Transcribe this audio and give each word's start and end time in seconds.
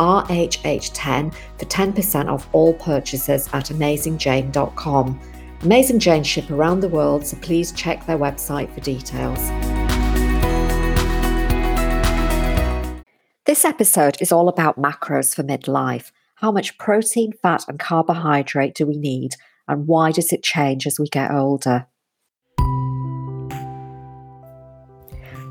RHH10 0.00 1.32
for 1.58 1.64
10% 1.66 2.28
off 2.28 2.48
all 2.52 2.74
purchases 2.74 3.46
at 3.52 3.66
AmazingJane.com. 3.66 5.20
Amazing 5.62 5.98
Jane 5.98 6.24
ship 6.24 6.50
around 6.50 6.80
the 6.80 6.88
world, 6.88 7.26
so 7.26 7.36
please 7.42 7.70
check 7.72 8.06
their 8.06 8.18
website 8.18 8.72
for 8.72 8.80
details. 8.80 9.38
This 13.44 13.64
episode 13.64 14.16
is 14.22 14.32
all 14.32 14.48
about 14.48 14.78
macros 14.78 15.34
for 15.34 15.42
midlife. 15.42 16.12
How 16.36 16.50
much 16.50 16.78
protein, 16.78 17.32
fat, 17.32 17.64
and 17.68 17.78
carbohydrate 17.78 18.74
do 18.74 18.86
we 18.86 18.96
need, 18.96 19.34
and 19.68 19.86
why 19.86 20.12
does 20.12 20.32
it 20.32 20.42
change 20.42 20.86
as 20.86 20.98
we 20.98 21.08
get 21.08 21.30
older? 21.30 21.86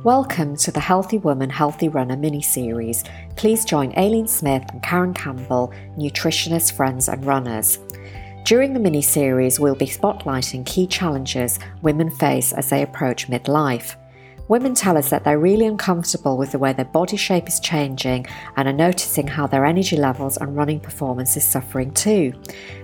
Welcome 0.05 0.55
to 0.55 0.71
the 0.71 0.79
Healthy 0.79 1.17
Woman, 1.17 1.49
Healthy 1.49 1.89
Runner 1.89 2.15
mini 2.15 2.41
series. 2.41 3.03
Please 3.35 3.65
join 3.65 3.91
Aileen 3.97 4.29
Smith 4.29 4.63
and 4.71 4.81
Karen 4.81 5.13
Campbell, 5.13 5.73
nutritionists, 5.97 6.71
friends, 6.71 7.09
and 7.09 7.25
runners. 7.25 7.79
During 8.45 8.73
the 8.73 8.79
mini 8.79 9.01
series, 9.01 9.59
we'll 9.59 9.75
be 9.75 9.87
spotlighting 9.87 10.65
key 10.65 10.87
challenges 10.87 11.59
women 11.81 12.09
face 12.11 12.53
as 12.53 12.69
they 12.69 12.81
approach 12.81 13.27
midlife. 13.27 13.97
Women 14.47 14.73
tell 14.73 14.97
us 14.97 15.09
that 15.09 15.25
they're 15.25 15.37
really 15.37 15.65
uncomfortable 15.65 16.37
with 16.37 16.53
the 16.53 16.59
way 16.59 16.71
their 16.71 16.85
body 16.85 17.17
shape 17.17 17.49
is 17.49 17.59
changing 17.59 18.25
and 18.55 18.69
are 18.69 18.73
noticing 18.73 19.27
how 19.27 19.47
their 19.47 19.65
energy 19.65 19.97
levels 19.97 20.37
and 20.37 20.55
running 20.55 20.79
performance 20.79 21.35
is 21.35 21.43
suffering 21.43 21.91
too. 21.91 22.31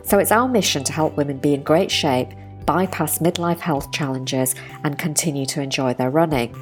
So 0.03 0.19
it's 0.19 0.33
our 0.33 0.49
mission 0.49 0.83
to 0.83 0.91
help 0.91 1.15
women 1.15 1.37
be 1.37 1.53
in 1.53 1.63
great 1.63 1.89
shape 1.89 2.33
bypass 2.65 3.19
midlife 3.19 3.59
health 3.59 3.91
challenges 3.91 4.55
and 4.83 4.97
continue 4.97 5.45
to 5.47 5.61
enjoy 5.61 5.93
their 5.93 6.09
running. 6.09 6.55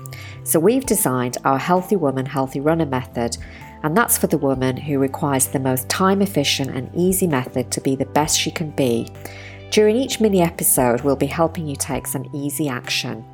So, 0.44 0.60
we've 0.60 0.86
designed 0.86 1.38
our 1.46 1.58
Healthy 1.58 1.96
Woman, 1.96 2.26
Healthy 2.26 2.60
Runner 2.60 2.86
method, 2.86 3.38
and 3.84 3.96
that's 3.96 4.18
for 4.18 4.28
the 4.28 4.38
woman 4.38 4.78
who 4.78 5.00
requires 5.00 5.48
the 5.48 5.60
most 5.60 5.90
time 5.90 6.22
efficient 6.22 6.72
and 6.72 6.90
easy 6.96 7.28
method 7.28 7.72
to 7.72 7.82
be 7.82 7.96
the 7.96 8.06
best 8.06 8.40
she 8.40 8.52
can 8.52 8.72
be. 8.72 9.08
During 9.72 9.96
each 9.96 10.22
mini 10.22 10.42
episode, 10.42 11.02
we'll 11.02 11.16
be 11.16 11.26
helping 11.26 11.68
you 11.68 11.76
take 11.76 12.08
some 12.08 12.30
easy 12.34 12.70
action. 12.70 13.26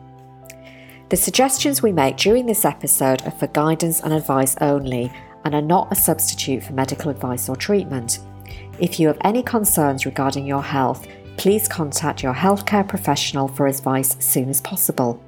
The 1.10 1.18
suggestions 1.18 1.82
we 1.82 1.92
make 1.92 2.18
during 2.18 2.46
this 2.46 2.66
episode 2.66 3.26
are 3.26 3.32
for 3.32 3.48
guidance 3.48 4.02
and 4.02 4.14
advice 4.14 4.56
only 4.62 5.12
and 5.44 5.56
are 5.56 5.62
not 5.62 5.92
a 5.92 5.96
substitute 5.96 6.64
for 6.64 6.74
medical 6.74 7.10
advice 7.10 7.50
or 7.50 7.56
treatment. 7.56 8.20
If 8.80 9.00
you 9.00 9.08
have 9.08 9.18
any 9.22 9.44
concerns 9.44 10.06
regarding 10.06 10.46
your 10.46 10.64
health, 10.64 11.08
please 11.40 11.70
contact 11.70 12.22
your 12.22 12.34
healthcare 12.34 12.86
professional 12.86 13.48
for 13.48 13.66
advice 13.66 14.18
as 14.18 14.26
soon 14.26 14.50
as 14.50 14.60
possible. 14.60 15.24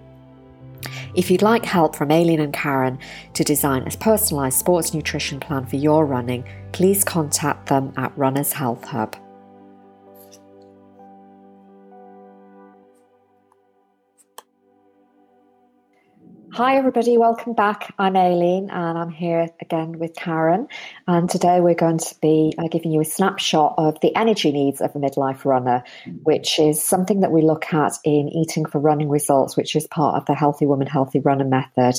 If 1.15 1.31
you'd 1.31 1.41
like 1.41 1.63
help 1.63 1.95
from 1.95 2.11
Aileen 2.11 2.41
and 2.41 2.53
Karen 2.53 2.99
to 3.33 3.45
design 3.45 3.83
a 3.83 3.91
personalised 3.91 4.59
sports 4.59 4.93
nutrition 4.93 5.39
plan 5.39 5.65
for 5.65 5.77
your 5.77 6.05
running, 6.05 6.43
please 6.73 7.05
contact 7.05 7.69
them 7.69 7.93
at 7.95 8.15
Runners 8.17 8.51
Health 8.51 8.83
Hub. 8.83 9.15
Hi, 16.53 16.75
everybody, 16.75 17.17
welcome 17.17 17.53
back. 17.53 17.93
I'm 17.97 18.17
Aileen 18.17 18.69
and 18.71 18.97
I'm 18.97 19.09
here 19.09 19.47
again 19.61 19.97
with 19.99 20.13
Karen. 20.15 20.67
And 21.07 21.29
today 21.29 21.61
we're 21.61 21.75
going 21.75 21.99
to 21.99 22.15
be 22.21 22.53
uh, 22.57 22.67
giving 22.67 22.91
you 22.91 22.99
a 22.99 23.05
snapshot 23.05 23.75
of 23.77 23.97
the 24.01 24.13
energy 24.17 24.51
needs 24.51 24.81
of 24.81 24.93
a 24.93 24.99
midlife 24.99 25.45
runner, 25.45 25.81
which 26.23 26.59
is 26.59 26.83
something 26.83 27.21
that 27.21 27.31
we 27.31 27.41
look 27.41 27.73
at 27.73 27.93
in 28.03 28.27
Eating 28.27 28.65
for 28.65 28.79
Running 28.79 29.07
Results, 29.07 29.55
which 29.55 29.77
is 29.77 29.87
part 29.87 30.17
of 30.17 30.25
the 30.25 30.35
Healthy 30.35 30.65
Woman, 30.65 30.87
Healthy 30.87 31.19
Runner 31.19 31.45
method. 31.45 31.95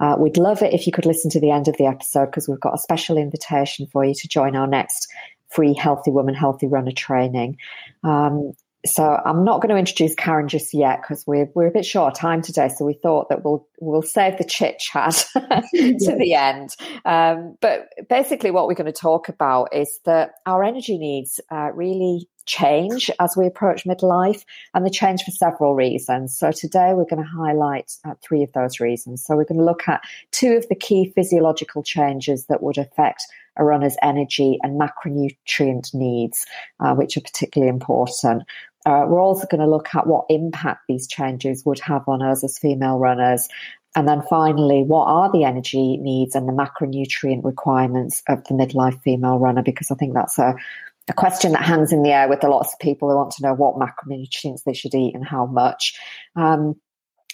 Uh, 0.00 0.16
we'd 0.18 0.36
love 0.36 0.60
it 0.60 0.74
if 0.74 0.86
you 0.86 0.92
could 0.92 1.06
listen 1.06 1.30
to 1.30 1.40
the 1.40 1.50
end 1.50 1.66
of 1.68 1.78
the 1.78 1.86
episode 1.86 2.26
because 2.26 2.46
we've 2.46 2.60
got 2.60 2.74
a 2.74 2.78
special 2.78 3.16
invitation 3.16 3.86
for 3.86 4.04
you 4.04 4.12
to 4.12 4.28
join 4.28 4.54
our 4.54 4.66
next 4.66 5.10
free 5.48 5.72
Healthy 5.72 6.10
Woman, 6.10 6.34
Healthy 6.34 6.66
Runner 6.66 6.92
training. 6.92 7.56
Um, 8.02 8.52
so 8.86 9.20
I'm 9.24 9.44
not 9.44 9.62
going 9.62 9.70
to 9.70 9.78
introduce 9.78 10.14
Karen 10.14 10.48
just 10.48 10.74
yet 10.74 11.00
because 11.02 11.26
we're 11.26 11.48
we're 11.54 11.68
a 11.68 11.72
bit 11.72 11.86
short 11.86 12.12
of 12.12 12.18
time 12.18 12.42
today. 12.42 12.68
So 12.68 12.84
we 12.84 12.94
thought 12.94 13.28
that 13.30 13.44
we'll 13.44 13.66
we'll 13.80 14.02
save 14.02 14.36
the 14.36 14.44
chit 14.44 14.78
chat 14.78 15.26
to 15.34 16.16
the 16.18 16.34
end. 16.34 16.76
Um, 17.04 17.56
but 17.60 17.88
basically, 18.08 18.50
what 18.50 18.66
we're 18.66 18.74
going 18.74 18.92
to 18.92 18.92
talk 18.92 19.28
about 19.28 19.74
is 19.74 20.00
that 20.04 20.34
our 20.44 20.62
energy 20.62 20.98
needs 20.98 21.40
uh, 21.50 21.70
really 21.74 22.28
change 22.46 23.10
as 23.20 23.36
we 23.36 23.46
approach 23.46 23.84
midlife, 23.84 24.44
and 24.74 24.84
they 24.84 24.90
change 24.90 25.22
for 25.22 25.30
several 25.30 25.74
reasons. 25.74 26.36
So 26.38 26.52
today 26.52 26.92
we're 26.94 27.06
going 27.06 27.22
to 27.22 27.28
highlight 27.28 27.92
uh, 28.04 28.14
three 28.22 28.42
of 28.42 28.52
those 28.52 28.80
reasons. 28.80 29.24
So 29.24 29.34
we're 29.34 29.44
going 29.44 29.60
to 29.60 29.64
look 29.64 29.88
at 29.88 30.02
two 30.30 30.52
of 30.52 30.68
the 30.68 30.74
key 30.74 31.12
physiological 31.14 31.82
changes 31.82 32.46
that 32.46 32.62
would 32.62 32.76
affect 32.76 33.22
a 33.56 33.64
runner's 33.64 33.96
energy 34.02 34.58
and 34.62 34.80
macronutrient 34.80 35.94
needs, 35.94 36.44
uh, 36.80 36.94
which 36.94 37.16
are 37.16 37.20
particularly 37.20 37.70
important. 37.70 38.42
Uh, 38.86 39.06
we're 39.08 39.20
also 39.20 39.46
going 39.50 39.60
to 39.60 39.66
look 39.66 39.94
at 39.94 40.06
what 40.06 40.26
impact 40.28 40.82
these 40.88 41.06
changes 41.06 41.64
would 41.64 41.80
have 41.80 42.06
on 42.06 42.22
us 42.22 42.44
as 42.44 42.58
female 42.58 42.98
runners. 42.98 43.48
And 43.96 44.08
then 44.08 44.22
finally, 44.22 44.82
what 44.82 45.06
are 45.06 45.30
the 45.30 45.44
energy 45.44 45.96
needs 45.98 46.34
and 46.34 46.48
the 46.48 46.52
macronutrient 46.52 47.44
requirements 47.44 48.22
of 48.28 48.42
the 48.44 48.54
midlife 48.54 49.00
female 49.02 49.38
runner? 49.38 49.62
Because 49.62 49.90
I 49.90 49.94
think 49.94 50.14
that's 50.14 50.38
a, 50.38 50.54
a 51.08 51.12
question 51.12 51.52
that 51.52 51.62
hangs 51.62 51.92
in 51.92 52.02
the 52.02 52.10
air 52.10 52.28
with 52.28 52.42
a 52.42 52.48
lot 52.48 52.66
of 52.66 52.78
people 52.80 53.08
who 53.08 53.16
want 53.16 53.30
to 53.32 53.42
know 53.42 53.54
what 53.54 53.76
macronutrients 53.76 54.64
they 54.64 54.74
should 54.74 54.94
eat 54.94 55.14
and 55.14 55.24
how 55.24 55.46
much. 55.46 55.98
Um, 56.34 56.74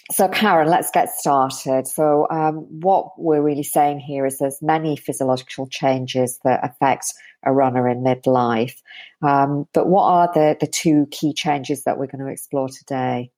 so, 0.09 0.27
Karen, 0.27 0.67
let's 0.67 0.89
get 0.91 1.09
started. 1.09 1.87
So, 1.87 2.27
um, 2.29 2.55
what 2.81 3.11
we're 3.17 3.41
really 3.41 3.63
saying 3.63 3.99
here 3.99 4.25
is 4.25 4.39
there's 4.39 4.61
many 4.61 4.95
physiological 4.95 5.67
changes 5.67 6.39
that 6.43 6.59
affect 6.63 7.13
a 7.43 7.53
runner 7.53 7.87
in 7.87 8.03
midlife. 8.03 8.75
Um, 9.21 9.67
but 9.73 9.87
what 9.87 10.03
are 10.03 10.31
the, 10.33 10.57
the 10.59 10.67
two 10.67 11.07
key 11.11 11.33
changes 11.33 11.83
that 11.83 11.97
we're 11.97 12.07
going 12.07 12.25
to 12.25 12.31
explore 12.31 12.69
today? 12.69 13.31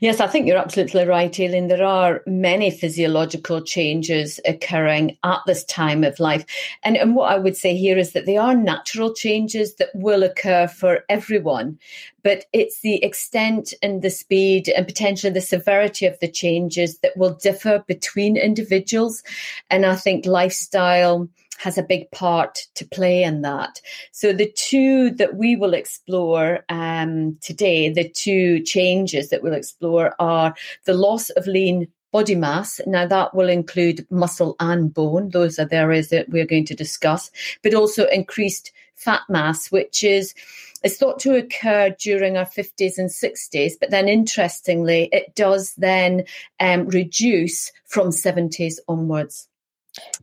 Yes, 0.00 0.20
I 0.20 0.26
think 0.26 0.46
you're 0.46 0.58
absolutely 0.58 1.04
right, 1.04 1.38
Aileen. 1.40 1.68
There 1.68 1.84
are 1.84 2.22
many 2.26 2.70
physiological 2.70 3.62
changes 3.62 4.38
occurring 4.44 5.16
at 5.24 5.40
this 5.46 5.64
time 5.64 6.04
of 6.04 6.20
life. 6.20 6.44
And, 6.82 6.96
and 6.96 7.16
what 7.16 7.32
I 7.32 7.38
would 7.38 7.56
say 7.56 7.76
here 7.76 7.98
is 7.98 8.12
that 8.12 8.26
they 8.26 8.36
are 8.36 8.54
natural 8.54 9.12
changes 9.12 9.74
that 9.76 9.88
will 9.94 10.22
occur 10.22 10.68
for 10.68 11.04
everyone, 11.08 11.78
but 12.22 12.44
it's 12.52 12.80
the 12.80 13.02
extent 13.02 13.74
and 13.82 14.02
the 14.02 14.10
speed 14.10 14.68
and 14.68 14.86
potentially 14.86 15.32
the 15.32 15.40
severity 15.40 16.06
of 16.06 16.18
the 16.20 16.28
changes 16.30 16.98
that 16.98 17.16
will 17.16 17.34
differ 17.34 17.84
between 17.86 18.36
individuals. 18.36 19.22
And 19.70 19.84
I 19.84 19.96
think 19.96 20.26
lifestyle, 20.26 21.28
has 21.58 21.78
a 21.78 21.82
big 21.82 22.10
part 22.10 22.58
to 22.74 22.86
play 22.86 23.22
in 23.22 23.42
that. 23.42 23.80
So 24.12 24.32
the 24.32 24.50
two 24.52 25.10
that 25.12 25.36
we 25.36 25.56
will 25.56 25.74
explore 25.74 26.64
um, 26.68 27.38
today, 27.40 27.90
the 27.90 28.08
two 28.08 28.60
changes 28.62 29.30
that 29.30 29.42
we'll 29.42 29.54
explore 29.54 30.14
are 30.18 30.54
the 30.84 30.94
loss 30.94 31.30
of 31.30 31.46
lean 31.46 31.88
body 32.12 32.34
mass. 32.34 32.80
Now 32.86 33.06
that 33.06 33.34
will 33.34 33.48
include 33.48 34.06
muscle 34.10 34.56
and 34.60 34.92
bone. 34.92 35.30
Those 35.30 35.58
are 35.58 35.66
the 35.66 35.76
areas 35.76 36.08
that 36.08 36.28
we're 36.28 36.46
going 36.46 36.66
to 36.66 36.74
discuss, 36.74 37.30
but 37.62 37.74
also 37.74 38.06
increased 38.06 38.72
fat 38.94 39.22
mass, 39.28 39.70
which 39.70 40.02
is 40.02 40.34
is 40.82 40.98
thought 40.98 41.18
to 41.20 41.34
occur 41.34 41.90
during 41.98 42.36
our 42.36 42.46
50s 42.46 42.98
and 42.98 43.10
60s, 43.10 43.72
but 43.80 43.90
then 43.90 44.08
interestingly, 44.08 45.08
it 45.10 45.34
does 45.34 45.74
then 45.74 46.24
um, 46.60 46.86
reduce 46.86 47.72
from 47.86 48.08
70s 48.08 48.78
onwards. 48.86 49.48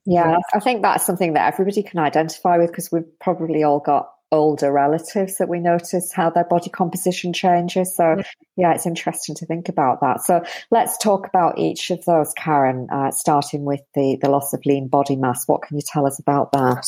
Yeah, 0.05 0.37
I 0.53 0.59
think 0.59 0.81
that's 0.81 1.05
something 1.05 1.33
that 1.33 1.53
everybody 1.53 1.83
can 1.83 1.99
identify 1.99 2.57
with 2.57 2.71
because 2.71 2.91
we've 2.91 3.19
probably 3.19 3.63
all 3.63 3.79
got 3.79 4.09
older 4.31 4.71
relatives 4.71 5.37
that 5.37 5.47
we 5.47 5.59
notice 5.59 6.11
how 6.11 6.29
their 6.29 6.43
body 6.43 6.69
composition 6.69 7.31
changes. 7.33 7.95
So, 7.95 8.21
yeah, 8.57 8.73
it's 8.73 8.87
interesting 8.87 9.35
to 9.35 9.45
think 9.45 9.69
about 9.69 10.01
that. 10.01 10.21
So, 10.21 10.43
let's 10.71 10.97
talk 10.97 11.27
about 11.27 11.59
each 11.59 11.91
of 11.91 12.03
those, 12.05 12.33
Karen, 12.33 12.87
uh, 12.91 13.11
starting 13.11 13.63
with 13.63 13.81
the, 13.93 14.17
the 14.21 14.29
loss 14.29 14.53
of 14.53 14.65
lean 14.65 14.87
body 14.87 15.15
mass. 15.15 15.47
What 15.47 15.61
can 15.61 15.77
you 15.77 15.83
tell 15.85 16.07
us 16.07 16.19
about 16.19 16.51
that? 16.51 16.83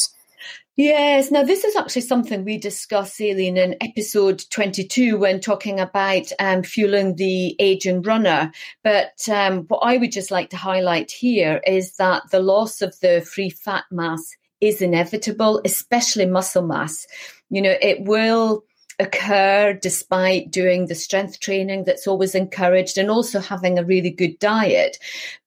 Yes, 0.77 1.31
now 1.31 1.43
this 1.43 1.63
is 1.63 1.73
actually 1.77 2.01
something 2.01 2.43
we 2.43 2.57
discussed, 2.57 3.21
Aileen, 3.21 3.55
in 3.55 3.77
episode 3.79 4.43
22 4.49 5.17
when 5.17 5.39
talking 5.39 5.79
about 5.79 6.29
um, 6.37 6.63
fueling 6.63 7.15
the 7.15 7.55
aging 7.59 8.01
runner. 8.01 8.51
But 8.83 9.29
um, 9.29 9.61
what 9.69 9.79
I 9.83 9.95
would 9.95 10.11
just 10.11 10.31
like 10.31 10.49
to 10.49 10.57
highlight 10.57 11.11
here 11.11 11.61
is 11.65 11.95
that 11.95 12.23
the 12.29 12.41
loss 12.41 12.81
of 12.81 12.99
the 12.99 13.21
free 13.21 13.51
fat 13.51 13.85
mass 13.89 14.35
is 14.59 14.81
inevitable, 14.81 15.61
especially 15.63 16.25
muscle 16.25 16.67
mass. 16.67 17.07
You 17.49 17.61
know, 17.61 17.75
it 17.81 18.01
will 18.01 18.65
occur 18.99 19.79
despite 19.81 20.51
doing 20.51 20.87
the 20.87 20.95
strength 20.95 21.39
training 21.39 21.85
that's 21.85 22.05
always 22.05 22.35
encouraged 22.35 22.97
and 22.97 23.09
also 23.09 23.39
having 23.39 23.79
a 23.79 23.85
really 23.85 24.11
good 24.11 24.37
diet. 24.39 24.97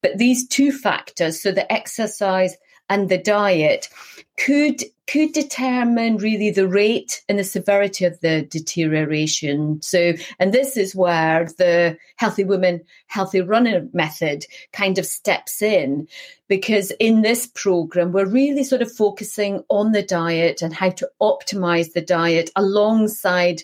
But 0.01 0.17
these 0.17 0.47
two 0.47 0.71
factors, 0.71 1.39
so 1.39 1.51
the 1.51 1.71
exercise 1.71 2.57
and 2.89 3.09
the 3.09 3.17
diet 3.17 3.89
could 4.37 4.83
could 5.09 5.33
determine 5.33 6.17
really 6.17 6.51
the 6.51 6.67
rate 6.67 7.23
and 7.27 7.39
the 7.39 7.43
severity 7.43 8.05
of 8.05 8.19
the 8.19 8.43
deterioration. 8.43 9.81
So, 9.81 10.13
and 10.37 10.53
this 10.53 10.77
is 10.77 10.95
where 10.95 11.45
the 11.57 11.97
healthy 12.17 12.43
woman, 12.43 12.81
healthy 13.07 13.41
runner 13.41 13.87
method 13.91 14.45
kind 14.71 14.99
of 14.99 15.07
steps 15.07 15.63
in, 15.63 16.07
because 16.47 16.91
in 16.99 17.23
this 17.23 17.47
program, 17.47 18.11
we're 18.11 18.29
really 18.29 18.63
sort 18.63 18.83
of 18.83 18.91
focusing 18.91 19.63
on 19.69 19.93
the 19.93 20.03
diet 20.03 20.61
and 20.61 20.75
how 20.75 20.91
to 20.91 21.09
optimize 21.19 21.93
the 21.93 22.01
diet 22.01 22.51
alongside 22.55 23.63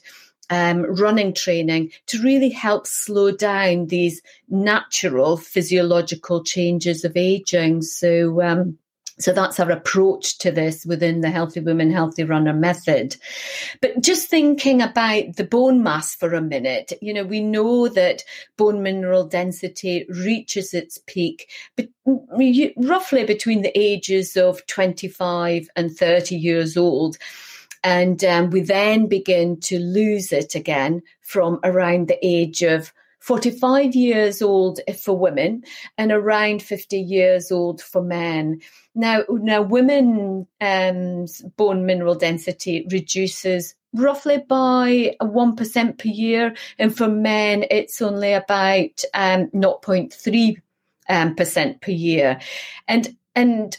um, 0.49 0.81
running 0.81 1.33
training 1.33 1.91
to 2.07 2.21
really 2.23 2.49
help 2.49 2.87
slow 2.87 3.31
down 3.31 3.85
these 3.87 4.19
natural 4.49 5.37
physiological 5.37 6.43
changes 6.43 7.05
of 7.05 7.15
aging. 7.15 7.83
So, 7.83 8.41
um, 8.41 8.79
so 9.17 9.31
that's 9.31 9.59
our 9.59 9.71
approach 9.71 10.37
to 10.39 10.51
this 10.51 10.85
within 10.85 11.21
the 11.21 11.29
Healthy 11.29 11.61
Woman, 11.61 11.89
Healthy 11.89 12.25
Runner 12.25 12.53
method. 12.53 13.15
But 13.81 14.01
just 14.01 14.29
thinking 14.29 14.81
about 14.81 15.37
the 15.37 15.45
bone 15.45 15.81
mass 15.83 16.15
for 16.15 16.33
a 16.33 16.41
minute, 16.41 16.91
you 17.01 17.13
know, 17.13 17.23
we 17.23 17.39
know 17.39 17.87
that 17.87 18.23
bone 18.57 18.83
mineral 18.83 19.25
density 19.25 20.05
reaches 20.09 20.73
its 20.73 20.99
peak 21.07 21.49
but 21.77 21.87
roughly 22.77 23.23
between 23.23 23.61
the 23.61 23.77
ages 23.79 24.35
of 24.35 24.65
25 24.67 25.69
and 25.75 25.95
30 25.95 26.35
years 26.35 26.75
old. 26.75 27.17
And 27.83 28.23
um, 28.23 28.49
we 28.49 28.61
then 28.61 29.07
begin 29.07 29.59
to 29.61 29.79
lose 29.79 30.33
it 30.33 30.55
again 30.55 31.03
from 31.21 31.59
around 31.63 32.07
the 32.07 32.19
age 32.25 32.63
of 32.63 32.91
45 33.25 33.95
years 33.95 34.43
old 34.43 34.79
for 35.01 35.17
women 35.17 35.63
and 35.97 36.11
around 36.11 36.61
50 36.61 36.99
years 36.99 37.51
old 37.51 37.81
for 37.81 38.03
men. 38.03 38.61
Now, 38.93 39.23
now 39.27 39.63
women's 39.63 40.45
um, 40.61 41.25
bone 41.57 41.87
mineral 41.87 42.13
density 42.13 42.85
reduces 42.91 43.73
roughly 43.95 44.37
by 44.47 45.15
1% 45.19 45.97
per 45.97 46.07
year. 46.07 46.53
And 46.77 46.95
for 46.95 47.07
men, 47.07 47.65
it's 47.71 47.99
only 47.99 48.33
about 48.33 49.03
um, 49.15 49.47
0.3 49.47 50.61
um, 51.09 51.33
percent 51.33 51.81
per 51.81 51.91
year. 51.91 52.39
And, 52.87 53.17
and 53.35 53.75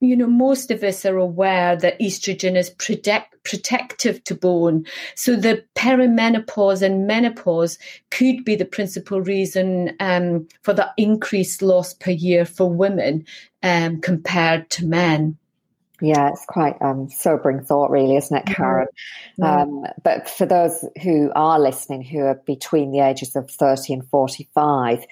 you 0.00 0.16
know, 0.16 0.26
most 0.26 0.70
of 0.70 0.82
us 0.82 1.06
are 1.06 1.16
aware 1.16 1.74
that 1.76 1.98
estrogen 2.00 2.56
is 2.56 2.70
protect, 2.70 3.42
protective 3.44 4.22
to 4.24 4.34
bone. 4.34 4.84
So 5.14 5.36
the 5.36 5.64
perimenopause 5.74 6.82
and 6.82 7.06
menopause 7.06 7.78
could 8.10 8.44
be 8.44 8.56
the 8.56 8.66
principal 8.66 9.22
reason 9.22 9.96
um, 10.00 10.46
for 10.62 10.74
the 10.74 10.90
increased 10.98 11.62
loss 11.62 11.94
per 11.94 12.10
year 12.10 12.44
for 12.44 12.70
women 12.70 13.24
um, 13.62 14.00
compared 14.00 14.68
to 14.70 14.86
men. 14.86 15.38
Yeah, 16.02 16.28
it's 16.28 16.44
quite 16.44 16.76
um, 16.82 17.08
sobering 17.08 17.64
thought, 17.64 17.90
really, 17.90 18.16
isn't 18.16 18.36
it, 18.36 18.44
Karen? 18.44 18.88
Um, 19.40 19.86
but 20.02 20.28
for 20.28 20.44
those 20.44 20.84
who 21.02 21.32
are 21.34 21.58
listening 21.58 22.02
who 22.02 22.20
are 22.20 22.34
between 22.34 22.92
the 22.92 23.00
ages 23.00 23.34
of 23.34 23.50
30 23.50 23.94
and 23.94 24.08
45, 24.10 25.06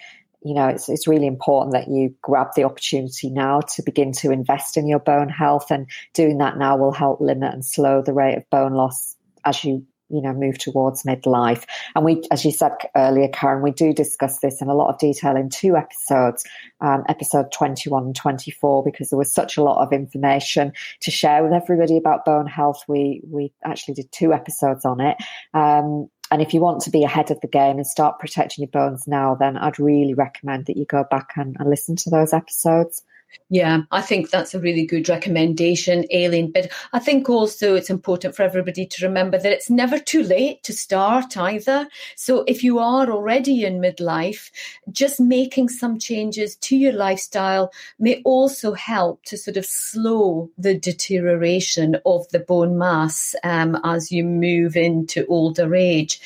you 0.45 0.55
know, 0.55 0.69
it's, 0.69 0.89
it's 0.89 1.09
really 1.09 1.27
important 1.27 1.73
that 1.73 1.89
you 1.89 2.15
grab 2.21 2.49
the 2.55 2.65
opportunity 2.65 3.31
now 3.31 3.61
to 3.61 3.83
begin 3.83 4.13
to 4.13 4.31
invest 4.31 4.77
in 4.77 4.87
your 4.87 4.99
bone 4.99 5.31
health. 5.31 5.71
And 5.71 5.87
doing 6.13 6.39
that 6.39 6.59
now 6.59 6.77
will 6.77 6.93
help 6.93 7.21
limit 7.21 7.55
and 7.55 7.65
slow 7.65 8.03
the 8.03 8.13
rate 8.13 8.37
of 8.37 8.49
bone 8.51 8.75
loss 8.75 9.17
as 9.47 9.65
you 9.65 9.85
you 10.11 10.21
know 10.21 10.35
move 10.35 10.59
towards 10.59 11.03
midlife 11.05 11.65
and 11.97 12.05
we 12.05 12.23
as 12.31 12.45
you 12.45 12.53
said 12.53 12.73
earlier 12.95 13.27
karen 13.29 13.63
we 13.63 13.71
do 13.71 13.93
discuss 13.93 14.39
this 14.41 14.61
in 14.61 14.69
a 14.69 14.75
lot 14.75 14.93
of 14.93 14.99
detail 14.99 15.35
in 15.35 15.49
two 15.49 15.77
episodes 15.77 16.45
um, 16.83 17.03
episode 17.09 17.51
21 17.53 18.05
and 18.05 18.15
24 18.15 18.85
because 18.85 19.09
there 19.09 19.19
was 19.19 19.33
such 19.33 19.57
a 19.57 19.63
lot 19.63 19.83
of 19.83 19.95
information 19.95 20.73
to 21.01 21.11
share 21.11 21.43
with 21.43 21.55
everybody 21.55 21.97
about 21.97 22.25
bone 22.27 22.47
health 22.47 22.85
we 22.87 23.23
we 23.31 23.51
actually 23.65 23.95
did 23.95 24.11
two 24.13 24.35
episodes 24.35 24.85
on 24.85 25.01
it 25.01 25.17
um, 25.55 26.09
and 26.35 26.43
if 26.43 26.53
you 26.53 26.61
want 26.61 26.83
to 26.83 26.91
be 26.91 27.05
ahead 27.05 27.31
of 27.31 27.41
the 27.43 27.47
game 27.47 27.77
and 27.77 27.87
start 27.87 28.19
protecting 28.19 28.63
your 28.63 28.71
bones 28.71 29.07
now, 29.07 29.37
then 29.37 29.57
I'd 29.57 29.79
really 29.79 30.15
recommend 30.15 30.67
that 30.67 30.77
you 30.77 30.85
go 30.85 31.05
back 31.09 31.31
and, 31.37 31.57
and 31.61 31.71
listen 31.71 31.95
to 31.95 32.11
those 32.11 32.33
episodes. 32.33 33.05
Yeah, 33.51 33.83
I 33.93 34.01
think 34.01 34.31
that's 34.31 34.55
a 34.55 34.59
really 34.61 34.85
good 34.85 35.09
recommendation, 35.09 36.05
Aileen. 36.13 36.51
But 36.51 36.73
I 36.93 36.99
think 36.99 37.29
also 37.29 37.77
it's 37.77 37.91
important 37.91 38.35
for 38.35 38.43
everybody 38.43 38.87
to 38.87 39.07
remember 39.07 39.39
that 39.39 39.53
it's 39.53 39.71
never 39.71 39.99
too 39.99 40.23
late 40.23 40.63
to 40.65 40.73
start 40.73 41.37
either. 41.37 41.87
So 42.17 42.45
if 42.49 42.65
you 42.65 42.79
are 42.81 43.09
already 43.11 43.65
in 43.65 43.81
midlife, 43.81 44.51
just 44.91 45.21
making 45.21 45.69
some 45.69 45.99
changes 45.99 46.57
to 46.57 46.77
your 46.77 46.95
lifestyle 46.95 47.71
may 47.99 48.23
also 48.25 48.73
help 48.73 49.23
to 49.27 49.37
sort 49.37 49.57
of 49.57 49.67
slow 49.67 50.51
the 50.59 50.77
deterioration 50.77 51.97
of 52.07 52.27
the 52.31 52.41
bone 52.41 52.79
mass 52.79 53.35
um, 53.45 53.79
as 53.85 54.11
you 54.11 54.25
move 54.25 54.77
into 54.77 55.27
older 55.27 55.75
age. 55.75 56.21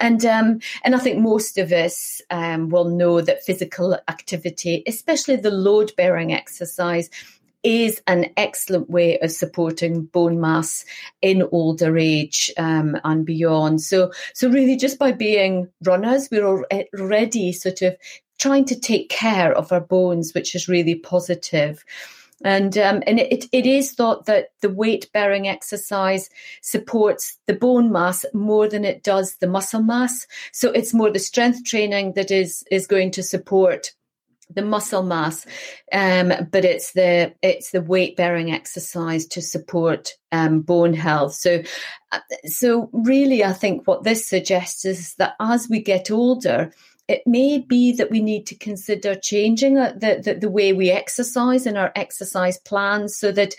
And 0.00 0.24
um, 0.24 0.60
and 0.82 0.94
I 0.94 0.98
think 0.98 1.18
most 1.18 1.58
of 1.58 1.72
us 1.72 2.22
um, 2.30 2.70
will 2.70 2.86
know 2.86 3.20
that 3.20 3.44
physical 3.44 3.94
activity, 4.08 4.82
especially 4.86 5.36
the 5.36 5.50
load 5.50 5.92
bearing 5.96 6.32
exercise, 6.32 7.10
is 7.62 8.00
an 8.06 8.30
excellent 8.36 8.88
way 8.88 9.18
of 9.18 9.30
supporting 9.30 10.04
bone 10.04 10.40
mass 10.40 10.84
in 11.20 11.46
older 11.52 11.98
age 11.98 12.50
um, 12.56 12.98
and 13.04 13.26
beyond. 13.26 13.82
So, 13.82 14.12
so 14.32 14.48
really, 14.48 14.76
just 14.76 14.98
by 14.98 15.12
being 15.12 15.68
runners, 15.84 16.28
we're 16.30 16.46
already 16.46 17.52
sort 17.52 17.82
of 17.82 17.96
trying 18.38 18.64
to 18.64 18.80
take 18.80 19.10
care 19.10 19.52
of 19.52 19.70
our 19.70 19.80
bones, 19.80 20.32
which 20.32 20.54
is 20.54 20.68
really 20.68 20.94
positive. 20.94 21.84
And 22.42 22.76
um, 22.78 23.02
and 23.06 23.20
it, 23.20 23.44
it 23.52 23.66
is 23.66 23.92
thought 23.92 24.24
that 24.26 24.48
the 24.62 24.70
weight 24.70 25.10
bearing 25.12 25.46
exercise 25.46 26.30
supports 26.62 27.38
the 27.46 27.54
bone 27.54 27.92
mass 27.92 28.24
more 28.32 28.66
than 28.66 28.84
it 28.84 29.02
does 29.02 29.36
the 29.36 29.46
muscle 29.46 29.82
mass. 29.82 30.26
So 30.52 30.70
it's 30.70 30.94
more 30.94 31.10
the 31.10 31.18
strength 31.18 31.64
training 31.64 32.14
that 32.14 32.30
is 32.30 32.64
is 32.70 32.86
going 32.86 33.10
to 33.12 33.22
support 33.22 33.92
the 34.54 34.62
muscle 34.62 35.02
mass, 35.02 35.46
um, 35.92 36.32
but 36.50 36.64
it's 36.64 36.92
the 36.92 37.34
it's 37.42 37.70
the 37.70 37.82
weight 37.82 38.16
bearing 38.16 38.50
exercise 38.52 39.26
to 39.26 39.42
support 39.42 40.14
um, 40.32 40.60
bone 40.60 40.94
health. 40.94 41.34
So, 41.34 41.62
uh, 42.12 42.20
so 42.46 42.90
really, 42.92 43.44
I 43.44 43.52
think 43.52 43.86
what 43.86 44.04
this 44.04 44.26
suggests 44.26 44.84
is 44.84 45.14
that 45.16 45.34
as 45.40 45.68
we 45.68 45.82
get 45.82 46.10
older, 46.10 46.72
it 47.10 47.26
may 47.26 47.58
be 47.58 47.90
that 47.90 48.08
we 48.08 48.22
need 48.22 48.46
to 48.46 48.54
consider 48.54 49.16
changing 49.16 49.76
uh, 49.76 49.92
the, 49.96 50.22
the, 50.24 50.34
the, 50.34 50.48
way 50.48 50.72
we 50.72 50.90
exercise 50.90 51.66
in 51.66 51.76
our 51.76 51.90
exercise 51.96 52.56
plans 52.58 53.16
so 53.16 53.32
that 53.32 53.56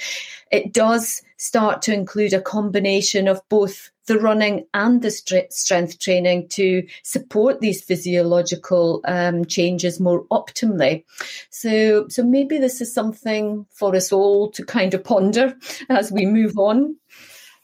it 0.54 0.72
does 0.72 1.22
start 1.36 1.82
to 1.82 1.94
include 1.94 2.32
a 2.32 2.42
combination 2.42 3.28
of 3.28 3.42
both 3.50 3.92
the 4.06 4.18
running 4.18 4.66
and 4.74 5.02
the 5.02 5.12
strength 5.12 6.00
training 6.00 6.48
to 6.48 6.88
support 7.04 7.60
these 7.60 7.84
physiological 7.84 9.02
um, 9.06 9.44
changes 9.44 10.00
more 10.00 10.24
optimally. 10.28 11.04
So, 11.50 12.08
so 12.08 12.24
maybe 12.24 12.58
this 12.58 12.80
is 12.80 12.94
something 12.94 13.66
for 13.70 13.94
us 13.96 14.14
all 14.14 14.50
to 14.52 14.66
kind 14.66 14.94
of 14.94 15.04
ponder 15.04 15.58
as 15.90 16.10
we 16.10 16.26
move 16.26 16.58
on. 16.58 16.96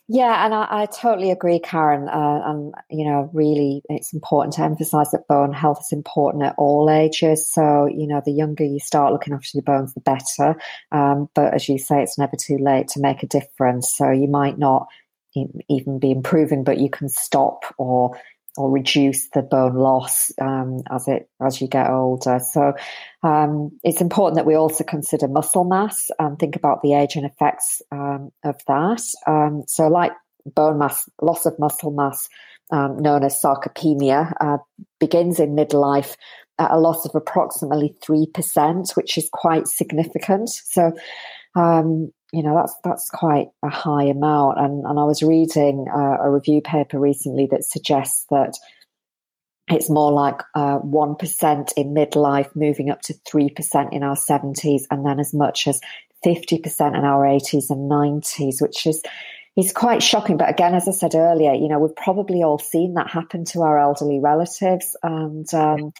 Yeah, 0.09 0.45
and 0.45 0.53
I, 0.53 0.67
I 0.69 0.85
totally 0.85 1.31
agree, 1.31 1.59
Karen. 1.59 2.07
Uh, 2.07 2.41
and 2.45 2.73
you 2.89 3.05
know, 3.05 3.29
really, 3.33 3.81
it's 3.89 4.13
important 4.13 4.53
to 4.53 4.63
emphasise 4.63 5.11
that 5.11 5.27
bone 5.27 5.51
health 5.51 5.79
is 5.81 5.91
important 5.91 6.43
at 6.43 6.55
all 6.57 6.89
ages. 6.89 7.51
So 7.51 7.87
you 7.87 8.07
know, 8.07 8.21
the 8.23 8.31
younger 8.31 8.63
you 8.63 8.79
start 8.79 9.11
looking 9.11 9.33
after 9.33 9.49
your 9.53 9.63
bones, 9.63 9.93
the 9.93 10.01
better. 10.01 10.55
Um, 10.93 11.29
but 11.35 11.53
as 11.53 11.67
you 11.67 11.77
say, 11.77 12.01
it's 12.01 12.17
never 12.17 12.37
too 12.37 12.57
late 12.57 12.87
to 12.89 13.01
make 13.01 13.21
a 13.21 13.27
difference. 13.27 13.93
So 13.97 14.09
you 14.11 14.29
might 14.29 14.57
not 14.57 14.87
even 15.69 15.99
be 15.99 16.11
improving, 16.11 16.63
but 16.63 16.79
you 16.79 16.89
can 16.89 17.09
stop 17.09 17.65
or 17.77 18.17
or 18.57 18.71
reduce 18.71 19.29
the 19.29 19.41
bone 19.41 19.75
loss 19.75 20.31
um, 20.41 20.81
as 20.89 21.07
it 21.07 21.29
as 21.45 21.61
you 21.61 21.67
get 21.67 21.89
older. 21.89 22.39
So 22.39 22.73
um, 23.23 23.71
it's 23.83 24.01
important 24.01 24.35
that 24.35 24.45
we 24.45 24.55
also 24.55 24.83
consider 24.83 25.27
muscle 25.27 25.63
mass 25.63 26.09
and 26.19 26.37
think 26.37 26.55
about 26.55 26.81
the 26.81 26.93
age 26.93 27.15
and 27.15 27.25
effects 27.25 27.81
um, 27.91 28.31
of 28.43 28.55
that. 28.67 29.01
Um, 29.27 29.63
so, 29.67 29.87
like 29.87 30.11
bone 30.45 30.79
mass, 30.79 31.07
loss 31.21 31.45
of 31.45 31.57
muscle 31.59 31.91
mass, 31.91 32.27
um, 32.71 33.01
known 33.01 33.23
as 33.23 33.39
sarcopenia, 33.41 34.33
uh, 34.41 34.57
begins 34.99 35.39
in 35.39 35.55
midlife 35.55 36.15
at 36.59 36.71
a 36.71 36.79
loss 36.79 37.05
of 37.05 37.13
approximately 37.13 37.95
three 38.01 38.27
percent, 38.33 38.91
which 38.95 39.17
is 39.17 39.29
quite 39.31 39.67
significant. 39.67 40.49
So. 40.49 40.93
Um, 41.55 42.11
you 42.33 42.43
know 42.43 42.55
that's 42.55 42.75
that's 42.83 43.09
quite 43.09 43.47
a 43.63 43.69
high 43.69 44.03
amount 44.03 44.59
and 44.59 44.85
and 44.85 44.99
I 44.99 45.03
was 45.03 45.23
reading 45.23 45.87
uh, 45.93 46.17
a 46.21 46.29
review 46.29 46.61
paper 46.61 46.99
recently 46.99 47.47
that 47.51 47.63
suggests 47.63 48.25
that 48.29 48.57
it's 49.69 49.89
more 49.89 50.13
like 50.13 50.41
uh, 50.55 50.79
1% 50.79 51.73
in 51.75 51.93
midlife 51.93 52.55
moving 52.55 52.89
up 52.89 53.01
to 53.01 53.13
3% 53.13 53.91
in 53.91 54.01
our 54.01 54.15
70s 54.15 54.83
and 54.89 55.05
then 55.05 55.19
as 55.19 55.33
much 55.33 55.67
as 55.67 55.81
50% 56.25 56.97
in 56.97 57.03
our 57.03 57.25
80s 57.25 57.69
and 57.69 57.91
90s 57.91 58.61
which 58.61 58.87
is 58.87 59.03
it's 59.57 59.73
quite 59.73 60.03
shocking. 60.03 60.37
But 60.37 60.49
again, 60.49 60.75
as 60.75 60.87
I 60.87 60.91
said 60.91 61.15
earlier, 61.15 61.53
you 61.53 61.67
know, 61.67 61.79
we've 61.79 61.95
probably 61.95 62.43
all 62.43 62.59
seen 62.59 62.93
that 62.93 63.09
happen 63.09 63.43
to 63.45 63.63
our 63.63 63.79
elderly 63.79 64.19
relatives. 64.19 64.95
And, 65.01 65.51
um, 65.53 65.93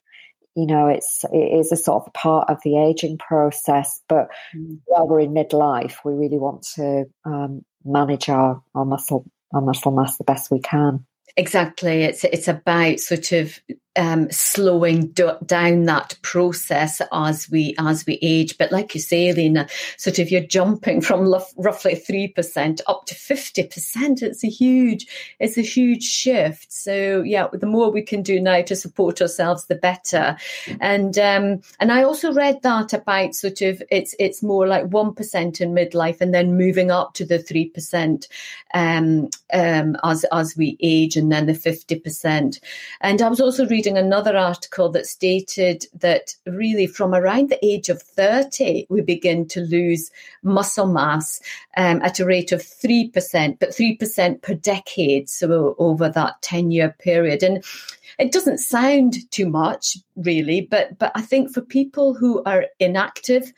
you 0.57 0.65
know, 0.65 0.87
it's, 0.87 1.23
it 1.31 1.37
is 1.37 1.71
a 1.71 1.77
sort 1.77 2.03
of 2.03 2.13
part 2.13 2.49
of 2.49 2.57
the 2.63 2.79
aging 2.79 3.19
process. 3.19 4.01
But 4.09 4.27
mm. 4.55 4.79
while 4.85 5.07
we're 5.07 5.19
in 5.19 5.31
midlife, 5.31 5.97
we 6.03 6.13
really 6.13 6.39
want 6.39 6.65
to 6.73 7.05
um, 7.25 7.61
manage 7.85 8.27
our, 8.27 8.59
our 8.73 8.83
muscle, 8.83 9.23
our 9.53 9.61
muscle 9.61 9.91
mass 9.91 10.17
the 10.17 10.23
best 10.23 10.49
we 10.49 10.59
can. 10.59 11.05
Exactly. 11.37 12.01
It's 12.01 12.23
it's 12.23 12.47
about 12.47 12.99
sort 12.99 13.31
of 13.31 13.59
um, 13.97 14.31
slowing 14.31 15.07
do- 15.07 15.37
down 15.45 15.85
that 15.85 16.17
process 16.21 17.01
as 17.11 17.49
we 17.49 17.75
as 17.79 18.05
we 18.05 18.19
age. 18.21 18.57
But 18.57 18.71
like 18.71 18.93
you 18.95 19.01
say, 19.01 19.29
Aileen, 19.29 19.65
sort 19.97 20.19
of 20.19 20.29
you're 20.29 20.41
jumping 20.41 21.01
from 21.01 21.33
roughly 21.57 21.95
three 21.95 22.27
percent 22.27 22.81
up 22.87 23.05
to 23.07 23.15
fifty 23.15 23.63
percent. 23.63 24.21
It's 24.21 24.43
a 24.43 24.49
huge 24.49 25.07
it's 25.39 25.57
a 25.57 25.61
huge 25.61 26.03
shift. 26.03 26.71
So 26.71 27.21
yeah, 27.21 27.47
the 27.51 27.65
more 27.65 27.91
we 27.91 28.01
can 28.01 28.21
do 28.21 28.39
now 28.39 28.61
to 28.61 28.75
support 28.75 29.21
ourselves, 29.21 29.65
the 29.65 29.75
better. 29.75 30.37
And 30.79 31.17
um, 31.17 31.61
and 31.79 31.91
I 31.91 32.03
also 32.03 32.33
read 32.33 32.61
that 32.61 32.93
about 32.93 33.35
sort 33.35 33.61
of 33.61 33.81
it's 33.89 34.15
it's 34.19 34.43
more 34.43 34.67
like 34.67 34.85
one 34.85 35.13
percent 35.13 35.61
in 35.61 35.73
midlife, 35.73 36.21
and 36.21 36.33
then 36.33 36.57
moving 36.57 36.91
up 36.91 37.13
to 37.15 37.25
the 37.25 37.39
three 37.39 37.69
percent 37.69 38.27
um, 38.73 39.29
um, 39.53 39.97
as 40.03 40.25
as 40.31 40.55
we 40.57 40.77
age, 40.81 41.15
and 41.15 41.31
then 41.31 41.45
the 41.45 41.53
fifty 41.53 41.99
percent. 41.99 42.59
And 43.01 43.21
I 43.21 43.29
was 43.29 43.39
also 43.39 43.65
reading 43.67 43.86
reading 43.87 44.05
another 44.05 44.35
article 44.35 44.89
that 44.89 45.05
stated 45.05 45.85
that 45.93 46.35
really 46.45 46.87
from 46.87 47.15
around 47.15 47.47
the 47.47 47.65
age 47.65 47.87
of 47.87 48.01
30, 48.01 48.85
we 48.89 48.99
begin 48.99 49.47
to 49.47 49.61
lose 49.61 50.11
muscle 50.43 50.87
mass 50.87 51.39
um, 51.77 52.01
at 52.01 52.19
a 52.19 52.25
rate 52.25 52.51
of 52.51 52.59
3%, 52.59 53.13
but 53.59 53.69
3% 53.69 54.41
per 54.41 54.55
decade. 54.55 55.29
So 55.29 55.73
over 55.79 56.09
that 56.09 56.41
10 56.41 56.71
year 56.71 56.97
period. 56.99 57.43
And 57.43 57.63
it 58.19 58.33
doesn't 58.33 58.57
sound 58.57 59.31
too 59.31 59.47
much 59.47 59.95
really, 60.17 60.59
but, 60.59 60.99
but 60.99 61.13
I 61.15 61.21
think 61.21 61.53
for 61.53 61.61
people 61.61 62.13
who 62.13 62.43
are 62.43 62.65
inactive, 62.81 63.53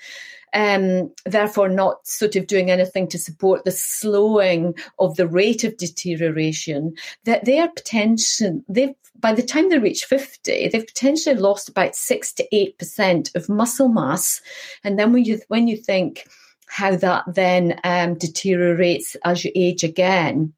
um, 0.53 1.13
therefore 1.25 1.69
not 1.69 2.05
sort 2.07 2.35
of 2.35 2.47
doing 2.47 2.71
anything 2.71 3.07
to 3.09 3.17
support 3.17 3.63
the 3.65 3.71
slowing 3.71 4.75
of 4.97 5.15
the 5.15 5.27
rate 5.27 5.63
of 5.63 5.77
deterioration, 5.77 6.95
that 7.25 7.45
they 7.45 7.59
are 7.59 7.69
potential, 7.69 8.63
they've, 8.67 8.95
by 9.19 9.33
the 9.33 9.43
time 9.43 9.69
they 9.69 9.79
reach 9.79 10.05
50, 10.05 10.69
they've 10.69 10.87
potentially 10.87 11.35
lost 11.35 11.69
about 11.69 11.95
six 11.95 12.33
to 12.33 12.47
8% 12.53 13.35
of 13.35 13.49
muscle 13.49 13.89
mass. 13.89 14.41
And 14.83 14.97
then 14.97 15.13
when 15.13 15.25
you, 15.25 15.39
when 15.47 15.67
you 15.67 15.77
think 15.77 16.27
how 16.67 16.95
that 16.95 17.25
then 17.27 17.79
um, 17.83 18.15
deteriorates 18.15 19.15
as 19.25 19.43
you 19.43 19.51
age 19.55 19.83
again, 19.83 20.53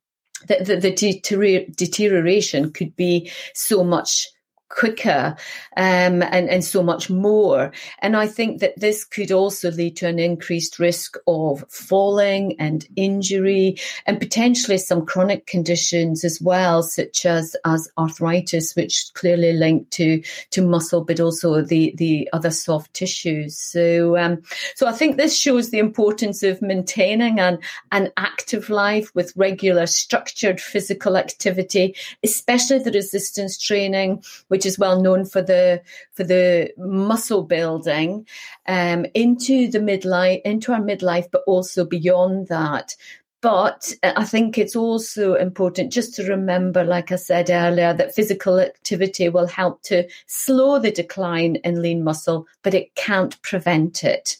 the, 0.47 0.63
the, 0.63 0.75
the 0.77 1.65
deterioration 1.75 2.71
could 2.71 2.95
be 2.95 3.31
so 3.53 3.83
much 3.83 4.27
quicker 4.71 5.35
um, 5.77 6.23
and, 6.23 6.49
and 6.49 6.63
so 6.63 6.81
much 6.81 7.09
more. 7.09 7.71
And 7.99 8.15
I 8.15 8.27
think 8.27 8.61
that 8.61 8.79
this 8.79 9.03
could 9.03 9.31
also 9.31 9.69
lead 9.71 9.97
to 9.97 10.07
an 10.07 10.17
increased 10.17 10.79
risk 10.79 11.17
of 11.27 11.63
falling 11.69 12.59
and 12.59 12.87
injury 12.95 13.77
and 14.05 14.19
potentially 14.19 14.77
some 14.77 15.05
chronic 15.05 15.45
conditions 15.45 16.23
as 16.23 16.41
well, 16.41 16.83
such 16.83 17.25
as, 17.25 17.55
as 17.65 17.89
arthritis, 17.97 18.75
which 18.75 19.11
clearly 19.13 19.53
linked 19.53 19.91
to, 19.91 20.23
to 20.51 20.61
muscle, 20.61 21.03
but 21.03 21.19
also 21.19 21.61
the, 21.61 21.93
the 21.97 22.29
other 22.33 22.51
soft 22.51 22.93
tissues. 22.93 23.57
So, 23.57 24.17
um, 24.17 24.41
so 24.75 24.87
I 24.87 24.93
think 24.93 25.17
this 25.17 25.37
shows 25.37 25.69
the 25.69 25.79
importance 25.79 26.43
of 26.43 26.61
maintaining 26.61 27.39
an, 27.39 27.59
an 27.91 28.11
active 28.17 28.69
life 28.69 29.13
with 29.13 29.33
regular 29.35 29.85
structured 29.85 30.59
physical 30.59 31.17
activity, 31.17 31.95
especially 32.23 32.79
the 32.79 32.91
resistance 32.91 33.57
training, 33.57 34.23
which 34.47 34.60
which 34.61 34.67
is 34.67 34.77
well 34.77 35.01
known 35.01 35.25
for 35.25 35.41
the 35.41 35.81
for 36.13 36.23
the 36.23 36.71
muscle 36.77 37.41
building, 37.41 38.27
um, 38.67 39.07
into 39.15 39.67
the 39.71 39.79
midlife, 39.79 40.39
into 40.43 40.71
our 40.71 40.79
midlife, 40.79 41.25
but 41.31 41.41
also 41.47 41.83
beyond 41.83 42.47
that. 42.47 42.95
But 43.41 43.91
uh, 44.03 44.13
I 44.15 44.23
think 44.23 44.59
it's 44.59 44.75
also 44.75 45.33
important 45.33 45.91
just 45.91 46.13
to 46.17 46.29
remember, 46.29 46.83
like 46.83 47.11
I 47.11 47.15
said 47.15 47.49
earlier, 47.49 47.91
that 47.95 48.13
physical 48.13 48.59
activity 48.59 49.29
will 49.29 49.47
help 49.47 49.81
to 49.83 50.07
slow 50.27 50.77
the 50.77 50.91
decline 50.91 51.55
in 51.63 51.81
lean 51.81 52.03
muscle, 52.03 52.45
but 52.61 52.75
it 52.75 52.93
can't 52.93 53.41
prevent 53.41 54.03
it. 54.03 54.37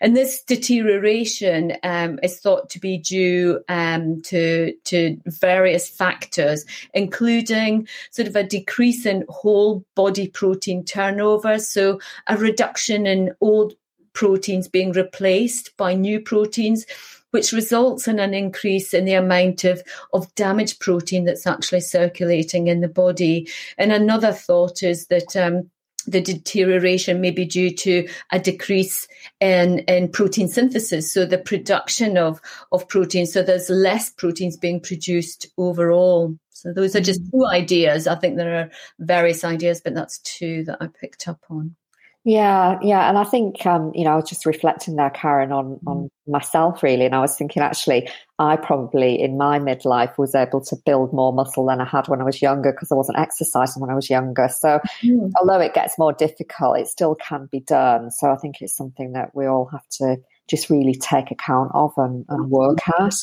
And 0.00 0.16
this 0.16 0.42
deterioration 0.42 1.74
um, 1.82 2.18
is 2.22 2.40
thought 2.40 2.70
to 2.70 2.80
be 2.80 2.98
due 2.98 3.60
um, 3.68 4.22
to, 4.22 4.74
to 4.84 5.20
various 5.26 5.88
factors, 5.88 6.64
including 6.92 7.88
sort 8.10 8.28
of 8.28 8.36
a 8.36 8.44
decrease 8.44 9.06
in 9.06 9.24
whole 9.28 9.84
body 9.94 10.28
protein 10.28 10.84
turnover, 10.84 11.58
so 11.58 12.00
a 12.26 12.36
reduction 12.36 13.06
in 13.06 13.32
old 13.40 13.74
proteins 14.12 14.68
being 14.68 14.92
replaced 14.92 15.76
by 15.76 15.94
new 15.94 16.20
proteins 16.20 16.86
which 17.34 17.50
results 17.50 18.06
in 18.06 18.20
an 18.20 18.32
increase 18.32 18.94
in 18.94 19.04
the 19.06 19.14
amount 19.14 19.64
of, 19.64 19.82
of 20.12 20.32
damaged 20.36 20.78
protein 20.78 21.24
that's 21.24 21.48
actually 21.48 21.80
circulating 21.80 22.68
in 22.68 22.80
the 22.80 22.86
body. 22.86 23.48
And 23.76 23.90
another 23.90 24.30
thought 24.30 24.84
is 24.84 25.08
that 25.08 25.34
um, 25.34 25.68
the 26.06 26.20
deterioration 26.20 27.20
may 27.20 27.30
be 27.30 27.44
due 27.44 27.74
to 27.74 28.08
a 28.30 28.38
decrease 28.38 29.08
in, 29.40 29.80
in 29.80 30.08
protein 30.08 30.48
synthesis, 30.48 31.12
so 31.12 31.24
the 31.24 31.38
production 31.38 32.16
of, 32.16 32.40
of 32.72 32.88
protein. 32.88 33.26
So 33.26 33.42
there's 33.42 33.70
less 33.70 34.10
proteins 34.10 34.56
being 34.56 34.80
produced 34.80 35.46
overall. 35.58 36.36
So 36.50 36.72
those 36.72 36.96
are 36.96 37.00
just 37.00 37.22
mm. 37.22 37.30
two 37.30 37.46
ideas. 37.46 38.06
I 38.06 38.14
think 38.16 38.36
there 38.36 38.54
are 38.54 38.70
various 38.98 39.44
ideas, 39.44 39.80
but 39.80 39.94
that's 39.94 40.18
two 40.20 40.64
that 40.64 40.78
I 40.80 40.86
picked 40.86 41.28
up 41.28 41.40
on. 41.50 41.76
Yeah, 42.26 42.78
yeah, 42.80 43.10
and 43.10 43.18
I 43.18 43.24
think 43.24 43.66
um, 43.66 43.92
you 43.94 44.02
know 44.02 44.12
I 44.12 44.16
was 44.16 44.28
just 44.28 44.46
reflecting 44.46 44.96
there, 44.96 45.10
Karen, 45.10 45.52
on 45.52 45.78
on 45.86 46.08
myself 46.26 46.82
really, 46.82 47.04
and 47.04 47.14
I 47.14 47.20
was 47.20 47.36
thinking 47.36 47.62
actually 47.62 48.08
I 48.38 48.56
probably 48.56 49.20
in 49.20 49.36
my 49.36 49.58
midlife 49.58 50.16
was 50.16 50.34
able 50.34 50.62
to 50.62 50.76
build 50.86 51.12
more 51.12 51.34
muscle 51.34 51.66
than 51.66 51.82
I 51.82 51.84
had 51.84 52.08
when 52.08 52.22
I 52.22 52.24
was 52.24 52.40
younger 52.40 52.72
because 52.72 52.90
I 52.90 52.94
wasn't 52.94 53.18
exercising 53.18 53.82
when 53.82 53.90
I 53.90 53.94
was 53.94 54.08
younger. 54.08 54.48
So 54.48 54.80
mm. 55.02 55.30
although 55.38 55.60
it 55.60 55.74
gets 55.74 55.98
more 55.98 56.14
difficult, 56.14 56.78
it 56.78 56.88
still 56.88 57.14
can 57.14 57.46
be 57.52 57.60
done. 57.60 58.10
So 58.10 58.32
I 58.32 58.36
think 58.36 58.56
it's 58.62 58.74
something 58.74 59.12
that 59.12 59.34
we 59.34 59.44
all 59.44 59.66
have 59.66 59.86
to 59.98 60.16
just 60.48 60.70
really 60.70 60.94
take 60.94 61.30
account 61.30 61.72
of 61.74 61.92
and, 61.98 62.24
and 62.30 62.50
work 62.50 62.78
at. 62.98 63.14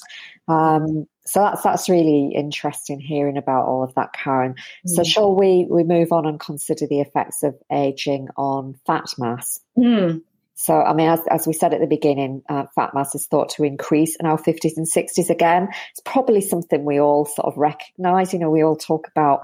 Um, 0.48 1.08
so 1.25 1.42
that's 1.42 1.63
that's 1.63 1.90
really 1.90 2.34
interesting 2.36 3.00
hearing 3.00 3.38
about 3.38 3.66
all 3.66 3.84
of 3.84 3.94
that, 3.96 4.13
Karen. 4.13 4.56
Mm. 4.88 4.96
So 4.96 5.04
shall 5.04 5.36
we 5.36 5.68
we 5.70 5.84
move 5.84 6.12
on 6.12 6.25
and 6.25 6.40
consider 6.40 6.88
the 6.88 7.01
effects 7.01 7.44
of 7.44 7.56
aging 7.72 8.28
on 8.38 8.75
fat 8.86 9.08
mass? 9.18 9.60
Mm. 9.78 10.22
So, 10.56 10.80
I 10.80 10.94
mean, 10.94 11.10
as, 11.10 11.20
as 11.32 11.48
we 11.48 11.54
said 11.54 11.74
at 11.74 11.80
the 11.80 11.88
beginning, 11.88 12.44
uh, 12.48 12.66
fat 12.75 12.94
mass 12.94 13.16
is 13.16 13.25
thought 13.25 13.50
to 13.50 13.63
increase 13.63 14.16
in 14.18 14.28
our 14.28 14.38
50s 14.38 14.78
and 14.78 14.88
60s 14.88 15.32
again. 15.32 15.70
It's 15.90 16.01
probably 16.06 16.40
something 16.40 16.86
we 16.86 17.00
all 17.00 17.25
sort 17.25 17.48
of 17.48 17.58
recognize. 17.58 18.32
You 18.32 18.38
know, 18.38 18.51
we 18.51 18.63
all 18.63 18.75
talk 18.75 19.08
about, 19.08 19.42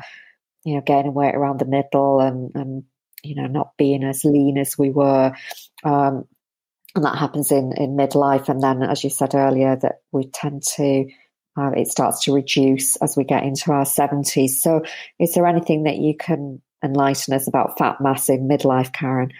you 0.63 0.75
know, 0.75 0.81
gaining 0.81 1.15
weight 1.15 1.33
around 1.33 1.57
the 1.57 1.65
middle 1.65 2.19
and, 2.19 2.51
and 2.53 2.83
you 3.23 3.33
know, 3.33 3.47
not 3.47 3.71
being 3.77 4.03
as 4.03 4.23
lean 4.23 4.59
as 4.59 4.77
we 4.77 4.91
were. 4.91 5.33
Um, 5.83 6.25
and 6.93 7.03
that 7.03 7.17
happens 7.17 7.51
in, 7.51 7.73
in 7.77 7.97
midlife. 7.97 8.47
And 8.47 8.61
then, 8.61 8.83
as 8.83 9.03
you 9.03 9.09
said 9.09 9.33
earlier, 9.33 9.75
that 9.75 10.01
we 10.11 10.27
tend 10.27 10.61
to 10.75 11.07
uh, 11.57 11.71
it 11.75 11.87
starts 11.87 12.23
to 12.25 12.33
reduce 12.33 12.95
as 12.97 13.17
we 13.17 13.23
get 13.23 13.43
into 13.43 13.71
our 13.71 13.83
70s. 13.83 14.51
So, 14.51 14.83
is 15.19 15.33
there 15.33 15.47
anything 15.47 15.83
that 15.83 15.97
you 15.97 16.15
can 16.15 16.61
enlighten 16.83 17.33
us 17.33 17.47
about 17.47 17.77
fat 17.77 17.99
mass 17.99 18.29
in 18.29 18.47
midlife, 18.47 18.93
Karen? 18.93 19.31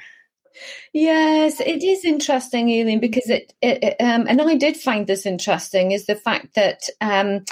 Yes, 0.93 1.59
it 1.59 1.83
is 1.83 2.03
interesting, 2.03 2.69
Aileen, 2.69 2.99
because 2.99 3.29
it, 3.29 3.53
it, 3.61 3.83
it 3.83 3.95
um, 3.99 4.25
and 4.27 4.41
I 4.41 4.55
did 4.55 4.75
find 4.75 5.05
this 5.05 5.25
interesting 5.25 5.91
is 5.91 6.07
the 6.07 6.15
fact 6.15 6.55
that 6.55 6.81
um, 6.99 7.45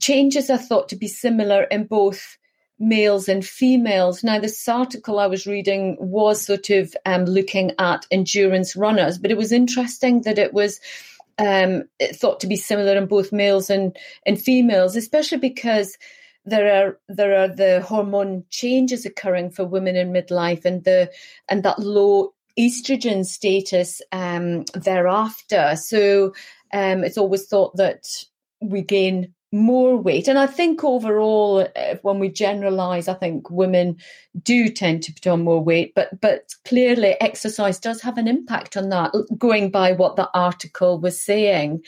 changes 0.00 0.50
are 0.50 0.58
thought 0.58 0.88
to 0.88 0.96
be 0.96 1.06
similar 1.06 1.64
in 1.64 1.84
both 1.84 2.38
males 2.80 3.28
and 3.28 3.44
females. 3.44 4.24
Now, 4.24 4.40
this 4.40 4.66
article 4.66 5.18
I 5.18 5.26
was 5.26 5.46
reading 5.46 5.96
was 6.00 6.44
sort 6.44 6.70
of 6.70 6.94
um, 7.04 7.26
looking 7.26 7.72
at 7.78 8.06
endurance 8.10 8.74
runners, 8.74 9.18
but 9.18 9.30
it 9.30 9.36
was 9.36 9.52
interesting 9.52 10.22
that 10.22 10.38
it 10.38 10.54
was 10.54 10.80
um, 11.40 11.84
thought 12.12 12.38
to 12.40 12.46
be 12.46 12.56
similar 12.56 12.96
in 12.96 13.06
both 13.06 13.32
males 13.32 13.70
and, 13.70 13.96
and 14.26 14.40
females, 14.40 14.94
especially 14.94 15.38
because 15.38 15.96
there 16.44 16.86
are 16.86 16.98
there 17.08 17.36
are 17.36 17.48
the 17.48 17.82
hormone 17.82 18.44
changes 18.50 19.04
occurring 19.04 19.50
for 19.50 19.64
women 19.64 19.96
in 19.96 20.12
midlife 20.12 20.64
and 20.64 20.84
the 20.84 21.10
and 21.48 21.62
that 21.62 21.78
low 21.78 22.32
estrogen 22.58 23.24
status 23.24 24.02
um, 24.12 24.64
thereafter. 24.74 25.76
So 25.76 26.34
um, 26.72 27.04
it's 27.04 27.18
always 27.18 27.46
thought 27.46 27.76
that 27.76 28.06
we 28.60 28.82
gain 28.82 29.34
more 29.52 29.96
weight. 29.96 30.28
And 30.28 30.38
I 30.38 30.46
think 30.46 30.84
overall, 30.84 31.66
uh, 31.74 31.96
when 32.02 32.18
we 32.18 32.28
generalize, 32.28 33.08
I 33.08 33.14
think 33.14 33.50
women 33.50 33.96
do 34.42 34.68
tend 34.68 35.02
to 35.04 35.12
put 35.12 35.26
on 35.26 35.42
more 35.42 35.62
weight, 35.62 35.92
but, 35.94 36.20
but 36.20 36.54
clearly 36.64 37.20
exercise 37.20 37.78
does 37.78 38.00
have 38.02 38.16
an 38.18 38.28
impact 38.28 38.76
on 38.76 38.90
that, 38.90 39.12
going 39.38 39.70
by 39.70 39.92
what 39.92 40.16
the 40.16 40.30
article 40.34 41.00
was 41.00 41.20
saying. 41.20 41.82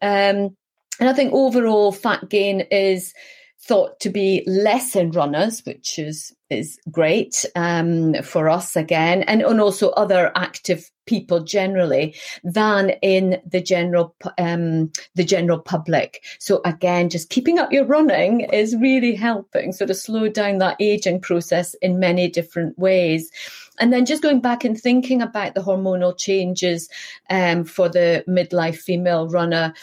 Um, 0.00 0.56
and 1.00 1.08
I 1.08 1.12
think 1.12 1.32
overall 1.32 1.90
fat 1.90 2.28
gain 2.28 2.60
is 2.70 3.14
thought 3.60 3.98
to 4.00 4.10
be 4.10 4.44
less 4.46 4.94
in 4.94 5.10
runners, 5.10 5.64
which 5.64 5.98
is 5.98 6.32
is 6.52 6.78
great 6.90 7.44
um, 7.56 8.14
for 8.22 8.48
us 8.48 8.76
again, 8.76 9.22
and, 9.24 9.42
and 9.42 9.60
also 9.60 9.90
other 9.90 10.30
active 10.36 10.90
people 11.06 11.40
generally 11.40 12.14
than 12.44 12.90
in 13.02 13.40
the 13.44 13.60
general 13.60 14.14
um, 14.38 14.90
the 15.14 15.24
general 15.24 15.58
public. 15.58 16.24
So 16.38 16.60
again, 16.64 17.10
just 17.10 17.30
keeping 17.30 17.58
up 17.58 17.72
your 17.72 17.86
running 17.86 18.42
is 18.52 18.76
really 18.76 19.14
helping 19.14 19.72
sort 19.72 19.90
of 19.90 19.96
slow 19.96 20.28
down 20.28 20.58
that 20.58 20.76
aging 20.78 21.20
process 21.20 21.74
in 21.82 21.98
many 21.98 22.28
different 22.28 22.78
ways. 22.78 23.30
And 23.80 23.92
then 23.92 24.06
just 24.06 24.22
going 24.22 24.40
back 24.40 24.64
and 24.64 24.78
thinking 24.78 25.22
about 25.22 25.54
the 25.54 25.62
hormonal 25.62 26.16
changes 26.16 26.88
um, 27.30 27.64
for 27.64 27.88
the 27.88 28.24
midlife 28.28 28.76
female 28.76 29.28
runner 29.28 29.74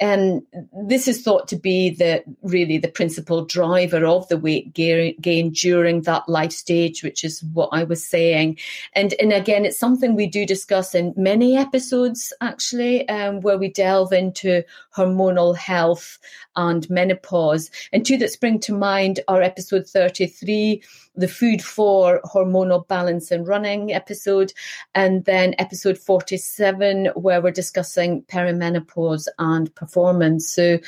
and 0.00 0.42
this 0.86 1.06
is 1.06 1.22
thought 1.22 1.48
to 1.48 1.56
be 1.56 1.90
the 1.90 2.24
really 2.42 2.78
the 2.78 2.88
principal 2.88 3.44
driver 3.44 4.04
of 4.04 4.26
the 4.28 4.36
weight 4.36 4.72
gain 4.74 5.50
during 5.50 6.02
that 6.02 6.28
life 6.28 6.52
stage, 6.52 7.02
which 7.02 7.22
is 7.22 7.42
what 7.52 7.68
I 7.72 7.84
was 7.84 8.04
saying. 8.04 8.58
And 8.94 9.14
and 9.20 9.32
again, 9.32 9.64
it's 9.64 9.78
something 9.78 10.14
we 10.14 10.26
do 10.26 10.44
discuss 10.44 10.94
in 10.94 11.14
many 11.16 11.56
episodes 11.56 12.32
actually, 12.40 13.08
um, 13.08 13.40
where 13.42 13.58
we 13.58 13.68
delve 13.68 14.12
into 14.12 14.64
hormonal 14.96 15.56
health 15.56 16.18
and 16.56 16.88
menopause. 16.90 17.70
And 17.92 18.04
two 18.04 18.18
that 18.18 18.30
spring 18.30 18.60
to 18.60 18.74
mind 18.76 19.20
are 19.28 19.42
episode 19.42 19.86
thirty 19.86 20.26
three 20.26 20.82
the 21.14 21.28
Food 21.28 21.62
for 21.62 22.20
Hormonal 22.24 22.86
Balance 22.88 23.30
and 23.30 23.46
Running 23.46 23.92
episode, 23.92 24.52
and 24.94 25.24
then 25.24 25.54
episode 25.58 25.98
47, 25.98 27.06
where 27.14 27.42
we're 27.42 27.50
discussing 27.50 28.22
perimenopause 28.22 29.28
and 29.38 29.74
performance. 29.74 30.48
So, 30.48 30.78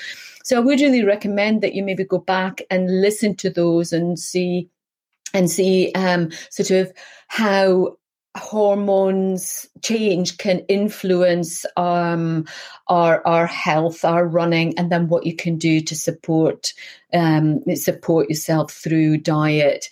so 0.42 0.56
I 0.56 0.60
would 0.60 0.80
really 0.80 1.04
recommend 1.04 1.62
that 1.62 1.74
you 1.74 1.82
maybe 1.82 2.04
go 2.04 2.18
back 2.18 2.62
and 2.70 3.02
listen 3.02 3.36
to 3.36 3.50
those 3.50 3.92
and 3.92 4.18
see 4.18 4.68
and 5.34 5.50
see 5.50 5.92
um, 5.94 6.30
sort 6.48 6.70
of 6.70 6.92
how 7.26 7.96
hormones 8.36 9.68
change 9.82 10.38
can 10.38 10.60
influence 10.60 11.64
um, 11.76 12.46
our 12.88 13.26
our 13.26 13.46
health, 13.46 14.04
our 14.04 14.26
running, 14.26 14.76
and 14.78 14.90
then 14.90 15.08
what 15.08 15.26
you 15.26 15.34
can 15.34 15.56
do 15.56 15.80
to 15.80 15.94
support 15.94 16.72
um, 17.12 17.62
support 17.74 18.28
yourself 18.28 18.72
through 18.72 19.18
diet. 19.18 19.88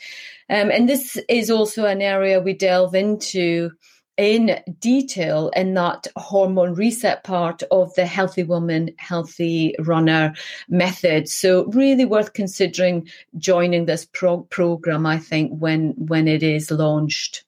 Um, 0.50 0.70
and 0.70 0.88
this 0.88 1.18
is 1.28 1.50
also 1.50 1.86
an 1.86 2.02
area 2.02 2.40
we 2.40 2.52
delve 2.52 2.94
into 2.94 3.70
in 4.18 4.60
detail 4.78 5.50
in 5.56 5.72
that 5.74 6.06
hormone 6.16 6.74
reset 6.74 7.24
part 7.24 7.62
of 7.70 7.94
the 7.94 8.04
healthy 8.04 8.42
woman 8.42 8.90
healthy 8.98 9.74
runner 9.78 10.34
method 10.68 11.26
so 11.26 11.64
really 11.68 12.04
worth 12.04 12.34
considering 12.34 13.08
joining 13.38 13.86
this 13.86 14.06
pro- 14.12 14.42
program 14.42 15.06
i 15.06 15.16
think 15.16 15.50
when 15.58 15.94
when 15.96 16.28
it 16.28 16.42
is 16.42 16.70
launched 16.70 17.44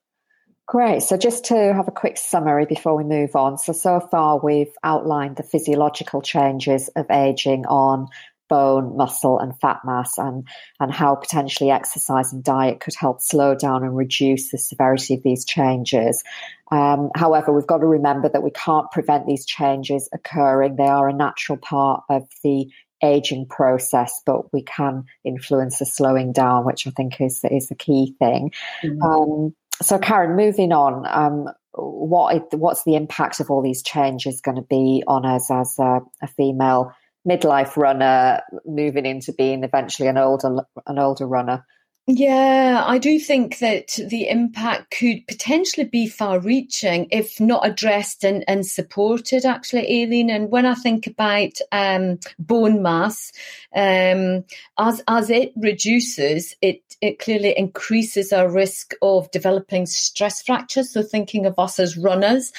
Great. 0.66 1.02
So, 1.02 1.16
just 1.16 1.44
to 1.46 1.74
have 1.74 1.88
a 1.88 1.92
quick 1.92 2.16
summary 2.16 2.64
before 2.64 2.96
we 2.96 3.04
move 3.04 3.36
on. 3.36 3.58
So, 3.58 3.72
so 3.72 4.00
far 4.00 4.40
we've 4.42 4.72
outlined 4.82 5.36
the 5.36 5.42
physiological 5.42 6.22
changes 6.22 6.88
of 6.96 7.10
aging 7.10 7.66
on 7.66 8.08
bone, 8.48 8.96
muscle, 8.96 9.38
and 9.38 9.58
fat 9.60 9.80
mass, 9.84 10.16
and, 10.18 10.46
and 10.80 10.92
how 10.92 11.14
potentially 11.16 11.70
exercise 11.70 12.32
and 12.32 12.44
diet 12.44 12.80
could 12.80 12.94
help 12.94 13.20
slow 13.20 13.54
down 13.54 13.82
and 13.82 13.96
reduce 13.96 14.50
the 14.50 14.58
severity 14.58 15.14
of 15.14 15.22
these 15.22 15.44
changes. 15.44 16.22
Um, 16.70 17.10
however, 17.14 17.52
we've 17.52 17.66
got 17.66 17.78
to 17.78 17.86
remember 17.86 18.28
that 18.28 18.42
we 18.42 18.50
can't 18.50 18.90
prevent 18.90 19.26
these 19.26 19.44
changes 19.44 20.08
occurring. 20.12 20.76
They 20.76 20.86
are 20.86 21.08
a 21.08 21.14
natural 21.14 21.58
part 21.58 22.04
of 22.08 22.26
the 22.42 22.70
aging 23.02 23.46
process, 23.46 24.22
but 24.24 24.52
we 24.52 24.62
can 24.62 25.04
influence 25.24 25.78
the 25.78 25.86
slowing 25.86 26.32
down, 26.32 26.64
which 26.64 26.86
I 26.86 26.90
think 26.90 27.20
is 27.20 27.44
is 27.50 27.68
the 27.68 27.74
key 27.74 28.14
thing. 28.18 28.52
Mm-hmm. 28.82 29.02
Um, 29.02 29.54
so, 29.82 29.98
Karen, 29.98 30.36
moving 30.36 30.72
on, 30.72 31.06
um, 31.06 31.52
what 31.72 32.52
what's 32.54 32.84
the 32.84 32.94
impact 32.94 33.40
of 33.40 33.50
all 33.50 33.62
these 33.62 33.82
changes 33.82 34.40
going 34.40 34.56
to 34.56 34.62
be 34.62 35.02
on 35.06 35.26
us 35.26 35.50
as 35.50 35.74
a, 35.78 36.00
a, 36.22 36.26
female 36.28 36.92
midlife 37.28 37.76
runner, 37.76 38.40
moving 38.64 39.06
into 39.06 39.32
being 39.32 39.64
eventually 39.64 40.08
an 40.08 40.18
older 40.18 40.58
an 40.86 40.98
older 40.98 41.26
runner? 41.26 41.64
Yeah, 42.06 42.84
I 42.86 42.98
do 42.98 43.18
think 43.18 43.60
that 43.60 43.98
the 44.08 44.28
impact 44.28 44.90
could 44.90 45.26
potentially 45.26 45.86
be 45.86 46.06
far 46.06 46.38
reaching 46.38 47.08
if 47.10 47.40
not 47.40 47.66
addressed 47.66 48.24
and, 48.24 48.44
and 48.46 48.66
supported, 48.66 49.46
actually, 49.46 49.86
Aileen. 50.02 50.28
And 50.28 50.50
when 50.50 50.66
I 50.66 50.74
think 50.74 51.06
about 51.06 51.52
um, 51.72 52.18
bone 52.38 52.82
mass, 52.82 53.32
um, 53.74 54.44
as, 54.78 55.02
as 55.08 55.30
it 55.30 55.54
reduces, 55.56 56.54
it, 56.60 56.82
it 57.00 57.20
clearly 57.20 57.56
increases 57.56 58.34
our 58.34 58.50
risk 58.50 58.92
of 59.00 59.30
developing 59.30 59.86
stress 59.86 60.42
fractures. 60.42 60.92
So, 60.92 61.02
thinking 61.02 61.46
of 61.46 61.58
us 61.58 61.80
as 61.80 61.96
runners. 61.96 62.52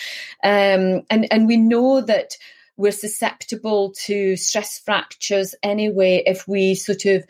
Um, 0.43 1.03
and, 1.11 1.31
and 1.31 1.45
we 1.45 1.57
know 1.57 2.01
that 2.01 2.35
we're 2.77 2.91
susceptible 2.91 3.91
to 4.05 4.35
stress 4.37 4.79
fractures 4.79 5.53
anyway 5.61 6.23
if 6.25 6.47
we 6.47 6.73
sort 6.73 7.05
of 7.05 7.23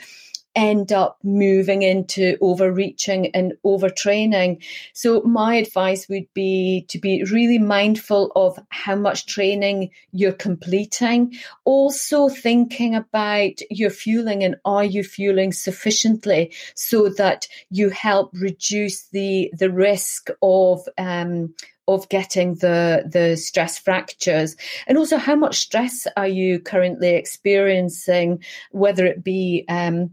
end 0.55 0.91
up 0.91 1.17
moving 1.23 1.81
into 1.81 2.37
overreaching 2.41 3.31
and 3.33 3.53
overtraining. 3.65 4.63
So 4.93 5.21
my 5.21 5.55
advice 5.55 6.07
would 6.09 6.33
be 6.33 6.85
to 6.89 6.97
be 6.97 7.23
really 7.23 7.59
mindful 7.59 8.31
of 8.35 8.57
how 8.69 8.95
much 8.95 9.25
training 9.25 9.91
you're 10.11 10.31
completing. 10.31 11.33
Also 11.65 12.29
thinking 12.29 12.95
about 12.95 13.59
your 13.69 13.89
fueling 13.89 14.43
and 14.43 14.55
are 14.65 14.85
you 14.85 15.03
fueling 15.03 15.51
sufficiently 15.51 16.53
so 16.75 17.09
that 17.09 17.47
you 17.69 17.89
help 17.89 18.31
reduce 18.33 19.07
the 19.07 19.51
the 19.57 19.71
risk 19.71 20.29
of 20.41 20.81
um, 20.97 21.53
of 21.87 22.09
getting 22.09 22.55
the 22.55 23.03
the 23.11 23.35
stress 23.37 23.77
fractures 23.77 24.55
and 24.87 24.97
also 24.97 25.17
how 25.17 25.35
much 25.35 25.59
stress 25.59 26.07
are 26.17 26.27
you 26.27 26.59
currently 26.59 27.15
experiencing 27.15 28.43
whether 28.71 29.05
it 29.05 29.23
be 29.23 29.65
um, 29.69 30.09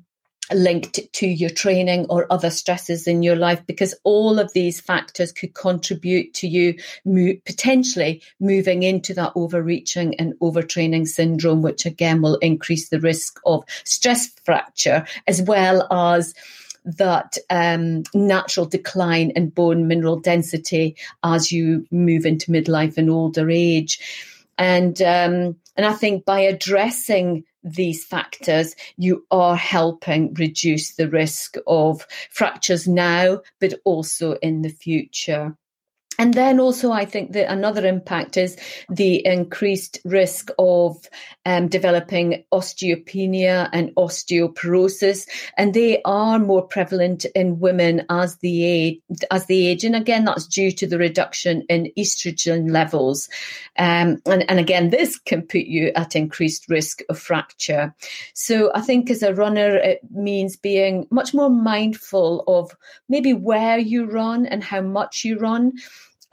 linked 0.53 1.01
to 1.13 1.27
your 1.27 1.51
training 1.51 2.07
or 2.09 2.27
other 2.31 2.51
stresses 2.51 3.07
in 3.07 3.23
your 3.23 3.37
life 3.37 3.65
because 3.67 3.95
all 4.05 4.39
of 4.39 4.53
these 4.53 4.81
factors 4.81 5.33
could 5.33 5.55
contribute 5.55 6.35
to 6.35 6.49
you 6.49 6.75
mo- 7.05 7.35
potentially 7.47 8.23
moving 8.41 8.83
into 8.83 9.15
that 9.15 9.33
overreaching 9.35 10.15
and 10.17 10.35
overtraining 10.41 11.07
syndrome 11.07 11.63
which 11.63 11.87
again 11.87 12.21
will 12.21 12.37
increase 12.37 12.89
the 12.89 13.01
risk 13.01 13.41
of 13.47 13.65
stress 13.85 14.29
fracture 14.45 15.07
as 15.27 15.41
well 15.43 15.87
as 15.93 16.35
that 16.85 17.39
um, 17.49 18.03
natural 18.15 18.67
decline 18.67 19.31
in 19.31 19.49
bone 19.51 19.87
mineral 19.87 20.19
density 20.19 20.97
as 21.23 21.53
you 21.53 21.87
move 21.91 22.27
into 22.27 22.51
midlife 22.51 22.99
and 22.99 23.09
older 23.09 23.49
age. 23.51 24.01
And 24.59 25.01
um, 25.01 25.57
and 25.77 25.87
I 25.87 25.93
think 25.93 26.25
by 26.25 26.41
addressing 26.41 27.45
these 27.65 28.05
factors, 28.05 28.75
you 28.97 29.27
are 29.31 29.57
helping 29.57 30.35
reduce 30.35 30.95
the 30.95 31.09
risk 31.09 31.57
of 31.67 32.07
fractures 32.31 32.89
now, 32.89 33.41
but 33.61 33.75
also 33.85 34.35
in 34.35 34.63
the 34.63 34.71
future. 34.71 35.57
And 36.19 36.35
then 36.35 36.61
also, 36.61 36.93
I 36.93 37.05
think 37.05 37.33
that 37.33 37.51
another 37.51 37.87
impact 37.87 38.37
is 38.37 38.57
the 38.91 39.25
increased 39.27 39.99
risk 40.05 40.51
of 40.59 41.09
um, 41.47 41.69
developing 41.69 42.45
osteopenia 42.53 43.69
and 43.73 43.95
osteoporosis, 43.97 45.27
and 45.57 45.73
they 45.73 46.03
are 46.05 46.39
more 46.39 46.63
prevalent 46.63 47.25
in 47.35 47.61
women 47.61 48.05
as 48.11 48.37
the 48.37 48.65
age. 48.65 49.01
As 49.31 49.47
the 49.47 49.67
age, 49.67 49.85
and 49.85 49.97
again, 49.97 50.25
that's 50.25 50.47
due 50.47 50.71
to 50.73 50.87
the 50.87 50.99
reduction 50.99 51.63
in 51.69 51.91
estrogen 51.99 52.71
levels. 52.71 53.29
Um, 53.79 54.21
and, 54.27 54.49
and 54.49 54.59
again, 54.59 54.91
this 54.91 55.19
can 55.19 55.43
put 55.43 55.63
you 55.63 55.93
at 55.97 56.15
increased 56.15 56.69
risk 56.69 57.01
of 57.09 57.19
fracture. 57.19 57.95
So, 58.35 58.71
I 58.75 58.83
think 58.83 59.11
as 59.11 59.23
a 59.23 59.35
runner, 59.35 59.77
it 59.77 60.01
means 60.11 60.57
being 60.57 61.07
much 61.11 61.33
more 61.33 61.51
mindful 61.51 62.45
of 62.47 62.77
maybe 63.09 63.33
where 63.33 63.79
you 63.79 64.05
run 64.05 64.45
and 64.47 64.63
how 64.63 64.83
much 64.83 65.25
you 65.25 65.39
run 65.39 65.73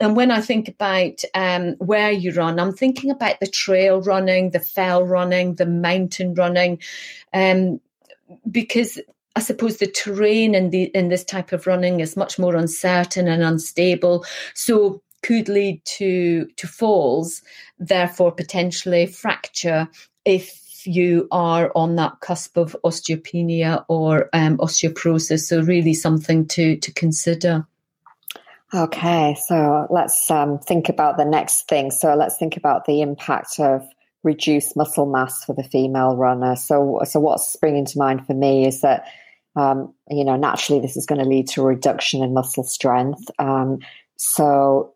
and 0.00 0.16
when 0.16 0.30
I 0.30 0.40
think 0.40 0.68
about 0.68 1.22
um, 1.34 1.74
where 1.74 2.10
you 2.10 2.32
run, 2.32 2.58
I'm 2.58 2.72
thinking 2.72 3.10
about 3.10 3.38
the 3.38 3.46
trail 3.46 4.00
running, 4.00 4.50
the 4.50 4.60
fell 4.60 5.04
running, 5.04 5.56
the 5.56 5.66
mountain 5.66 6.34
running, 6.34 6.80
um, 7.34 7.80
because 8.50 8.98
I 9.36 9.40
suppose 9.40 9.76
the 9.76 9.86
terrain 9.86 10.54
in 10.54 10.70
the 10.70 10.84
in 10.84 11.08
this 11.08 11.24
type 11.24 11.52
of 11.52 11.66
running 11.66 12.00
is 12.00 12.16
much 12.16 12.38
more 12.38 12.56
uncertain 12.56 13.28
and 13.28 13.42
unstable. 13.42 14.24
So 14.54 15.02
could 15.22 15.48
lead 15.48 15.84
to 15.84 16.46
to 16.56 16.66
falls, 16.66 17.42
therefore 17.78 18.32
potentially 18.32 19.06
fracture 19.06 19.86
if 20.24 20.86
you 20.86 21.28
are 21.30 21.70
on 21.74 21.96
that 21.96 22.20
cusp 22.20 22.56
of 22.56 22.74
osteopenia 22.84 23.84
or 23.88 24.30
um, 24.32 24.56
osteoporosis. 24.58 25.40
So 25.40 25.60
really 25.60 25.94
something 25.94 26.46
to 26.48 26.76
to 26.76 26.92
consider. 26.92 27.66
Okay, 28.72 29.36
so 29.46 29.88
let's 29.90 30.30
um, 30.30 30.58
think 30.60 30.88
about 30.88 31.16
the 31.16 31.24
next 31.24 31.66
thing. 31.68 31.90
So 31.90 32.14
let's 32.14 32.36
think 32.36 32.56
about 32.56 32.84
the 32.84 33.00
impact 33.02 33.58
of 33.58 33.82
reduced 34.22 34.76
muscle 34.76 35.06
mass 35.06 35.44
for 35.44 35.54
the 35.54 35.64
female 35.64 36.16
runner. 36.16 36.54
So, 36.54 37.00
so 37.04 37.18
what's 37.18 37.52
springing 37.52 37.86
to 37.86 37.98
mind 37.98 38.26
for 38.26 38.34
me 38.34 38.66
is 38.66 38.82
that 38.82 39.06
um, 39.56 39.92
you 40.08 40.24
know 40.24 40.36
naturally 40.36 40.80
this 40.80 40.96
is 40.96 41.06
going 41.06 41.20
to 41.20 41.28
lead 41.28 41.48
to 41.48 41.62
a 41.62 41.66
reduction 41.66 42.22
in 42.22 42.32
muscle 42.32 42.62
strength. 42.62 43.28
Um, 43.40 43.80
so 44.16 44.94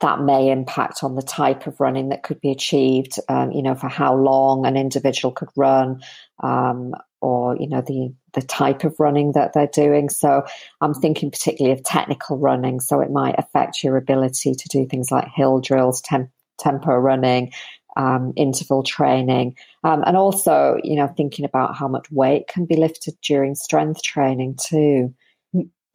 that 0.00 0.20
may 0.20 0.50
impact 0.50 1.04
on 1.04 1.14
the 1.14 1.22
type 1.22 1.66
of 1.66 1.80
running 1.80 2.08
that 2.08 2.22
could 2.22 2.40
be 2.40 2.50
achieved. 2.50 3.18
Um, 3.28 3.52
you 3.52 3.62
know, 3.62 3.74
for 3.74 3.88
how 3.88 4.16
long 4.16 4.64
an 4.64 4.78
individual 4.78 5.30
could 5.30 5.50
run, 5.56 6.02
um, 6.42 6.94
or 7.20 7.56
you 7.58 7.68
know 7.68 7.82
the 7.82 8.14
the 8.34 8.42
type 8.42 8.84
of 8.84 8.98
running 8.98 9.32
that 9.32 9.52
they're 9.52 9.66
doing. 9.66 10.08
So 10.08 10.44
I'm 10.80 10.94
thinking 10.94 11.30
particularly 11.30 11.76
of 11.76 11.84
technical 11.84 12.38
running. 12.38 12.80
So 12.80 13.00
it 13.00 13.10
might 13.10 13.36
affect 13.38 13.82
your 13.82 13.96
ability 13.96 14.54
to 14.54 14.68
do 14.68 14.86
things 14.86 15.10
like 15.10 15.28
hill 15.34 15.60
drills, 15.60 16.00
temp- 16.00 16.30
tempo 16.58 16.94
running, 16.94 17.52
um, 17.96 18.32
interval 18.36 18.82
training, 18.82 19.56
um, 19.84 20.02
and 20.06 20.16
also, 20.16 20.78
you 20.82 20.96
know, 20.96 21.06
thinking 21.16 21.44
about 21.44 21.76
how 21.76 21.88
much 21.88 22.10
weight 22.10 22.48
can 22.48 22.66
be 22.66 22.76
lifted 22.76 23.14
during 23.22 23.54
strength 23.54 24.02
training 24.02 24.56
too. 24.60 25.14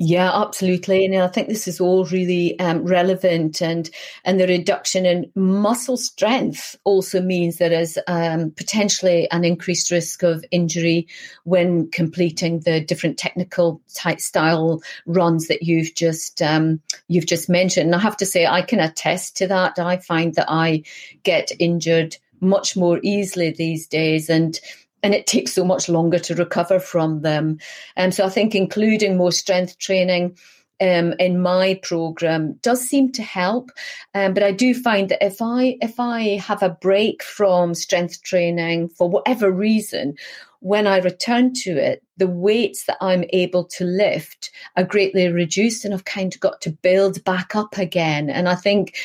Yeah, 0.01 0.31
absolutely. 0.33 1.03
And 1.05 1.15
I 1.17 1.27
think 1.27 1.49
this 1.49 1.67
is 1.67 1.81
all 1.81 2.05
really 2.05 2.57
um, 2.57 2.85
relevant 2.85 3.62
and 3.62 3.89
and 4.23 4.39
the 4.39 4.47
reduction 4.47 5.05
in 5.05 5.29
muscle 5.35 5.97
strength 5.97 6.77
also 6.85 7.21
means 7.21 7.57
there 7.57 7.73
is 7.73 7.99
um, 8.07 8.51
potentially 8.51 9.29
an 9.31 9.43
increased 9.43 9.91
risk 9.91 10.23
of 10.23 10.45
injury 10.51 11.05
when 11.43 11.91
completing 11.91 12.62
the 12.62 12.79
different 12.79 13.17
technical 13.17 13.81
type 13.93 14.21
style 14.21 14.81
runs 15.05 15.47
that 15.49 15.63
you've 15.63 15.93
just 15.95 16.41
um, 16.41 16.79
you've 17.09 17.25
just 17.27 17.49
mentioned. 17.49 17.88
And 17.88 17.95
I 17.95 17.99
have 17.99 18.17
to 18.17 18.25
say 18.25 18.45
I 18.45 18.62
can 18.62 18.79
attest 18.79 19.35
to 19.38 19.47
that. 19.47 19.79
I 19.79 19.97
find 19.97 20.33
that 20.35 20.49
I 20.49 20.83
get 21.23 21.51
injured 21.59 22.15
much 22.39 22.77
more 22.77 23.01
easily 23.03 23.51
these 23.51 23.85
days 23.85 24.29
and 24.29 24.57
and 25.03 25.13
it 25.13 25.27
takes 25.27 25.53
so 25.53 25.63
much 25.63 25.89
longer 25.89 26.19
to 26.19 26.35
recover 26.35 26.79
from 26.79 27.21
them. 27.21 27.59
And 27.95 28.07
um, 28.07 28.12
so 28.12 28.25
I 28.25 28.29
think 28.29 28.55
including 28.55 29.17
more 29.17 29.31
strength 29.31 29.77
training 29.77 30.38
um, 30.81 31.13
in 31.19 31.41
my 31.41 31.79
program 31.83 32.53
does 32.62 32.81
seem 32.81 33.12
to 33.13 33.23
help. 33.23 33.69
Um, 34.13 34.33
but 34.33 34.43
I 34.43 34.51
do 34.51 34.73
find 34.73 35.09
that 35.09 35.23
if 35.25 35.41
I 35.41 35.77
if 35.81 35.99
I 35.99 36.38
have 36.38 36.63
a 36.63 36.69
break 36.69 37.23
from 37.23 37.73
strength 37.73 38.21
training 38.23 38.89
for 38.89 39.09
whatever 39.09 39.51
reason, 39.51 40.15
when 40.62 40.88
I 40.88 40.97
return 40.99 41.53
to 41.63 41.71
it, 41.71 42.03
the 42.17 42.27
weights 42.27 42.85
that 42.85 42.97
I'm 43.01 43.23
able 43.31 43.65
to 43.65 43.85
lift 43.85 44.51
are 44.75 44.83
greatly 44.83 45.27
reduced, 45.29 45.85
and 45.85 45.93
I've 45.93 46.05
kind 46.05 46.33
of 46.33 46.39
got 46.39 46.62
to 46.62 46.71
build 46.71 47.23
back 47.23 47.55
up 47.55 47.77
again. 47.77 48.29
And 48.29 48.47
I 48.47 48.55
think 48.55 48.95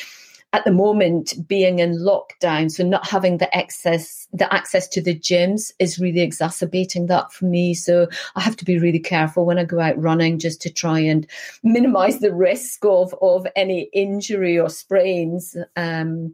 at 0.55 0.63
the 0.63 0.71
moment 0.71 1.33
being 1.49 1.79
in 1.79 1.99
lockdown 1.99 2.71
so 2.71 2.81
not 2.81 3.05
having 3.05 3.39
the 3.39 3.57
access 3.57 4.25
the 4.31 4.51
access 4.53 4.87
to 4.87 5.01
the 5.01 5.13
gyms 5.13 5.73
is 5.79 5.99
really 5.99 6.21
exacerbating 6.21 7.07
that 7.07 7.29
for 7.33 7.43
me 7.43 7.73
so 7.73 8.07
i 8.37 8.41
have 8.41 8.55
to 8.55 8.63
be 8.63 8.79
really 8.79 8.99
careful 8.99 9.45
when 9.45 9.59
i 9.59 9.65
go 9.65 9.81
out 9.81 10.01
running 10.01 10.39
just 10.39 10.61
to 10.61 10.71
try 10.71 10.97
and 10.97 11.27
minimize 11.61 12.19
the 12.19 12.33
risk 12.33 12.85
of 12.85 13.13
of 13.21 13.45
any 13.57 13.89
injury 13.91 14.57
or 14.57 14.69
sprains 14.69 15.57
um, 15.75 16.33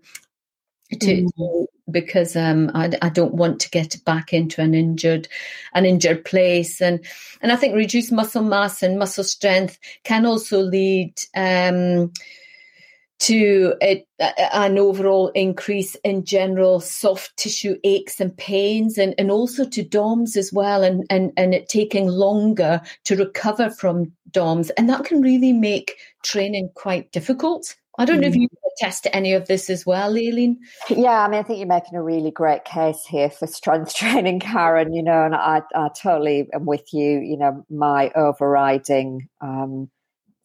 to, 0.99 1.25
mm. 1.39 1.65
because 1.89 2.35
um, 2.35 2.69
I, 2.75 2.91
I, 3.01 3.07
don't 3.07 3.33
want 3.33 3.61
to 3.61 3.69
get 3.69 3.95
back 4.03 4.33
into 4.33 4.61
an 4.61 4.75
injured 4.75 5.29
an 5.73 5.85
injured 5.85 6.25
place 6.25 6.81
and 6.81 6.99
and 7.41 7.49
I 7.49 7.55
think 7.55 7.75
reduced 7.75 8.11
muscle 8.11 8.43
mass 8.43 8.83
and 8.83 8.99
muscle 8.99 9.23
strength 9.23 9.79
can 10.03 10.25
also 10.25 10.59
lead 10.59 11.13
um, 11.33 12.11
to 13.21 13.75
a, 13.83 14.03
an 14.19 14.79
overall 14.79 15.27
increase 15.29 15.93
in 16.03 16.25
general 16.25 16.79
soft 16.79 17.37
tissue 17.37 17.77
aches 17.83 18.19
and 18.19 18.35
pains 18.35 18.97
and, 18.97 19.13
and 19.19 19.29
also 19.29 19.63
to 19.63 19.83
DOMS 19.83 20.35
as 20.35 20.51
well 20.51 20.83
and, 20.83 21.05
and, 21.11 21.31
and 21.37 21.53
it 21.53 21.69
taking 21.69 22.07
longer 22.07 22.81
to 23.05 23.15
recover 23.15 23.69
from 23.69 24.11
DOMS. 24.31 24.71
And 24.71 24.89
that 24.89 25.05
can 25.05 25.21
really 25.21 25.53
make 25.53 25.97
training 26.23 26.71
quite 26.73 27.11
difficult. 27.11 27.75
I 27.99 28.05
don't 28.05 28.21
know 28.21 28.27
if 28.27 28.33
mm. 28.33 28.41
you 28.41 28.47
attest 28.75 29.03
to 29.03 29.15
any 29.15 29.33
of 29.33 29.47
this 29.47 29.69
as 29.69 29.85
well, 29.85 30.17
Aileen. 30.17 30.59
Yeah, 30.89 31.23
I 31.23 31.27
mean, 31.27 31.39
I 31.39 31.43
think 31.43 31.59
you're 31.59 31.67
making 31.67 31.95
a 31.95 32.01
really 32.01 32.31
great 32.31 32.65
case 32.65 33.05
here 33.07 33.29
for 33.29 33.45
strength 33.45 33.93
training, 33.95 34.39
Karen. 34.39 34.93
You 34.93 35.03
know, 35.03 35.25
and 35.25 35.35
I, 35.35 35.61
I 35.75 35.89
totally 35.89 36.47
am 36.53 36.65
with 36.65 36.91
you. 36.91 37.19
You 37.19 37.37
know, 37.37 37.65
my 37.69 38.11
overriding 38.15 39.27
um, 39.41 39.91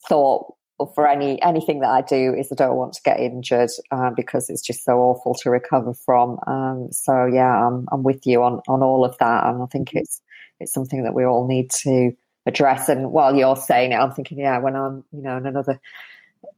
thought 0.06 0.56
for 0.94 1.08
any 1.08 1.40
anything 1.42 1.80
that 1.80 1.90
I 1.90 2.02
do 2.02 2.34
is 2.34 2.52
I 2.52 2.54
don't 2.54 2.76
want 2.76 2.92
to 2.94 3.02
get 3.02 3.18
injured 3.18 3.70
uh, 3.90 4.10
because 4.14 4.50
it's 4.50 4.62
just 4.62 4.84
so 4.84 4.98
awful 4.98 5.34
to 5.36 5.50
recover 5.50 5.94
from. 5.94 6.38
Um, 6.46 6.88
so 6.92 7.26
yeah, 7.26 7.66
I'm 7.66 7.86
I'm 7.90 8.02
with 8.02 8.26
you 8.26 8.42
on 8.42 8.60
on 8.68 8.82
all 8.82 9.04
of 9.04 9.16
that, 9.18 9.46
and 9.46 9.62
I 9.62 9.66
think 9.66 9.94
it's 9.94 10.20
it's 10.60 10.72
something 10.72 11.02
that 11.04 11.14
we 11.14 11.24
all 11.24 11.46
need 11.46 11.70
to 11.82 12.12
address. 12.44 12.88
And 12.88 13.10
while 13.10 13.34
you're 13.34 13.56
saying 13.56 13.92
it, 13.92 13.96
I'm 13.96 14.12
thinking, 14.12 14.38
yeah, 14.38 14.58
when 14.58 14.76
I'm 14.76 15.04
you 15.12 15.22
know 15.22 15.36
in 15.38 15.46
another 15.46 15.80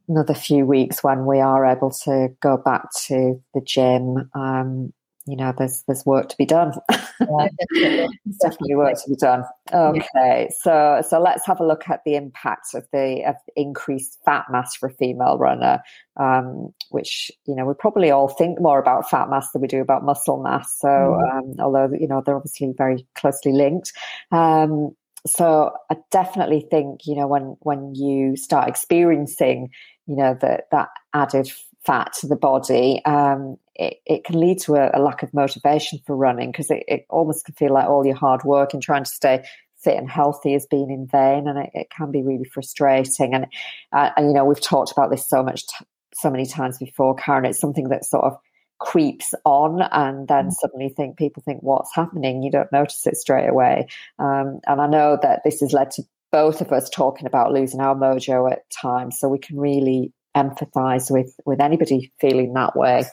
another 0.09 0.35
few 0.35 0.67
weeks 0.67 1.05
when 1.05 1.27
we 1.27 1.41
are 1.41 1.65
able 1.65 1.91
to 1.91 2.29
go 2.41 2.57
back 2.57 2.89
to 3.07 3.41
the 3.55 3.61
gym, 3.61 4.31
um, 4.35 4.93
you 5.29 5.37
know, 5.37 5.53
there's 5.57 5.83
there's 5.87 6.07
work 6.07 6.29
to 6.31 6.37
be 6.37 6.47
done. 6.47 6.73
Yeah, 7.21 7.49
definitely. 7.75 8.09
definitely 8.41 8.75
work 8.77 8.95
to 8.95 9.11
be 9.11 9.17
done. 9.17 9.43
Okay, 9.75 10.49
so 10.61 11.03
so 11.07 11.21
let's 11.21 11.45
have 11.47 11.59
a 11.59 11.67
look 11.67 11.89
at 11.89 12.01
the 12.05 12.15
impact 12.15 12.75
of 12.75 12.87
the 12.93 13.25
of 13.27 13.35
increased 13.57 14.21
fat 14.25 14.45
mass 14.53 14.77
for 14.77 14.89
a 14.89 14.93
female 14.95 15.37
runner, 15.37 15.83
um, 16.17 16.73
which 16.91 17.33
you 17.45 17.57
know 17.57 17.65
we 17.65 17.75
probably 17.75 18.13
all 18.13 18.29
think 18.29 18.61
more 18.61 18.79
about 18.79 19.11
fat 19.11 19.29
mass 19.29 19.51
than 19.51 19.63
we 19.63 19.67
do 19.69 19.81
about 19.81 20.05
muscle 20.05 20.41
mass. 20.41 20.73
So 20.79 20.87
mm. 20.87 21.39
um, 21.39 21.55
although 21.59 21.91
you 21.93 22.07
know 22.07 22.23
they're 22.25 22.37
obviously 22.37 22.73
very 22.79 23.05
closely 23.17 23.53
linked. 23.53 23.93
Um, 24.31 24.93
so 25.27 25.73
I 25.91 25.97
definitely 26.13 26.67
think 26.71 27.01
you 27.05 27.17
know 27.17 27.27
when 27.27 27.57
when 27.61 27.97
you 27.97 28.37
start 28.37 28.69
experiencing 28.69 29.71
you 30.07 30.15
know 30.15 30.39
that 30.41 30.67
that 30.71 30.91
added 31.15 31.51
fat 31.85 32.13
to 32.21 32.27
the 32.29 32.37
body, 32.37 33.05
um, 33.07 33.57
it, 33.79 33.99
it, 34.07 34.25
can 34.25 34.41
lead 34.41 34.59
to 34.61 34.75
a, 34.75 34.91
a, 34.95 35.01
lack 35.01 35.23
of 35.23 35.33
motivation 35.33 36.01
for 36.07 36.17
running 36.17 36.51
because 36.51 36.71
it, 36.71 36.83
it, 36.89 37.07
almost 37.09 37.45
can 37.45 37.55
feel 37.55 37.73
like 37.73 37.89
all 37.89 38.05
your 38.05 38.17
hard 38.17 38.45
work 38.45 38.75
and 38.75 38.83
trying 38.83 39.05
to 39.05 39.11
stay 39.11 39.45
fit 39.83 39.97
and 39.97 40.11
healthy 40.11 40.53
has 40.53 40.67
been 40.67 40.91
in 40.91 41.07
vain, 41.07 41.47
and 41.47 41.59
it, 41.59 41.71
it 41.73 41.87
can 41.91 42.11
be 42.11 42.23
really 42.23 42.45
frustrating. 42.45 43.35
And, 43.35 43.47
uh, 43.93 44.11
and, 44.17 44.27
you 44.27 44.35
know, 44.35 44.45
we've 44.45 44.61
talked 44.61 44.91
about 44.91 45.11
this 45.11 45.29
so 45.29 45.43
much, 45.43 45.67
t- 45.67 45.87
so 46.15 46.31
many 46.31 46.47
times 46.47 46.79
before, 46.79 47.15
Karen. 47.15 47.45
It's 47.45 47.61
something 47.61 47.89
that 47.91 48.05
sort 48.05 48.25
of 48.25 48.37
creeps 48.81 49.35
on 49.45 49.83
and 49.93 50.29
then 50.29 50.49
mm. 50.49 50.53
suddenly 50.53 50.89
think 50.89 51.17
people 51.17 51.43
think 51.45 51.61
what's 51.65 51.93
happening 51.93 52.45
you 52.45 52.51
don't 52.53 52.71
notice 52.71 53.05
it 53.09 53.17
straight 53.17 53.49
away 53.49 53.85
um, 54.21 54.61
and 54.69 54.81
i 54.81 54.87
know 54.87 55.19
that 55.21 55.41
this 55.45 55.59
has 55.59 55.73
led 55.73 55.91
to 55.91 56.01
both 56.31 56.61
of 56.61 56.71
us 56.71 56.89
talking 56.89 57.27
about 57.27 57.53
losing 57.53 57.81
our 57.81 57.97
mojo 57.97 58.49
at 58.49 58.71
times 58.71 59.19
so 59.19 59.29
we 59.29 59.37
can 59.37 59.59
really 59.59 60.13
empathize 60.37 61.11
with 61.11 61.35
with 61.45 61.61
anybody 61.61 62.13
feeling 62.21 62.53
that 62.55 62.77
way. 62.77 63.05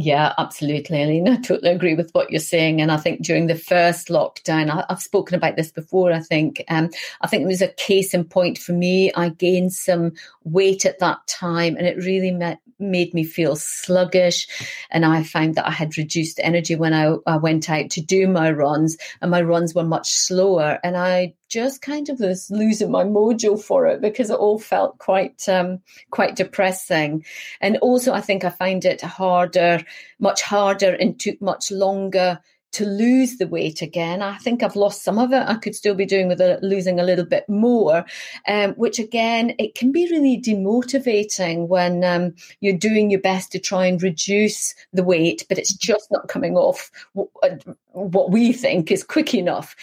Yeah, 0.00 0.32
absolutely, 0.38 1.02
Aileen. 1.02 1.26
I 1.26 1.38
totally 1.38 1.72
agree 1.72 1.96
with 1.96 2.12
what 2.12 2.30
you're 2.30 2.38
saying. 2.38 2.80
And 2.80 2.92
I 2.92 2.98
think 2.98 3.20
during 3.20 3.48
the 3.48 3.56
first 3.56 4.06
lockdown, 4.06 4.70
I, 4.70 4.84
have 4.88 5.02
spoken 5.02 5.34
about 5.34 5.56
this 5.56 5.72
before. 5.72 6.12
I 6.12 6.20
think, 6.20 6.62
um, 6.68 6.90
I 7.20 7.26
think 7.26 7.42
it 7.42 7.48
was 7.48 7.62
a 7.62 7.72
case 7.72 8.14
in 8.14 8.22
point 8.22 8.58
for 8.58 8.72
me. 8.72 9.12
I 9.14 9.30
gained 9.30 9.72
some 9.72 10.12
weight 10.44 10.86
at 10.86 11.00
that 11.00 11.26
time, 11.26 11.76
and 11.76 11.84
it 11.84 11.96
really 11.96 12.30
met, 12.30 12.60
made 12.78 13.12
me 13.12 13.24
feel 13.24 13.56
sluggish. 13.56 14.46
And 14.92 15.04
I 15.04 15.24
found 15.24 15.56
that 15.56 15.66
I 15.66 15.72
had 15.72 15.98
reduced 15.98 16.38
energy 16.44 16.76
when 16.76 16.94
I, 16.94 17.16
I 17.26 17.36
went 17.36 17.68
out 17.68 17.90
to 17.90 18.00
do 18.00 18.28
my 18.28 18.52
runs, 18.52 18.96
and 19.20 19.32
my 19.32 19.42
runs 19.42 19.74
were 19.74 19.82
much 19.82 20.12
slower. 20.12 20.78
And 20.84 20.96
I 20.96 21.34
just 21.48 21.82
kind 21.82 22.08
of 22.08 22.20
was 22.20 22.50
losing 22.50 22.90
my 22.90 23.04
mojo 23.04 23.60
for 23.60 23.86
it 23.86 24.00
because 24.00 24.30
it 24.30 24.38
all 24.38 24.58
felt 24.58 24.98
quite 24.98 25.48
um, 25.48 25.80
quite 26.10 26.36
depressing. 26.36 27.24
And 27.60 27.76
also, 27.78 28.12
I 28.12 28.20
think 28.20 28.44
I 28.44 28.50
find 28.50 28.84
it 28.84 29.00
harder, 29.00 29.82
much 30.18 30.42
harder, 30.42 30.94
and 30.94 31.18
took 31.18 31.40
much 31.40 31.70
longer 31.70 32.40
to 32.70 32.84
lose 32.84 33.38
the 33.38 33.46
weight 33.46 33.82
again. 33.82 34.22
I 34.22 34.36
think 34.36 34.62
I've 34.62 34.76
lost 34.76 35.02
some 35.02 35.18
of 35.18 35.32
it. 35.32 35.42
I 35.46 35.54
could 35.54 35.74
still 35.74 35.94
be 35.94 36.04
doing 36.04 36.28
with 36.28 36.40
a, 36.40 36.58
losing 36.62 37.00
a 37.00 37.02
little 37.02 37.24
bit 37.24 37.48
more, 37.48 38.04
um, 38.46 38.74
which 38.74 38.98
again, 38.98 39.54
it 39.58 39.74
can 39.74 39.90
be 39.90 40.08
really 40.10 40.40
demotivating 40.40 41.68
when 41.68 42.04
um, 42.04 42.34
you're 42.60 42.76
doing 42.76 43.10
your 43.10 43.20
best 43.20 43.52
to 43.52 43.58
try 43.58 43.86
and 43.86 44.02
reduce 44.02 44.74
the 44.92 45.02
weight, 45.02 45.46
but 45.48 45.58
it's 45.58 45.72
just 45.72 46.10
not 46.10 46.28
coming 46.28 46.56
off 46.56 46.90
uh, 47.16 47.48
what 47.92 48.30
we 48.30 48.52
think 48.52 48.92
is 48.92 49.02
quick 49.02 49.34
enough. 49.34 49.74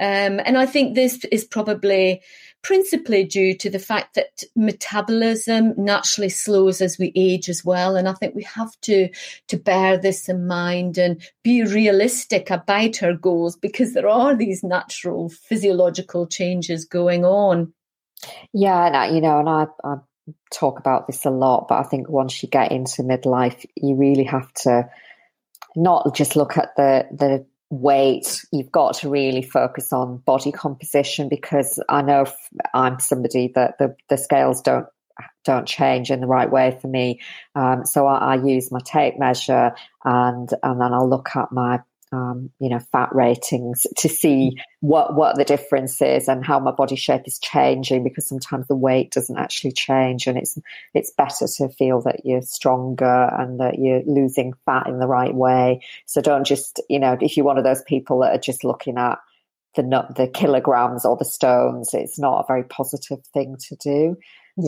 Um, 0.00 0.40
and 0.44 0.56
I 0.56 0.66
think 0.66 0.94
this 0.94 1.24
is 1.26 1.44
probably 1.44 2.22
principally 2.62 3.24
due 3.24 3.56
to 3.56 3.70
the 3.70 3.78
fact 3.78 4.14
that 4.14 4.42
metabolism 4.56 5.74
naturally 5.76 6.28
slows 6.28 6.80
as 6.80 6.98
we 6.98 7.12
age 7.14 7.48
as 7.48 7.64
well. 7.64 7.96
And 7.96 8.08
I 8.08 8.12
think 8.14 8.34
we 8.34 8.42
have 8.44 8.78
to 8.82 9.08
to 9.48 9.56
bear 9.56 9.96
this 9.96 10.28
in 10.28 10.46
mind 10.46 10.98
and 10.98 11.22
be 11.42 11.62
realistic 11.62 12.50
about 12.50 13.02
our 13.02 13.14
goals 13.14 13.56
because 13.56 13.94
there 13.94 14.08
are 14.08 14.34
these 14.34 14.62
natural 14.62 15.28
physiological 15.28 16.26
changes 16.26 16.84
going 16.84 17.24
on. 17.24 17.72
Yeah, 18.52 19.02
and 19.02 19.14
you 19.14 19.20
know, 19.20 19.38
and 19.38 19.48
I, 19.48 19.66
I 19.84 19.96
talk 20.52 20.78
about 20.78 21.06
this 21.06 21.24
a 21.24 21.30
lot, 21.30 21.68
but 21.68 21.78
I 21.78 21.84
think 21.84 22.08
once 22.08 22.42
you 22.42 22.48
get 22.48 22.72
into 22.72 23.02
midlife, 23.02 23.64
you 23.76 23.94
really 23.94 24.24
have 24.24 24.52
to 24.64 24.88
not 25.76 26.14
just 26.14 26.34
look 26.36 26.56
at 26.58 26.74
the 26.76 27.06
the 27.12 27.46
weight 27.70 28.40
you've 28.50 28.72
got 28.72 28.94
to 28.94 29.10
really 29.10 29.42
focus 29.42 29.92
on 29.92 30.16
body 30.18 30.50
composition 30.50 31.28
because 31.28 31.78
i 31.90 32.00
know 32.00 32.24
i'm 32.72 32.98
somebody 32.98 33.52
that 33.54 33.76
the, 33.78 33.94
the 34.08 34.16
scales 34.16 34.62
don't 34.62 34.86
don't 35.44 35.66
change 35.66 36.10
in 36.10 36.20
the 36.20 36.26
right 36.26 36.50
way 36.50 36.78
for 36.80 36.88
me. 36.88 37.20
Um, 37.54 37.84
so 37.84 38.06
I, 38.06 38.34
I, 38.34 38.44
use 38.44 38.70
my 38.70 38.80
tape 38.84 39.18
measure 39.18 39.72
and 40.04 40.48
and 40.62 40.80
then 40.80 40.92
i'll 40.92 41.08
look 41.08 41.34
at 41.34 41.50
my 41.50 41.80
um, 42.12 42.50
you 42.58 42.68
know, 42.68 42.78
fat 42.78 43.14
ratings 43.14 43.86
to 43.96 44.08
see 44.08 44.56
what 44.80 45.14
what 45.14 45.36
the 45.36 45.44
difference 45.44 46.00
is 46.00 46.28
and 46.28 46.44
how 46.44 46.58
my 46.58 46.70
body 46.70 46.96
shape 46.96 47.22
is 47.26 47.38
changing 47.38 48.04
because 48.04 48.26
sometimes 48.26 48.66
the 48.68 48.76
weight 48.76 49.10
doesn't 49.10 49.38
actually 49.38 49.72
change 49.72 50.26
and 50.26 50.38
it's 50.38 50.58
it's 50.94 51.12
better 51.12 51.46
to 51.56 51.68
feel 51.68 52.00
that 52.02 52.24
you're 52.24 52.42
stronger 52.42 53.30
and 53.38 53.60
that 53.60 53.78
you're 53.78 54.02
losing 54.06 54.52
fat 54.64 54.86
in 54.86 54.98
the 54.98 55.06
right 55.06 55.34
way. 55.34 55.80
So 56.06 56.20
don't 56.20 56.46
just, 56.46 56.80
you 56.88 56.98
know, 56.98 57.16
if 57.20 57.36
you're 57.36 57.46
one 57.46 57.58
of 57.58 57.64
those 57.64 57.82
people 57.82 58.20
that 58.20 58.34
are 58.34 58.40
just 58.40 58.64
looking 58.64 58.98
at 58.98 59.18
the 59.76 59.82
the 60.16 60.28
kilograms 60.28 61.04
or 61.04 61.16
the 61.16 61.24
stones, 61.24 61.94
it's 61.94 62.18
not 62.18 62.40
a 62.40 62.46
very 62.46 62.64
positive 62.64 63.24
thing 63.32 63.56
to 63.68 63.76
do. 63.76 64.16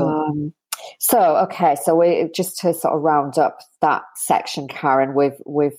Um, 0.00 0.54
so 0.98 1.36
okay, 1.44 1.76
so 1.82 1.94
we 1.94 2.30
just 2.34 2.58
to 2.58 2.74
sort 2.74 2.94
of 2.94 3.02
round 3.02 3.38
up 3.38 3.60
that 3.80 4.02
section, 4.16 4.68
Karen, 4.68 5.14
we've 5.14 5.40
we've 5.46 5.78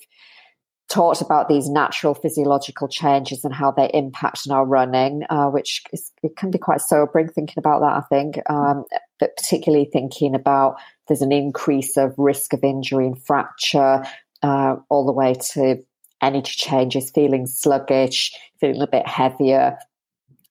talked 0.91 1.21
about 1.21 1.47
these 1.47 1.69
natural 1.69 2.13
physiological 2.13 2.87
changes 2.87 3.45
and 3.45 3.53
how 3.53 3.71
they 3.71 3.89
impact 3.93 4.41
on 4.47 4.55
our 4.55 4.65
running, 4.65 5.23
uh, 5.29 5.47
which 5.47 5.83
is, 5.93 6.11
it 6.21 6.35
can 6.35 6.51
be 6.51 6.57
quite 6.57 6.81
sobering 6.81 7.29
thinking 7.29 7.55
about 7.57 7.79
that, 7.79 7.95
I 7.95 8.01
think, 8.09 8.39
um, 8.49 8.83
but 9.19 9.35
particularly 9.37 9.85
thinking 9.85 10.35
about 10.35 10.75
there's 11.07 11.21
an 11.21 11.31
increase 11.31 11.97
of 11.97 12.13
risk 12.17 12.53
of 12.53 12.63
injury 12.63 13.05
and 13.07 13.21
fracture, 13.21 14.03
uh, 14.43 14.75
all 14.89 15.05
the 15.05 15.11
way 15.11 15.35
to 15.53 15.83
energy 16.21 16.53
changes, 16.55 17.11
feeling 17.11 17.47
sluggish, 17.47 18.33
feeling 18.59 18.81
a 18.81 18.87
bit 18.87 19.07
heavier, 19.07 19.77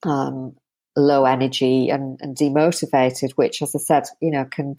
um, 0.05 0.55
low 0.97 1.25
energy 1.25 1.91
and, 1.91 2.19
and 2.21 2.37
demotivated, 2.37 3.33
which, 3.33 3.63
as 3.63 3.75
I 3.75 3.79
said, 3.79 4.05
you 4.21 4.31
know, 4.31 4.45
can 4.45 4.77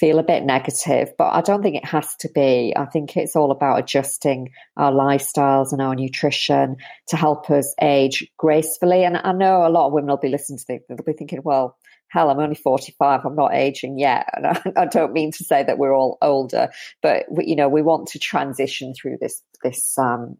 feel 0.00 0.18
a 0.18 0.24
bit 0.24 0.44
negative, 0.44 1.12
but 1.16 1.30
I 1.30 1.40
don't 1.40 1.62
think 1.62 1.76
it 1.76 1.84
has 1.84 2.16
to 2.16 2.28
be. 2.28 2.72
I 2.76 2.86
think 2.86 3.16
it's 3.16 3.36
all 3.36 3.50
about 3.50 3.78
adjusting 3.78 4.50
our 4.76 4.92
lifestyles 4.92 5.72
and 5.72 5.80
our 5.80 5.94
nutrition 5.94 6.76
to 7.08 7.16
help 7.16 7.50
us 7.50 7.74
age 7.80 8.26
gracefully. 8.36 9.04
And 9.04 9.16
I 9.16 9.32
know 9.32 9.66
a 9.66 9.70
lot 9.70 9.86
of 9.86 9.92
women 9.92 10.10
will 10.10 10.16
be 10.16 10.28
listening 10.28 10.58
to 10.58 10.64
this, 10.68 10.82
they'll 10.88 10.98
be 10.98 11.12
thinking, 11.12 11.40
well, 11.44 11.76
hell, 12.08 12.30
I'm 12.30 12.38
only 12.38 12.54
45, 12.54 13.20
I'm 13.24 13.34
not 13.34 13.54
aging 13.54 13.98
yet. 13.98 14.28
And 14.34 14.46
I, 14.46 14.62
I 14.76 14.86
don't 14.86 15.12
mean 15.12 15.32
to 15.32 15.44
say 15.44 15.62
that 15.62 15.78
we're 15.78 15.94
all 15.94 16.18
older, 16.22 16.70
but 17.02 17.26
we, 17.30 17.46
you 17.46 17.56
know, 17.56 17.68
we 17.68 17.82
want 17.82 18.08
to 18.08 18.18
transition 18.18 18.94
through 18.94 19.18
this, 19.20 19.42
this, 19.62 19.96
um, 19.98 20.38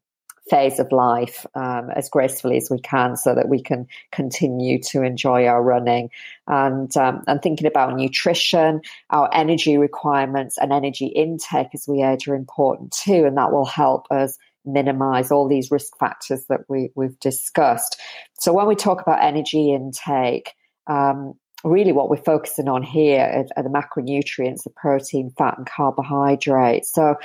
phase 0.50 0.78
of 0.78 0.92
life 0.92 1.46
um, 1.54 1.90
as 1.96 2.08
gracefully 2.08 2.56
as 2.56 2.68
we 2.70 2.78
can 2.78 3.16
so 3.16 3.34
that 3.34 3.48
we 3.48 3.62
can 3.62 3.86
continue 4.12 4.78
to 4.78 5.02
enjoy 5.02 5.46
our 5.46 5.62
running. 5.62 6.10
And 6.46 6.94
um, 6.96 7.22
and 7.26 7.40
thinking 7.40 7.66
about 7.66 7.96
nutrition 7.96 8.82
our 9.10 9.30
energy 9.32 9.78
requirements 9.78 10.58
and 10.58 10.72
energy 10.72 11.06
intake 11.06 11.68
as 11.74 11.86
we 11.88 12.02
age 12.02 12.28
are 12.28 12.34
important 12.34 12.92
too 12.92 13.24
and 13.24 13.36
that 13.36 13.52
will 13.52 13.64
help 13.64 14.06
us 14.10 14.38
minimize 14.66 15.30
all 15.30 15.46
these 15.48 15.70
risk 15.70 15.96
factors 15.98 16.46
that 16.48 16.60
we, 16.68 16.90
we've 16.94 17.18
discussed. 17.20 18.00
So 18.38 18.52
when 18.52 18.66
we 18.66 18.74
talk 18.74 19.00
about 19.00 19.22
energy 19.22 19.72
intake 19.72 20.54
um, 20.86 21.34
really 21.64 21.92
what 21.92 22.10
we're 22.10 22.16
focusing 22.16 22.68
on 22.68 22.82
here 22.82 23.46
are, 23.56 23.62
the 23.62 23.68
macronutrients 23.68 24.64
the 24.64 24.70
protein 24.70 25.30
fat 25.36 25.56
and 25.56 25.66
carbohydrates. 25.66 26.92
So 26.92 27.16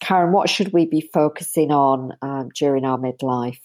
Karen, 0.00 0.32
what 0.32 0.48
should 0.48 0.72
we 0.72 0.86
be 0.86 1.00
focusing 1.12 1.70
on 1.70 2.12
um, 2.22 2.50
during 2.54 2.84
our 2.84 2.98
midlife? 2.98 3.58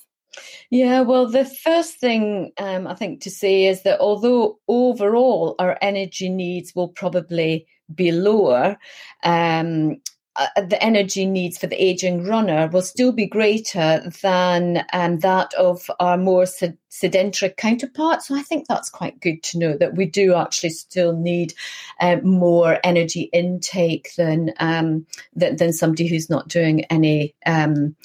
Yeah, 0.69 1.01
well, 1.01 1.27
the 1.27 1.45
first 1.45 1.97
thing 1.97 2.51
um, 2.57 2.87
I 2.87 2.95
think 2.95 3.21
to 3.21 3.31
say 3.31 3.65
is 3.65 3.83
that 3.83 3.99
although 3.99 4.59
overall 4.67 5.55
our 5.59 5.77
energy 5.81 6.29
needs 6.29 6.75
will 6.75 6.89
probably 6.89 7.67
be 7.93 8.11
lower, 8.11 8.77
um, 9.23 9.97
uh, 10.39 10.61
the 10.61 10.81
energy 10.81 11.25
needs 11.25 11.57
for 11.57 11.67
the 11.67 11.81
aging 11.81 12.23
runner 12.23 12.67
will 12.71 12.81
still 12.81 13.11
be 13.11 13.25
greater 13.25 14.09
than 14.21 14.85
um, 14.93 15.19
that 15.19 15.53
of 15.55 15.91
our 15.99 16.17
more 16.17 16.45
sedentary 16.89 17.53
counterparts. 17.55 18.27
So 18.27 18.35
I 18.35 18.41
think 18.41 18.67
that's 18.67 18.89
quite 18.89 19.19
good 19.19 19.43
to 19.43 19.59
know 19.59 19.77
that 19.77 19.95
we 19.95 20.05
do 20.05 20.35
actually 20.35 20.71
still 20.71 21.15
need 21.15 21.53
um, 21.99 22.25
more 22.27 22.79
energy 22.83 23.29
intake 23.33 24.13
than, 24.15 24.51
um, 24.59 25.05
than, 25.35 25.57
than 25.57 25.73
somebody 25.73 26.07
who's 26.07 26.29
not 26.29 26.47
doing 26.47 26.85
any 26.85 27.35
um, 27.45 27.95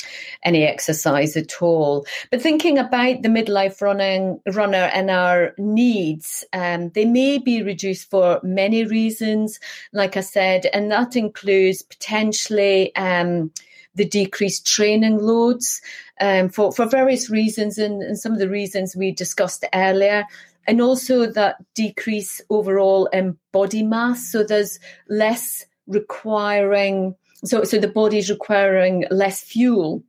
any 0.43 0.65
exercise 0.65 1.37
at 1.37 1.63
all. 1.63 2.07
But 2.31 2.43
thinking 2.43 2.79
about 2.79 3.23
the 3.23 3.29
midlife 3.29 3.81
running 3.81 4.41
runner 4.53 4.91
and 4.93 5.11
our 5.11 5.55
needs, 5.59 6.45
um, 6.53 6.91
they 6.91 7.05
may 7.05 7.39
be 7.39 7.63
reduced 7.63 8.11
for 8.11 8.41
many 8.43 8.85
reasons. 8.85 9.61
Like 9.93 10.17
I 10.17 10.21
said, 10.21 10.67
and 10.73 10.91
that 10.91 11.17
includes 11.17 11.83
potentially 12.25 12.95
um, 12.97 13.51
the 13.95 14.05
decreased 14.05 14.67
training 14.67 15.19
loads 15.19 15.81
um, 16.21 16.49
for, 16.49 16.73
for 16.73 16.87
various 16.87 17.31
reasons, 17.31 17.79
and, 17.79 18.03
and 18.03 18.19
some 18.19 18.33
of 18.33 18.39
the 18.39 18.49
reasons 18.49 18.97
we 18.97 19.13
discussed 19.13 19.65
earlier 19.75 20.25
and 20.67 20.81
also 20.81 21.31
that 21.31 21.57
decrease 21.75 22.41
overall 22.49 23.07
in 23.07 23.37
body 23.53 23.83
mass. 23.83 24.33
So 24.33 24.43
there's 24.43 24.81
less 25.09 25.67
requiring, 25.87 27.15
so, 27.45 27.65
so 27.65 27.79
the 27.79 27.89
body's 27.89 28.31
requiring 28.31 29.05
less 29.11 29.43
fuel 29.43 30.03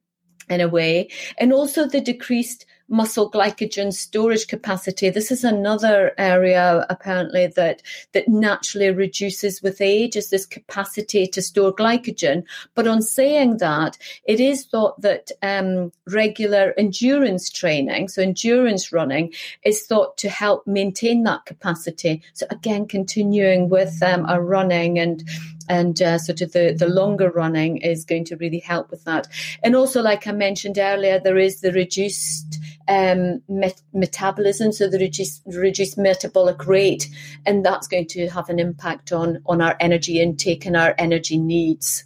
in 0.50 0.62
a 0.62 0.70
way, 0.70 1.10
and 1.38 1.52
also 1.52 1.88
the 1.88 2.00
decreased 2.00 2.66
muscle 2.88 3.32
glycogen 3.32 3.92
storage 3.92 4.48
capacity. 4.48 5.10
This 5.10 5.32
is 5.32 5.44
another 5.44 6.14
area 6.18 6.86
apparently 6.90 7.48
that 7.48 7.82
that 8.14 8.28
naturally 8.28 8.92
reduces 8.92 9.62
with 9.62 9.82
age 9.82 10.16
is 10.16 10.30
this 10.30 10.46
capacity 10.46 11.28
to 11.28 11.42
store 11.42 11.74
glycogen. 11.74 12.44
But 12.76 12.88
on 12.88 13.02
saying 13.02 13.58
that, 13.58 13.98
it 14.26 14.40
is 14.40 14.66
thought 14.66 15.02
that 15.02 15.32
um, 15.42 15.92
regular 16.08 16.74
endurance 16.78 17.50
training, 17.50 18.10
so 18.10 18.22
endurance 18.22 18.92
running, 18.92 19.34
is 19.64 19.86
thought 19.86 20.18
to 20.20 20.30
help 20.30 20.66
maintain 20.68 21.24
that 21.24 21.46
capacity. 21.46 22.22
So 22.34 22.46
again, 22.50 22.88
continuing 22.88 23.70
with 23.70 24.02
um, 24.04 24.26
our 24.26 24.42
running 24.42 25.00
and 25.00 25.24
and 25.70 26.02
uh, 26.02 26.18
sort 26.18 26.42
of 26.42 26.52
the, 26.54 26.76
the 26.78 26.88
longer 26.88 27.30
running 27.32 27.78
is 27.78 28.06
going 28.06 28.26
to 28.26 28.38
really 28.38 28.60
help 28.60 28.92
with 28.92 29.04
that. 29.06 29.28
And 29.64 29.76
also, 29.76 30.02
like 30.02 30.28
I 30.28 30.32
mentioned 30.32 30.78
earlier, 30.78 31.20
there 31.20 31.38
is 31.38 31.62
the 31.62 31.72
reduced 31.72 32.60
um, 32.88 33.42
met- 33.48 33.82
metabolism, 33.94 34.72
so 34.72 34.88
the 34.88 35.00
reduced, 35.00 35.42
reduced 35.48 35.98
metabolic 35.98 36.68
rate, 36.68 37.10
and 37.46 37.66
that's 37.66 37.88
going 37.88 38.08
to 38.08 38.28
have 38.30 38.50
an 38.50 38.60
impact 38.60 39.12
on 39.12 39.40
on 39.46 39.62
our 39.62 39.76
energy 39.80 40.22
intake 40.22 40.66
and 40.66 40.78
our 40.78 40.96
energy 40.98 41.38
needs. 41.38 42.06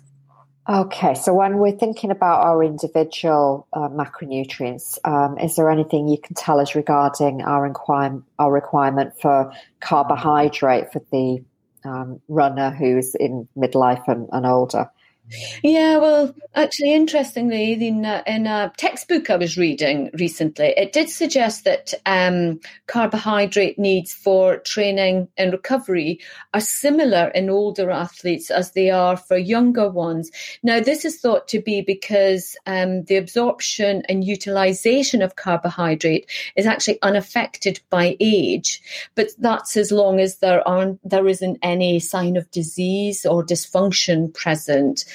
Okay, 0.69 1.15
so 1.15 1.33
when 1.33 1.57
we're 1.57 1.71
thinking 1.71 2.11
about 2.11 2.41
our 2.41 2.63
individual 2.63 3.67
uh, 3.73 3.89
macronutrients, 3.89 4.99
um, 5.03 5.35
is 5.39 5.55
there 5.55 5.71
anything 5.71 6.07
you 6.07 6.19
can 6.19 6.35
tell 6.35 6.59
us 6.59 6.75
regarding 6.75 7.41
our, 7.41 7.65
inquire- 7.65 8.21
our 8.37 8.51
requirement 8.51 9.19
for 9.19 9.51
carbohydrate 9.79 10.93
for 10.93 11.01
the 11.11 11.43
um, 11.83 12.19
runner 12.27 12.71
who's 12.71 13.15
in 13.15 13.47
midlife 13.57 14.07
and, 14.07 14.27
and 14.31 14.45
older? 14.45 14.89
Yeah, 15.61 15.97
well, 15.97 16.33
actually, 16.55 16.93
interestingly, 16.93 17.73
in, 17.73 18.03
uh, 18.03 18.23
in 18.25 18.47
a 18.47 18.73
textbook 18.77 19.29
I 19.29 19.35
was 19.35 19.57
reading 19.57 20.09
recently, 20.17 20.73
it 20.75 20.91
did 20.91 21.09
suggest 21.09 21.65
that 21.65 21.93
um, 22.05 22.59
carbohydrate 22.87 23.77
needs 23.77 24.13
for 24.13 24.57
training 24.57 25.27
and 25.37 25.51
recovery 25.51 26.19
are 26.53 26.61
similar 26.61 27.27
in 27.29 27.49
older 27.49 27.91
athletes 27.91 28.49
as 28.49 28.71
they 28.71 28.89
are 28.89 29.17
for 29.17 29.37
younger 29.37 29.89
ones. 29.89 30.31
Now, 30.63 30.79
this 30.79 31.05
is 31.05 31.19
thought 31.19 31.47
to 31.49 31.61
be 31.61 31.81
because 31.81 32.55
um, 32.65 33.03
the 33.03 33.17
absorption 33.17 34.03
and 34.09 34.23
utilization 34.23 35.21
of 35.21 35.35
carbohydrate 35.35 36.29
is 36.55 36.65
actually 36.65 36.99
unaffected 37.03 37.79
by 37.89 38.17
age, 38.19 38.81
but 39.13 39.29
that's 39.37 39.77
as 39.77 39.91
long 39.91 40.19
as 40.19 40.37
there 40.37 40.67
aren't 40.67 40.99
there 41.07 41.27
isn't 41.27 41.59
any 41.61 41.99
sign 41.99 42.35
of 42.35 42.49
disease 42.51 43.25
or 43.25 43.45
dysfunction 43.45 44.33
present. 44.33 45.05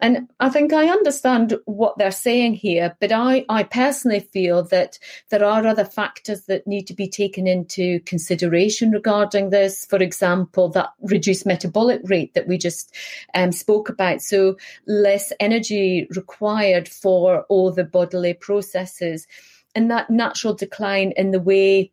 And 0.00 0.28
I 0.38 0.48
think 0.48 0.72
I 0.72 0.88
understand 0.88 1.58
what 1.64 1.98
they're 1.98 2.10
saying 2.10 2.54
here, 2.54 2.96
but 3.00 3.12
I, 3.12 3.44
I 3.48 3.64
personally 3.64 4.20
feel 4.20 4.62
that 4.64 4.98
there 5.30 5.44
are 5.44 5.66
other 5.66 5.84
factors 5.84 6.42
that 6.46 6.66
need 6.66 6.86
to 6.86 6.94
be 6.94 7.08
taken 7.08 7.46
into 7.46 8.00
consideration 8.00 8.90
regarding 8.90 9.50
this. 9.50 9.84
For 9.86 10.00
example, 10.02 10.68
that 10.70 10.90
reduced 11.00 11.46
metabolic 11.46 12.00
rate 12.04 12.34
that 12.34 12.46
we 12.46 12.58
just 12.58 12.94
um, 13.34 13.52
spoke 13.52 13.88
about. 13.88 14.22
So 14.22 14.56
less 14.86 15.32
energy 15.40 16.06
required 16.10 16.88
for 16.88 17.42
all 17.48 17.72
the 17.72 17.84
bodily 17.84 18.34
processes 18.34 19.26
and 19.74 19.90
that 19.90 20.10
natural 20.10 20.54
decline 20.54 21.12
in 21.16 21.30
the 21.30 21.40
way 21.40 21.92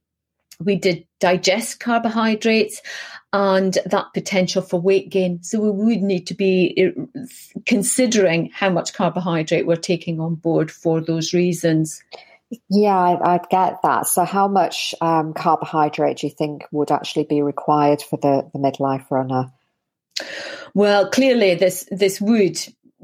we 0.59 0.75
did 0.75 1.05
digest 1.19 1.79
carbohydrates 1.79 2.81
and 3.33 3.77
that 3.85 4.13
potential 4.13 4.61
for 4.61 4.79
weight 4.79 5.09
gain. 5.09 5.43
So 5.43 5.59
we 5.59 5.71
would 5.71 6.01
need 6.01 6.27
to 6.27 6.33
be 6.33 6.93
uh, 6.95 7.21
considering 7.65 8.49
how 8.53 8.69
much 8.69 8.93
carbohydrate 8.93 9.67
we're 9.67 9.75
taking 9.75 10.19
on 10.19 10.35
board 10.35 10.71
for 10.71 11.01
those 11.01 11.33
reasons. 11.33 12.01
Yeah, 12.69 12.95
I, 12.95 13.35
I 13.35 13.39
get 13.49 13.81
that. 13.83 14.07
So, 14.07 14.23
how 14.23 14.47
much 14.47 14.93
um, 15.01 15.33
carbohydrate 15.33 16.17
do 16.17 16.27
you 16.27 16.33
think 16.33 16.63
would 16.71 16.91
actually 16.91 17.25
be 17.25 17.41
required 17.41 18.01
for 18.01 18.17
the, 18.17 18.49
the 18.53 18.59
midlife 18.59 19.09
runner? 19.09 19.51
Well, 20.73 21.09
clearly, 21.09 21.55
this 21.55 21.87
this 21.89 22.21
would 22.21 22.59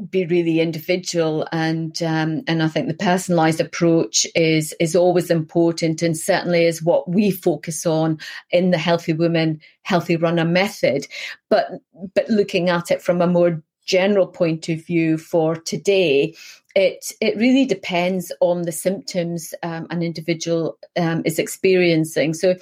be 0.10 0.26
really 0.26 0.60
individual 0.60 1.48
and 1.52 2.02
um, 2.02 2.42
and 2.48 2.64
I 2.64 2.68
think 2.68 2.88
the 2.88 2.94
personalized 2.94 3.60
approach 3.60 4.26
is 4.36 4.74
is 4.80 4.96
always 4.96 5.30
important 5.30 6.02
and 6.02 6.18
certainly 6.18 6.66
is 6.66 6.82
what 6.82 7.10
we 7.10 7.32
focus 7.32 7.86
on 7.86 8.20
in 8.52 8.72
the 8.72 8.78
healthy 8.78 9.14
woman 9.14 9.62
healthy 9.84 10.16
runner 10.16 10.46
method. 10.46 11.08
But 11.50 11.68
but 12.16 12.30
looking 12.30 12.70
at 12.70 12.92
it 12.92 13.02
from 13.02 13.22
a 13.22 13.28
more 13.28 13.62
general 13.86 14.28
point 14.28 14.70
of 14.70 14.86
view 14.86 15.18
for 15.18 15.56
today 15.56 16.36
it 16.76 17.12
it 17.20 17.38
really 17.38 17.66
depends 17.66 18.32
on 18.40 18.64
the 18.64 18.72
symptoms 18.72 19.54
um, 19.64 19.88
an 19.90 20.02
individual 20.02 20.78
um, 20.98 21.22
is 21.26 21.40
experiencing. 21.40 22.34
So, 22.34 22.56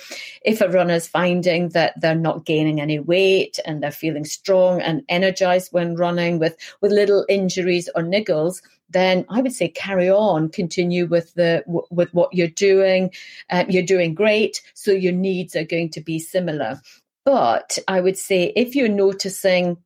if 0.43 0.61
a 0.61 0.69
runner 0.69 0.95
is 0.95 1.07
finding 1.07 1.69
that 1.69 1.99
they're 1.99 2.15
not 2.15 2.45
gaining 2.45 2.81
any 2.81 2.99
weight 2.99 3.59
and 3.65 3.81
they're 3.81 3.91
feeling 3.91 4.25
strong 4.25 4.81
and 4.81 5.03
energized 5.09 5.71
when 5.71 5.95
running 5.95 6.39
with 6.39 6.57
with 6.81 6.91
little 6.91 7.25
injuries 7.29 7.89
or 7.95 8.03
niggles, 8.03 8.61
then 8.89 9.25
I 9.29 9.41
would 9.41 9.53
say 9.53 9.69
carry 9.69 10.09
on, 10.09 10.49
continue 10.49 11.05
with 11.05 11.33
the 11.35 11.63
with 11.91 12.13
what 12.13 12.33
you're 12.33 12.47
doing. 12.47 13.11
Uh, 13.49 13.65
you're 13.69 13.83
doing 13.83 14.13
great, 14.15 14.61
so 14.73 14.91
your 14.91 15.13
needs 15.13 15.55
are 15.55 15.65
going 15.65 15.89
to 15.91 16.01
be 16.01 16.19
similar. 16.19 16.81
But 17.25 17.77
I 17.87 18.01
would 18.01 18.17
say 18.17 18.53
if 18.55 18.75
you're 18.75 18.89
noticing 18.89 19.77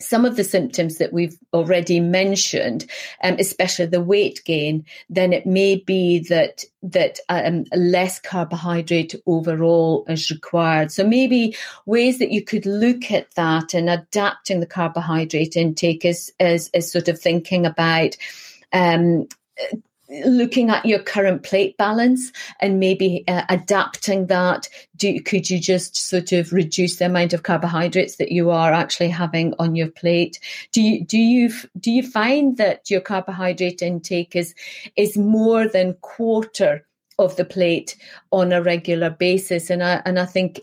some 0.00 0.24
of 0.24 0.36
the 0.36 0.44
symptoms 0.44 0.98
that 0.98 1.12
we've 1.12 1.36
already 1.52 2.00
mentioned, 2.00 2.86
um, 3.22 3.36
especially 3.38 3.86
the 3.86 4.00
weight 4.00 4.42
gain, 4.44 4.84
then 5.08 5.32
it 5.32 5.46
may 5.46 5.76
be 5.76 6.20
that 6.28 6.64
that 6.82 7.18
um, 7.28 7.64
less 7.74 8.20
carbohydrate 8.20 9.14
overall 9.26 10.04
is 10.08 10.30
required. 10.30 10.92
So 10.92 11.06
maybe 11.06 11.56
ways 11.86 12.18
that 12.18 12.30
you 12.30 12.44
could 12.44 12.66
look 12.66 13.10
at 13.10 13.34
that 13.36 13.72
and 13.72 13.88
adapting 13.88 14.60
the 14.60 14.66
carbohydrate 14.66 15.56
intake 15.56 16.04
is 16.04 16.32
is, 16.38 16.70
is 16.74 16.90
sort 16.90 17.08
of 17.08 17.18
thinking 17.18 17.64
about 17.64 18.16
um, 18.72 19.28
looking 20.08 20.70
at 20.70 20.84
your 20.84 20.98
current 20.98 21.42
plate 21.42 21.76
balance 21.76 22.30
and 22.60 22.78
maybe 22.78 23.24
uh, 23.26 23.42
adapting 23.48 24.26
that 24.26 24.68
do 24.96 25.20
could 25.20 25.48
you 25.48 25.58
just 25.58 25.96
sort 25.96 26.32
of 26.32 26.52
reduce 26.52 26.96
the 26.96 27.06
amount 27.06 27.32
of 27.32 27.42
carbohydrates 27.42 28.16
that 28.16 28.30
you 28.30 28.50
are 28.50 28.72
actually 28.72 29.08
having 29.08 29.54
on 29.58 29.74
your 29.74 29.88
plate? 29.88 30.38
Do 30.72 30.82
you 30.82 31.04
do 31.04 31.18
you 31.18 31.50
do 31.78 31.90
you 31.90 32.02
find 32.02 32.56
that 32.58 32.90
your 32.90 33.00
carbohydrate 33.00 33.82
intake 33.82 34.36
is 34.36 34.54
is 34.96 35.16
more 35.16 35.66
than 35.68 35.94
quarter 35.94 36.86
of 37.18 37.36
the 37.36 37.44
plate 37.44 37.96
on 38.30 38.52
a 38.52 38.62
regular 38.62 39.10
basis? 39.10 39.70
And 39.70 39.82
i 39.82 40.02
and 40.04 40.18
i 40.18 40.26
think 40.26 40.60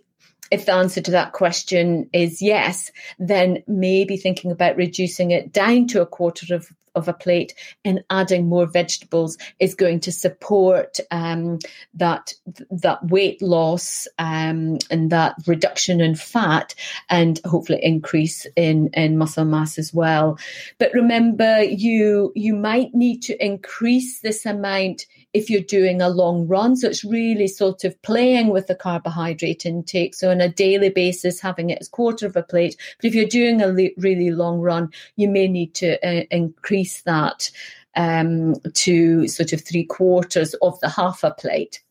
if 0.51 0.65
the 0.65 0.73
answer 0.73 1.01
to 1.01 1.11
that 1.11 1.31
question 1.31 2.09
is 2.11 2.41
yes, 2.41 2.91
then 3.17 3.63
maybe 3.67 4.17
thinking 4.17 4.51
about 4.51 4.75
reducing 4.75 5.31
it 5.31 5.53
down 5.53 5.87
to 5.87 6.01
a 6.01 6.05
quarter 6.05 6.53
of 6.53 6.69
of 6.95 7.07
a 7.07 7.13
plate 7.13 7.53
and 7.85 8.03
adding 8.09 8.47
more 8.47 8.65
vegetables 8.65 9.37
is 9.59 9.75
going 9.75 9.99
to 10.01 10.11
support 10.11 10.99
um, 11.11 11.59
that 11.93 12.33
that 12.69 13.05
weight 13.07 13.41
loss 13.41 14.07
um, 14.19 14.77
and 14.89 15.11
that 15.11 15.35
reduction 15.47 16.01
in 16.01 16.15
fat 16.15 16.73
and 17.09 17.39
hopefully 17.45 17.79
increase 17.83 18.45
in 18.55 18.89
in 18.93 19.17
muscle 19.17 19.45
mass 19.45 19.77
as 19.77 19.93
well. 19.93 20.37
But 20.77 20.93
remember, 20.93 21.61
you 21.63 22.31
you 22.35 22.53
might 22.55 22.93
need 22.93 23.21
to 23.23 23.45
increase 23.45 24.19
this 24.21 24.45
amount 24.45 25.05
if 25.33 25.49
you're 25.49 25.61
doing 25.61 26.01
a 26.01 26.09
long 26.09 26.47
run. 26.47 26.75
So 26.75 26.87
it's 26.87 27.03
really 27.03 27.47
sort 27.47 27.83
of 27.83 27.99
playing 28.01 28.49
with 28.49 28.67
the 28.67 28.75
carbohydrate 28.75 29.65
intake. 29.65 30.15
So 30.15 30.31
on 30.31 30.41
a 30.41 30.49
daily 30.49 30.89
basis, 30.89 31.39
having 31.39 31.69
it 31.69 31.79
as 31.81 31.87
quarter 31.87 32.25
of 32.25 32.35
a 32.35 32.43
plate. 32.43 32.75
But 32.97 33.07
if 33.07 33.15
you're 33.15 33.25
doing 33.25 33.61
a 33.61 33.67
le- 33.67 33.89
really 33.97 34.31
long 34.31 34.59
run, 34.59 34.89
you 35.15 35.29
may 35.29 35.47
need 35.47 35.73
to 35.75 35.95
uh, 36.05 36.25
increase 36.31 37.01
that 37.03 37.49
um, 37.95 38.55
to 38.73 39.27
sort 39.27 39.53
of 39.53 39.61
three 39.61 39.85
quarters 39.85 40.53
of 40.55 40.79
the 40.81 40.89
half 40.89 41.23
a 41.23 41.31
plate. 41.31 41.81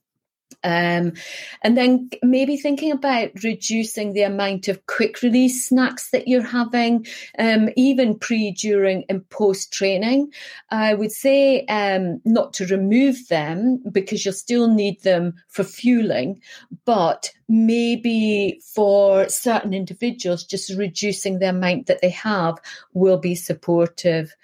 Um, 0.62 1.14
and 1.62 1.76
then 1.76 2.10
maybe 2.22 2.56
thinking 2.56 2.92
about 2.92 3.30
reducing 3.42 4.12
the 4.12 4.22
amount 4.22 4.68
of 4.68 4.86
quick 4.86 5.22
release 5.22 5.66
snacks 5.66 6.10
that 6.10 6.28
you're 6.28 6.42
having, 6.42 7.06
um, 7.38 7.70
even 7.76 8.18
pre, 8.18 8.50
during, 8.50 9.04
and 9.08 9.28
post 9.30 9.72
training. 9.72 10.32
I 10.70 10.94
would 10.94 11.12
say 11.12 11.64
um, 11.66 12.20
not 12.24 12.52
to 12.54 12.66
remove 12.66 13.28
them 13.28 13.82
because 13.90 14.24
you'll 14.24 14.34
still 14.34 14.68
need 14.68 15.02
them 15.02 15.34
for 15.48 15.64
fueling, 15.64 16.40
but 16.84 17.32
maybe 17.48 18.60
for 18.74 19.28
certain 19.28 19.74
individuals, 19.74 20.44
just 20.44 20.70
reducing 20.76 21.38
the 21.38 21.48
amount 21.48 21.86
that 21.86 22.00
they 22.00 22.10
have 22.10 22.58
will 22.92 23.18
be 23.18 23.34
supportive 23.34 24.34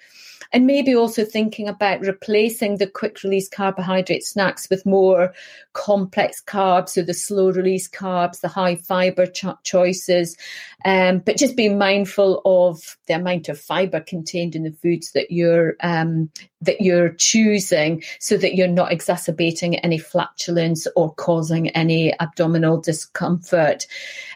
and 0.53 0.65
maybe 0.65 0.95
also 0.95 1.25
thinking 1.25 1.67
about 1.67 2.01
replacing 2.01 2.77
the 2.77 2.87
quick 2.87 3.23
release 3.23 3.49
carbohydrate 3.49 4.23
snacks 4.23 4.69
with 4.69 4.85
more 4.85 5.33
complex 5.73 6.41
carbs, 6.45 6.89
so 6.89 7.01
the 7.01 7.13
slow 7.13 7.51
release 7.51 7.89
carbs, 7.89 8.41
the 8.41 8.47
high 8.47 8.75
fiber 8.75 9.25
cho- 9.25 9.59
choices, 9.63 10.37
um, 10.85 11.19
but 11.19 11.37
just 11.37 11.55
being 11.55 11.77
mindful 11.77 12.41
of 12.45 12.97
the 13.07 13.13
amount 13.13 13.49
of 13.49 13.59
fiber 13.59 13.99
contained 13.99 14.55
in 14.55 14.63
the 14.63 14.71
foods 14.81 15.11
that 15.13 15.31
you're 15.31 15.75
um, 15.81 16.29
that 16.61 16.81
you're 16.81 17.09
choosing, 17.09 18.03
so 18.19 18.37
that 18.37 18.55
you're 18.55 18.67
not 18.67 18.91
exacerbating 18.91 19.77
any 19.79 19.99
flatulence 19.99 20.87
or 20.95 21.13
causing 21.13 21.69
any 21.69 22.17
abdominal 22.19 22.81
discomfort. 22.81 23.85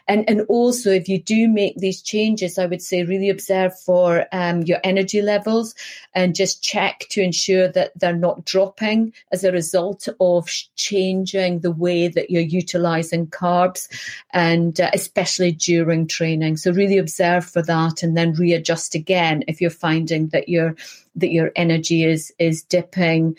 And 0.08 0.28
and 0.28 0.42
also, 0.48 0.90
if 0.90 1.08
you 1.08 1.20
do 1.20 1.48
make 1.48 1.76
these 1.76 2.02
changes, 2.02 2.58
I 2.58 2.66
would 2.66 2.82
say 2.82 3.04
really 3.04 3.30
observe 3.30 3.78
for 3.78 4.26
um, 4.32 4.62
your 4.62 4.78
energy 4.82 5.22
levels 5.22 5.74
and 6.14 6.34
just 6.34 6.62
check 6.62 7.06
to 7.10 7.22
ensure 7.22 7.68
that 7.68 7.92
they're 7.96 8.16
not 8.16 8.44
dropping 8.44 9.12
as 9.30 9.44
a 9.44 9.52
result 9.52 10.08
of 10.20 10.48
changing 10.76 11.60
the 11.60 11.70
way 11.70 12.08
that 12.08 12.30
you're 12.30 12.42
utilizing 12.42 13.26
carbs, 13.28 13.88
and 14.32 14.80
uh, 14.80 14.90
especially 14.92 15.52
during 15.52 16.06
training. 16.06 16.56
So 16.56 16.72
really 16.72 16.98
observe 16.98 17.44
for 17.44 17.62
that, 17.62 18.02
and 18.02 18.16
then 18.16 18.32
readjust 18.32 18.94
again 18.94 19.44
if 19.48 19.60
you're 19.60 19.70
finding 19.70 20.28
that 20.28 20.48
your 20.48 20.74
that 21.16 21.32
your 21.32 21.50
energy 21.56 22.04
is 22.04 22.32
is 22.38 22.62
dipping. 22.62 23.36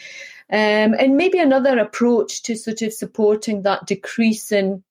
Um, 0.51 0.93
and 0.99 1.17
maybe 1.17 1.39
another 1.39 1.79
approach 1.79 2.43
to 2.43 2.55
sort 2.55 2.81
of 2.81 2.93
supporting 2.93 3.63
that 3.63 3.87
decrease 3.87 4.51
in 4.51 4.83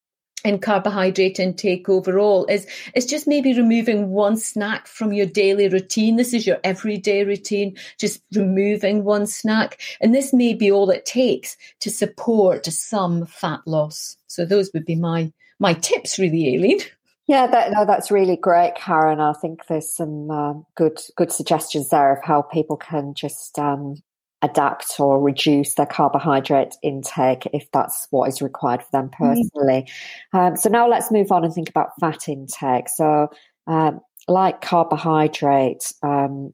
in 0.45 0.59
carbohydrate 0.59 1.39
intake 1.39 1.89
overall 1.89 2.47
is 2.47 2.67
is 2.95 3.07
just 3.07 3.29
maybe 3.29 3.55
removing 3.55 4.11
one 4.11 4.37
snack 4.37 4.87
from 4.87 5.13
your 5.13 5.27
daily 5.27 5.69
routine. 5.69 6.17
This 6.17 6.35
is 6.35 6.47
your 6.47 6.59
everyday 6.65 7.25
routine 7.25 7.77
just 7.99 8.23
removing 8.35 9.05
one 9.05 9.27
snack. 9.27 9.81
And 10.01 10.15
this 10.15 10.33
may 10.33 10.55
be 10.55 10.71
all 10.71 10.91
it 10.91 11.07
takes 11.07 11.57
to 11.81 11.91
support 11.91 12.67
some 12.67 13.27
fat 13.27 13.61
loss. 13.67 14.17
So 14.27 14.45
those 14.45 14.71
would 14.75 14.85
be 14.85 14.97
my 14.97 15.33
my 15.59 15.75
tips 15.75 16.19
really 16.19 16.55
aileen 16.55 16.81
yeah 17.27 17.47
that, 17.47 17.73
no, 17.73 17.85
that's 17.85 18.11
really 18.11 18.37
great 18.37 18.75
karen 18.75 19.21
i 19.21 19.33
think 19.35 19.67
there's 19.67 19.89
some 19.89 20.31
uh, 20.31 20.55
good 20.75 21.01
good 21.17 21.33
suggestions 21.33 21.89
there 21.91 22.13
of 22.13 22.23
how 22.25 22.43
people 22.43 22.77
can 22.77 23.15
just 23.15 23.59
um, 23.59 23.97
adapt 24.43 24.99
or 24.99 25.21
reduce 25.21 25.75
their 25.75 25.87
carbohydrate 25.87 26.75
intake 26.83 27.47
if 27.53 27.71
that's 27.73 28.09
what 28.11 28.29
is 28.29 28.43
required 28.43 28.83
for 28.83 28.89
them 28.93 29.09
mm-hmm. 29.09 29.25
personally. 29.25 29.89
Mm-hmm. 30.35 30.39
Um, 30.39 30.57
so 30.57 30.69
now 30.69 30.89
let's 30.89 31.11
move 31.11 31.31
on 31.33 31.45
and 31.45 31.55
think 31.55 31.69
about 31.69 31.93
fat 32.01 32.29
intake. 32.29 32.89
So, 32.89 33.29
um, 33.67 34.01
like 34.29 34.61
carbohydrate, 34.61 35.93
um, 36.03 36.53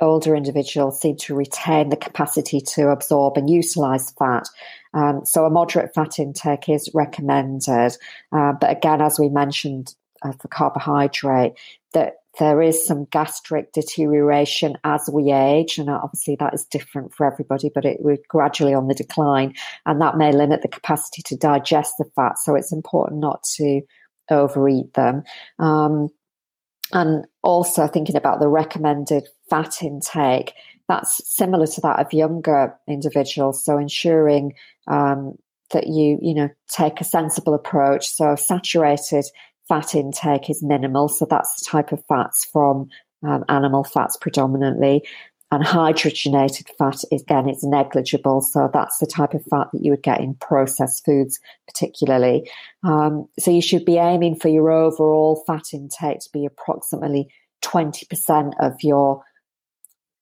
older 0.00 0.34
individuals 0.34 1.00
seem 1.00 1.16
to 1.16 1.34
retain 1.34 1.88
the 1.88 1.96
capacity 1.96 2.60
to 2.60 2.88
absorb 2.88 3.36
and 3.36 3.48
utilize 3.48 4.10
fat. 4.12 4.48
Um, 4.92 5.24
so, 5.24 5.44
a 5.44 5.50
moderate 5.50 5.94
fat 5.94 6.18
intake 6.18 6.68
is 6.68 6.90
recommended. 6.94 7.96
Uh, 8.32 8.52
but 8.60 8.70
again, 8.70 9.00
as 9.00 9.18
we 9.18 9.28
mentioned 9.28 9.94
uh, 10.22 10.32
for 10.32 10.48
carbohydrate, 10.48 11.52
that 11.92 12.14
there 12.38 12.60
is 12.60 12.84
some 12.84 13.04
gastric 13.06 13.72
deterioration 13.72 14.76
as 14.82 15.08
we 15.12 15.32
age, 15.32 15.78
and 15.78 15.88
obviously 15.88 16.36
that 16.36 16.54
is 16.54 16.64
different 16.64 17.14
for 17.14 17.26
everybody, 17.26 17.70
but 17.72 17.84
it, 17.84 17.98
we're 18.00 18.18
gradually 18.28 18.74
on 18.74 18.88
the 18.88 18.94
decline, 18.94 19.54
and 19.86 20.00
that 20.00 20.16
may 20.16 20.32
limit 20.32 20.62
the 20.62 20.68
capacity 20.68 21.22
to 21.22 21.36
digest 21.36 21.94
the 21.98 22.04
fat. 22.16 22.38
So 22.38 22.56
it's 22.56 22.72
important 22.72 23.20
not 23.20 23.44
to 23.56 23.82
overeat 24.30 24.94
them. 24.94 25.22
Um, 25.58 26.08
and 26.92 27.26
also 27.42 27.86
thinking 27.86 28.16
about 28.16 28.40
the 28.40 28.48
recommended 28.48 29.28
fat 29.50 29.82
intake, 29.82 30.54
that's 30.88 31.20
similar 31.28 31.66
to 31.66 31.80
that 31.80 32.00
of 32.00 32.12
younger 32.12 32.74
individuals. 32.88 33.64
So 33.64 33.78
ensuring 33.78 34.54
um, 34.86 35.36
that 35.72 35.86
you, 35.86 36.18
you 36.20 36.34
know, 36.34 36.50
take 36.68 37.00
a 37.00 37.04
sensible 37.04 37.54
approach. 37.54 38.08
So 38.08 38.36
saturated 38.36 39.24
fat 39.68 39.94
intake 39.94 40.50
is 40.50 40.62
minimal. 40.62 41.08
So 41.08 41.26
that's 41.28 41.60
the 41.60 41.66
type 41.66 41.92
of 41.92 42.04
fats 42.06 42.44
from 42.44 42.88
um, 43.26 43.44
animal 43.48 43.84
fats 43.84 44.16
predominantly. 44.16 45.02
And 45.50 45.62
hydrogenated 45.62 46.68
fat, 46.78 46.96
is, 47.12 47.22
again, 47.22 47.48
it's 47.48 47.62
negligible. 47.62 48.40
So 48.40 48.68
that's 48.72 48.98
the 48.98 49.06
type 49.06 49.34
of 49.34 49.44
fat 49.44 49.68
that 49.72 49.84
you 49.84 49.92
would 49.92 50.02
get 50.02 50.20
in 50.20 50.34
processed 50.34 51.04
foods, 51.04 51.38
particularly. 51.68 52.50
Um, 52.82 53.28
so 53.38 53.50
you 53.50 53.62
should 53.62 53.84
be 53.84 53.98
aiming 53.98 54.36
for 54.36 54.48
your 54.48 54.70
overall 54.70 55.44
fat 55.46 55.72
intake 55.72 56.20
to 56.20 56.30
be 56.32 56.44
approximately 56.44 57.28
20% 57.62 58.52
of 58.58 58.74
your 58.82 59.22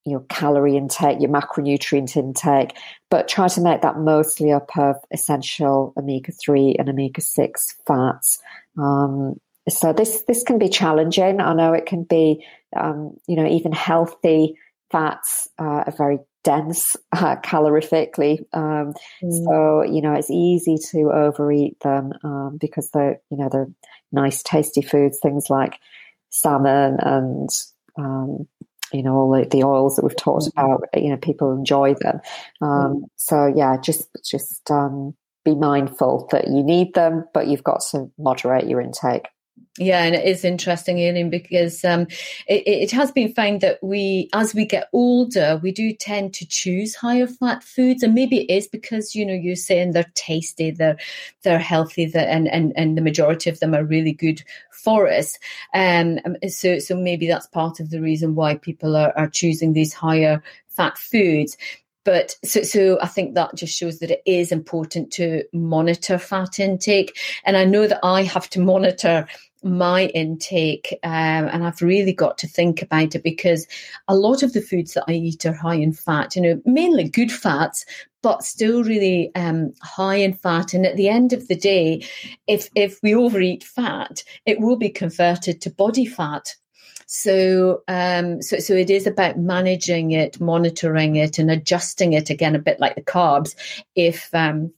your 0.04 0.20
calorie 0.28 0.76
intake, 0.76 1.20
your 1.20 1.30
macronutrient 1.30 2.16
intake, 2.16 2.76
but 3.10 3.28
try 3.28 3.48
to 3.48 3.60
make 3.60 3.82
that 3.82 3.98
mostly 3.98 4.52
up 4.52 4.70
of 4.76 4.96
essential 5.12 5.92
omega 5.96 6.32
three 6.32 6.74
and 6.78 6.88
omega 6.88 7.20
six 7.20 7.76
fats. 7.86 8.40
Um, 8.78 9.40
so 9.68 9.92
this 9.92 10.22
this 10.22 10.42
can 10.42 10.58
be 10.58 10.68
challenging. 10.68 11.40
I 11.40 11.54
know 11.54 11.72
it 11.72 11.86
can 11.86 12.02
be, 12.02 12.44
um, 12.76 13.16
you 13.28 13.36
know, 13.36 13.46
even 13.46 13.72
healthy 13.72 14.56
fats 14.90 15.48
uh, 15.58 15.84
are 15.86 15.94
very 15.96 16.18
dense 16.42 16.96
uh, 17.12 17.36
calorifically. 17.36 18.40
Um, 18.52 18.94
mm. 19.22 19.44
So 19.44 19.82
you 19.82 20.02
know, 20.02 20.14
it's 20.14 20.30
easy 20.30 20.78
to 20.90 21.12
overeat 21.12 21.78
them 21.80 22.12
um, 22.24 22.58
because 22.60 22.90
they're 22.90 23.20
you 23.30 23.36
know 23.36 23.48
they're 23.48 23.70
nice, 24.10 24.42
tasty 24.42 24.82
foods. 24.82 25.18
Things 25.22 25.48
like 25.48 25.78
salmon 26.30 26.96
and 27.00 27.48
um, 27.96 28.48
you 28.92 29.02
know 29.02 29.14
all 29.14 29.30
the, 29.30 29.46
the, 29.46 29.64
oils 29.64 29.96
that 29.96 30.04
we've 30.04 30.16
talked 30.16 30.46
mm-hmm. 30.46 30.60
about 30.60 30.88
you 30.94 31.10
know 31.10 31.16
people 31.16 31.52
enjoy 31.52 31.94
them 31.94 32.20
um, 32.60 32.70
mm. 32.70 33.02
so 33.16 33.52
yeah 33.54 33.76
just 33.80 34.08
just 34.24 34.70
um, 34.70 35.14
be 35.44 35.54
mindful 35.54 36.28
that 36.30 36.48
you 36.48 36.62
need 36.62 36.94
them 36.94 37.24
but 37.34 37.46
you've 37.46 37.64
got 37.64 37.82
to 37.90 38.10
moderate 38.18 38.68
your 38.68 38.80
intake 38.80 39.28
yeah, 39.78 40.04
and 40.04 40.14
it 40.14 40.26
is 40.26 40.44
interesting, 40.44 40.98
Aileen, 40.98 41.30
because 41.30 41.84
um, 41.84 42.02
it, 42.46 42.62
it, 42.66 42.90
has 42.90 43.10
been 43.10 43.32
found 43.32 43.60
that 43.60 43.78
we, 43.82 44.28
as 44.32 44.54
we 44.54 44.64
get 44.64 44.88
older, 44.92 45.58
we 45.62 45.72
do 45.72 45.92
tend 45.92 46.34
to 46.34 46.46
choose 46.46 46.94
higher 46.94 47.26
fat 47.26 47.62
foods, 47.62 48.02
and 48.02 48.14
maybe 48.14 48.42
it 48.42 48.54
is 48.54 48.68
because 48.68 49.14
you 49.14 49.24
know 49.24 49.32
you're 49.32 49.56
saying 49.56 49.92
they're 49.92 50.12
tasty, 50.14 50.70
they're 50.70 50.98
they're 51.42 51.58
healthy, 51.58 52.10
and 52.14 52.48
and 52.48 52.72
and 52.76 52.96
the 52.96 53.02
majority 53.02 53.50
of 53.50 53.60
them 53.60 53.74
are 53.74 53.84
really 53.84 54.12
good 54.12 54.42
for 54.70 55.08
us. 55.08 55.38
Um, 55.74 56.18
um, 56.24 56.36
so 56.48 56.78
so 56.78 56.96
maybe 56.96 57.26
that's 57.26 57.46
part 57.46 57.80
of 57.80 57.90
the 57.90 58.00
reason 58.00 58.34
why 58.34 58.56
people 58.56 58.96
are, 58.96 59.12
are 59.16 59.28
choosing 59.28 59.72
these 59.72 59.92
higher 59.92 60.42
fat 60.68 60.98
foods 60.98 61.56
but 62.04 62.36
so, 62.44 62.62
so 62.62 62.98
I 63.00 63.06
think 63.06 63.34
that 63.34 63.54
just 63.54 63.76
shows 63.76 64.00
that 64.00 64.10
it 64.10 64.22
is 64.26 64.50
important 64.50 65.12
to 65.12 65.44
monitor 65.52 66.18
fat 66.18 66.58
intake. 66.58 67.16
And 67.44 67.56
I 67.56 67.64
know 67.64 67.86
that 67.86 68.00
I 68.02 68.24
have 68.24 68.48
to 68.50 68.60
monitor 68.60 69.26
my 69.62 70.06
intake 70.06 70.98
um, 71.02 71.48
and 71.48 71.64
i've 71.64 71.82
really 71.82 72.12
got 72.12 72.38
to 72.38 72.46
think 72.46 72.82
about 72.82 73.14
it 73.14 73.22
because 73.22 73.66
a 74.08 74.14
lot 74.14 74.42
of 74.42 74.52
the 74.52 74.60
foods 74.60 74.94
that 74.94 75.04
i 75.08 75.12
eat 75.12 75.46
are 75.46 75.52
high 75.52 75.74
in 75.74 75.92
fat 75.92 76.34
you 76.36 76.42
know 76.42 76.60
mainly 76.64 77.08
good 77.08 77.30
fats 77.30 77.84
but 78.22 78.44
still 78.44 78.84
really 78.84 79.34
um, 79.34 79.72
high 79.82 80.14
in 80.14 80.32
fat. 80.32 80.72
And 80.72 80.86
at 80.86 80.96
the 80.96 81.08
end 81.08 81.32
of 81.32 81.48
the 81.48 81.56
day 81.56 82.06
if 82.46 82.68
if 82.74 83.00
we 83.02 83.14
overeat 83.14 83.64
fat 83.64 84.22
it 84.46 84.60
will 84.60 84.76
be 84.76 84.88
converted 84.88 85.60
to 85.60 85.70
body 85.70 86.06
fat. 86.06 86.54
So, 87.06 87.82
um, 87.88 88.40
so, 88.40 88.58
so 88.58 88.72
it 88.72 88.88
is 88.88 89.06
about 89.06 89.38
managing 89.38 90.12
it, 90.12 90.40
monitoring 90.40 91.16
it, 91.16 91.38
and 91.38 91.50
adjusting 91.50 92.14
it 92.14 92.30
again, 92.30 92.54
a 92.54 92.58
bit 92.58 92.80
like 92.80 92.94
the 92.94 93.02
carbs, 93.02 93.54
if 93.94 94.34
um, 94.34 94.72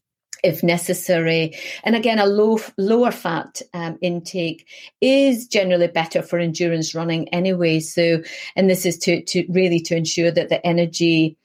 if 0.45 0.63
necessary. 0.63 1.57
And 1.83 1.97
again, 1.97 2.19
a 2.19 2.27
low 2.27 2.61
lower 2.79 3.11
fat 3.11 3.63
um, 3.73 3.99
intake 4.01 4.67
is 5.01 5.49
generally 5.49 5.89
better 5.89 6.23
for 6.23 6.39
endurance 6.39 6.95
running 6.95 7.29
anyway. 7.31 7.81
So, 7.81 8.23
and 8.55 8.71
this 8.71 8.87
is 8.87 8.99
to 8.99 9.23
to 9.23 9.47
really 9.49 9.81
to 9.81 9.97
ensure 9.97 10.31
that 10.31 10.51
the 10.51 10.65
energy 10.65 11.37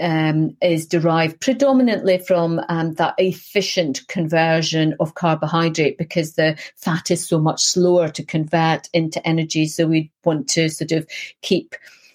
um, 0.00 0.56
is 0.60 0.86
derived 0.86 1.40
predominantly 1.40 2.18
from 2.18 2.60
um, 2.68 2.94
that 2.94 3.14
efficient 3.18 4.06
conversion 4.08 4.94
of 5.00 5.14
carbohydrate 5.14 5.96
because 5.96 6.34
the 6.34 6.58
fat 6.76 7.10
is 7.10 7.26
so 7.26 7.38
much 7.38 7.62
slower 7.62 8.08
to 8.08 8.24
convert 8.24 8.88
into 8.92 9.26
energy. 9.26 9.66
So 9.66 9.86
we 9.86 10.10
want 10.24 10.48
to 10.50 10.68
sort 10.68 10.92
of 10.92 11.06
keep 11.40 11.74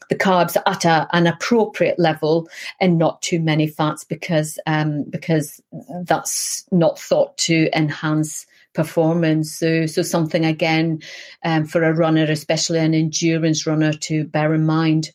the 0.10 0.16
carbs 0.16 0.56
at 0.66 0.86
a, 0.86 1.08
an 1.12 1.28
appropriate 1.28 2.00
level 2.00 2.48
and 2.80 2.98
not 2.98 3.22
too 3.22 3.40
many 3.40 3.68
fats 3.68 4.04
because 4.04 4.60
um, 4.66 5.04
because 5.10 5.62
that's 6.04 6.66
not 6.72 7.00
thought 7.00 7.38
to 7.38 7.70
enhance 7.78 8.46
performance. 8.74 9.54
So 9.54 9.86
so 9.86 10.02
something 10.02 10.46
again 10.46 11.02
um, 11.44 11.66
for 11.66 11.84
a 11.84 11.94
runner, 11.94 12.24
especially 12.24 12.80
an 12.80 12.94
endurance 12.94 13.66
runner, 13.68 13.94
to 13.94 14.26
bear 14.26 14.54
in 14.54 14.66
mind. 14.66 15.12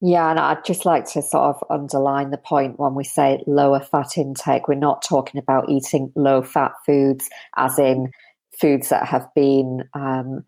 Yeah, 0.00 0.30
and 0.30 0.38
I'd 0.38 0.64
just 0.64 0.86
like 0.86 1.06
to 1.06 1.22
sort 1.22 1.56
of 1.56 1.64
underline 1.70 2.30
the 2.30 2.38
point 2.38 2.78
when 2.78 2.94
we 2.94 3.02
say 3.02 3.42
lower 3.48 3.80
fat 3.80 4.16
intake, 4.16 4.68
we're 4.68 4.76
not 4.76 5.02
talking 5.02 5.40
about 5.40 5.68
eating 5.68 6.12
low 6.14 6.40
fat 6.40 6.72
foods, 6.86 7.28
as 7.56 7.80
in 7.80 8.12
foods 8.60 8.90
that 8.90 9.06
have 9.06 9.26
been 9.34 9.88
um, 9.94 10.44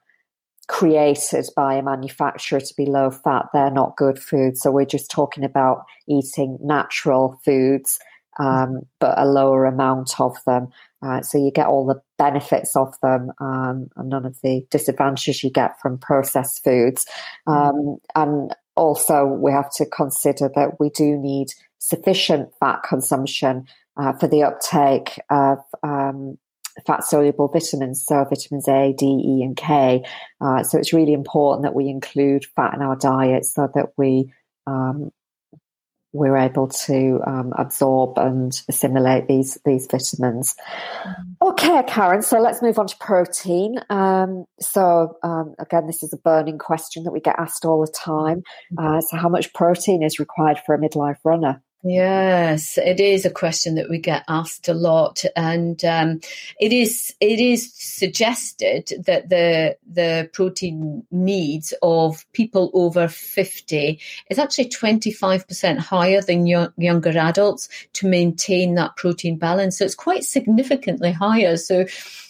created 0.70 1.46
by 1.56 1.74
a 1.74 1.82
manufacturer 1.82 2.60
to 2.60 2.74
be 2.76 2.86
low 2.86 3.10
fat. 3.10 3.46
They're 3.52 3.72
not 3.72 3.96
good 3.96 4.20
foods. 4.20 4.62
So 4.62 4.70
we're 4.70 4.84
just 4.84 5.10
talking 5.10 5.42
about 5.42 5.84
eating 6.08 6.58
natural 6.62 7.40
foods, 7.44 7.98
um, 8.38 8.82
but 9.00 9.18
a 9.18 9.26
lower 9.26 9.66
amount 9.66 10.20
of 10.20 10.36
them. 10.46 10.68
Uh, 11.02 11.22
so 11.22 11.38
you 11.38 11.50
get 11.50 11.66
all 11.66 11.84
the 11.84 12.00
benefits 12.18 12.76
of 12.76 12.94
them 13.02 13.32
um, 13.40 13.88
and 13.96 14.10
none 14.10 14.24
of 14.24 14.40
the 14.42 14.64
disadvantages 14.70 15.42
you 15.42 15.50
get 15.50 15.72
from 15.80 15.98
processed 15.98 16.62
foods. 16.62 17.04
Um, 17.48 17.96
and 18.14 18.54
also, 18.76 19.26
we 19.26 19.50
have 19.50 19.72
to 19.72 19.86
consider 19.86 20.48
that 20.54 20.78
we 20.78 20.90
do 20.90 21.16
need 21.16 21.48
sufficient 21.78 22.50
fat 22.60 22.84
consumption 22.88 23.64
uh, 23.96 24.12
for 24.12 24.28
the 24.28 24.44
uptake 24.44 25.18
of 25.30 25.58
um, 25.82 26.38
fat 26.86 27.04
soluble 27.04 27.48
vitamins, 27.48 28.04
so 28.04 28.24
vitamins 28.24 28.68
A, 28.68 28.94
D, 28.96 29.06
E, 29.06 29.42
and 29.42 29.56
K. 29.56 30.04
Uh, 30.40 30.62
so 30.62 30.78
it's 30.78 30.92
really 30.92 31.12
important 31.12 31.62
that 31.62 31.74
we 31.74 31.88
include 31.88 32.46
fat 32.56 32.74
in 32.74 32.82
our 32.82 32.96
diet 32.96 33.44
so 33.44 33.68
that 33.74 33.92
we 33.96 34.32
um, 34.66 35.10
we're 36.12 36.36
able 36.36 36.66
to 36.66 37.20
um, 37.26 37.52
absorb 37.56 38.18
and 38.18 38.52
assimilate 38.68 39.28
these 39.28 39.58
these 39.64 39.86
vitamins. 39.90 40.56
Mm. 41.06 41.50
Okay, 41.50 41.82
Karen. 41.86 42.22
So 42.22 42.40
let's 42.40 42.62
move 42.62 42.78
on 42.78 42.88
to 42.88 42.96
protein. 42.98 43.80
Um, 43.90 44.44
so 44.60 45.16
um, 45.22 45.54
again, 45.58 45.86
this 45.86 46.02
is 46.02 46.12
a 46.12 46.16
burning 46.16 46.58
question 46.58 47.04
that 47.04 47.12
we 47.12 47.20
get 47.20 47.38
asked 47.38 47.64
all 47.64 47.80
the 47.80 47.92
time. 47.92 48.42
Mm. 48.72 48.98
Uh, 48.98 49.00
so, 49.00 49.16
how 49.16 49.28
much 49.28 49.52
protein 49.54 50.02
is 50.02 50.18
required 50.18 50.58
for 50.66 50.74
a 50.74 50.78
midlife 50.78 51.18
runner? 51.24 51.62
Yes, 51.82 52.76
it 52.76 53.00
is 53.00 53.24
a 53.24 53.30
question 53.30 53.76
that 53.76 53.88
we 53.88 53.98
get 53.98 54.22
asked 54.28 54.68
a 54.68 54.74
lot, 54.74 55.24
and 55.34 55.82
um, 55.82 56.20
it 56.60 56.74
is 56.74 57.14
it 57.20 57.40
is 57.40 57.72
suggested 57.72 58.92
that 59.06 59.30
the 59.30 59.78
the 59.90 60.28
protein 60.34 61.04
needs 61.10 61.72
of 61.80 62.30
people 62.32 62.70
over 62.74 63.08
fifty 63.08 63.98
is 64.28 64.38
actually 64.38 64.68
twenty 64.68 65.10
five 65.10 65.48
percent 65.48 65.78
higher 65.80 66.20
than 66.20 66.46
young, 66.46 66.70
younger 66.76 67.16
adults 67.16 67.70
to 67.94 68.06
maintain 68.06 68.74
that 68.74 68.96
protein 68.96 69.38
balance. 69.38 69.78
So 69.78 69.86
it's 69.86 69.94
quite 69.94 70.24
significantly 70.24 71.12
higher. 71.12 71.56
So 71.56 71.86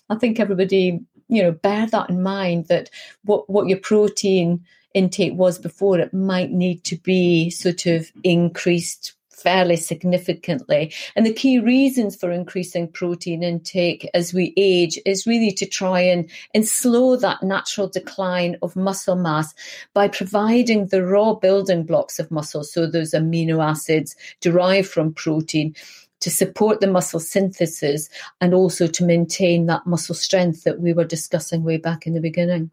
I 0.08 0.14
think 0.14 0.38
everybody 0.38 1.00
you 1.26 1.42
know 1.42 1.50
bear 1.50 1.88
that 1.88 2.08
in 2.08 2.22
mind 2.22 2.68
that 2.68 2.88
what 3.24 3.50
what 3.50 3.66
your 3.66 3.80
protein 3.80 4.64
intake 4.94 5.34
was 5.34 5.58
before 5.58 5.98
it 5.98 6.14
might 6.14 6.52
need 6.52 6.84
to 6.84 6.96
be 6.98 7.50
sort 7.50 7.86
of 7.86 8.12
increased 8.22 9.14
fairly 9.40 9.76
significantly. 9.76 10.92
And 11.16 11.24
the 11.24 11.32
key 11.32 11.58
reasons 11.58 12.16
for 12.16 12.30
increasing 12.30 12.88
protein 12.88 13.42
intake 13.42 14.08
as 14.14 14.34
we 14.34 14.52
age 14.56 14.98
is 15.06 15.26
really 15.26 15.52
to 15.52 15.66
try 15.66 16.00
and, 16.00 16.30
and 16.54 16.66
slow 16.66 17.16
that 17.16 17.42
natural 17.42 17.88
decline 17.88 18.56
of 18.62 18.76
muscle 18.76 19.16
mass 19.16 19.54
by 19.94 20.08
providing 20.08 20.86
the 20.86 21.04
raw 21.04 21.34
building 21.34 21.84
blocks 21.84 22.18
of 22.18 22.30
muscle. 22.30 22.64
So 22.64 22.86
those 22.86 23.12
amino 23.12 23.64
acids 23.64 24.16
derived 24.40 24.88
from 24.88 25.14
protein 25.14 25.74
to 26.20 26.30
support 26.30 26.80
the 26.80 26.86
muscle 26.86 27.20
synthesis 27.20 28.08
and 28.40 28.54
also 28.54 28.86
to 28.86 29.04
maintain 29.04 29.66
that 29.66 29.86
muscle 29.86 30.14
strength 30.14 30.64
that 30.64 30.80
we 30.80 30.92
were 30.92 31.04
discussing 31.04 31.64
way 31.64 31.78
back 31.78 32.06
in 32.06 32.12
the 32.12 32.20
beginning. 32.20 32.70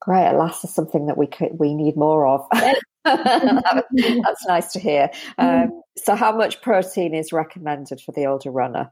Great, 0.00 0.28
alas, 0.28 0.64
is 0.64 0.74
something 0.74 1.06
that 1.06 1.16
we 1.16 1.26
could 1.26 1.58
we 1.58 1.74
need 1.74 1.96
more 1.96 2.26
of. 2.26 2.46
That's 3.04 4.46
nice 4.46 4.72
to 4.72 4.80
hear. 4.80 5.10
Um, 5.38 5.82
so, 5.96 6.14
how 6.14 6.36
much 6.36 6.62
protein 6.62 7.14
is 7.14 7.32
recommended 7.32 8.00
for 8.00 8.12
the 8.12 8.26
older 8.26 8.50
runner? 8.50 8.90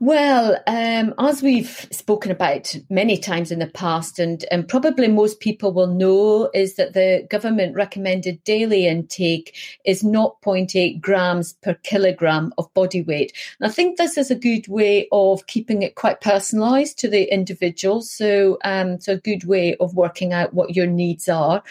Well, 0.00 0.58
um, 0.66 1.14
as 1.18 1.42
we've 1.42 1.86
spoken 1.90 2.30
about 2.30 2.74
many 2.90 3.18
times 3.18 3.50
in 3.50 3.58
the 3.58 3.66
past, 3.66 4.18
and, 4.18 4.44
and 4.50 4.68
probably 4.68 5.08
most 5.08 5.40
people 5.40 5.72
will 5.72 5.86
know, 5.86 6.50
is 6.54 6.76
that 6.76 6.92
the 6.92 7.26
government 7.30 7.74
recommended 7.74 8.42
daily 8.44 8.86
intake 8.86 9.56
is 9.84 10.02
0.8 10.02 11.00
grams 11.00 11.54
per 11.54 11.74
kilogram 11.74 12.52
of 12.58 12.72
body 12.74 13.02
weight. 13.02 13.32
And 13.60 13.68
I 13.68 13.72
think 13.72 13.96
this 13.96 14.16
is 14.16 14.30
a 14.30 14.36
good 14.36 14.68
way 14.68 15.08
of 15.12 15.46
keeping 15.46 15.82
it 15.82 15.94
quite 15.94 16.20
personalised 16.20 16.96
to 16.96 17.08
the 17.08 17.32
individual. 17.32 18.02
So, 18.02 18.58
um, 18.64 19.00
so 19.00 19.14
a 19.14 19.18
good 19.18 19.44
way 19.44 19.76
of 19.76 19.94
working 19.94 20.32
out 20.32 20.54
what 20.54 20.76
your 20.76 20.86
needs 20.86 21.28
are. 21.28 21.62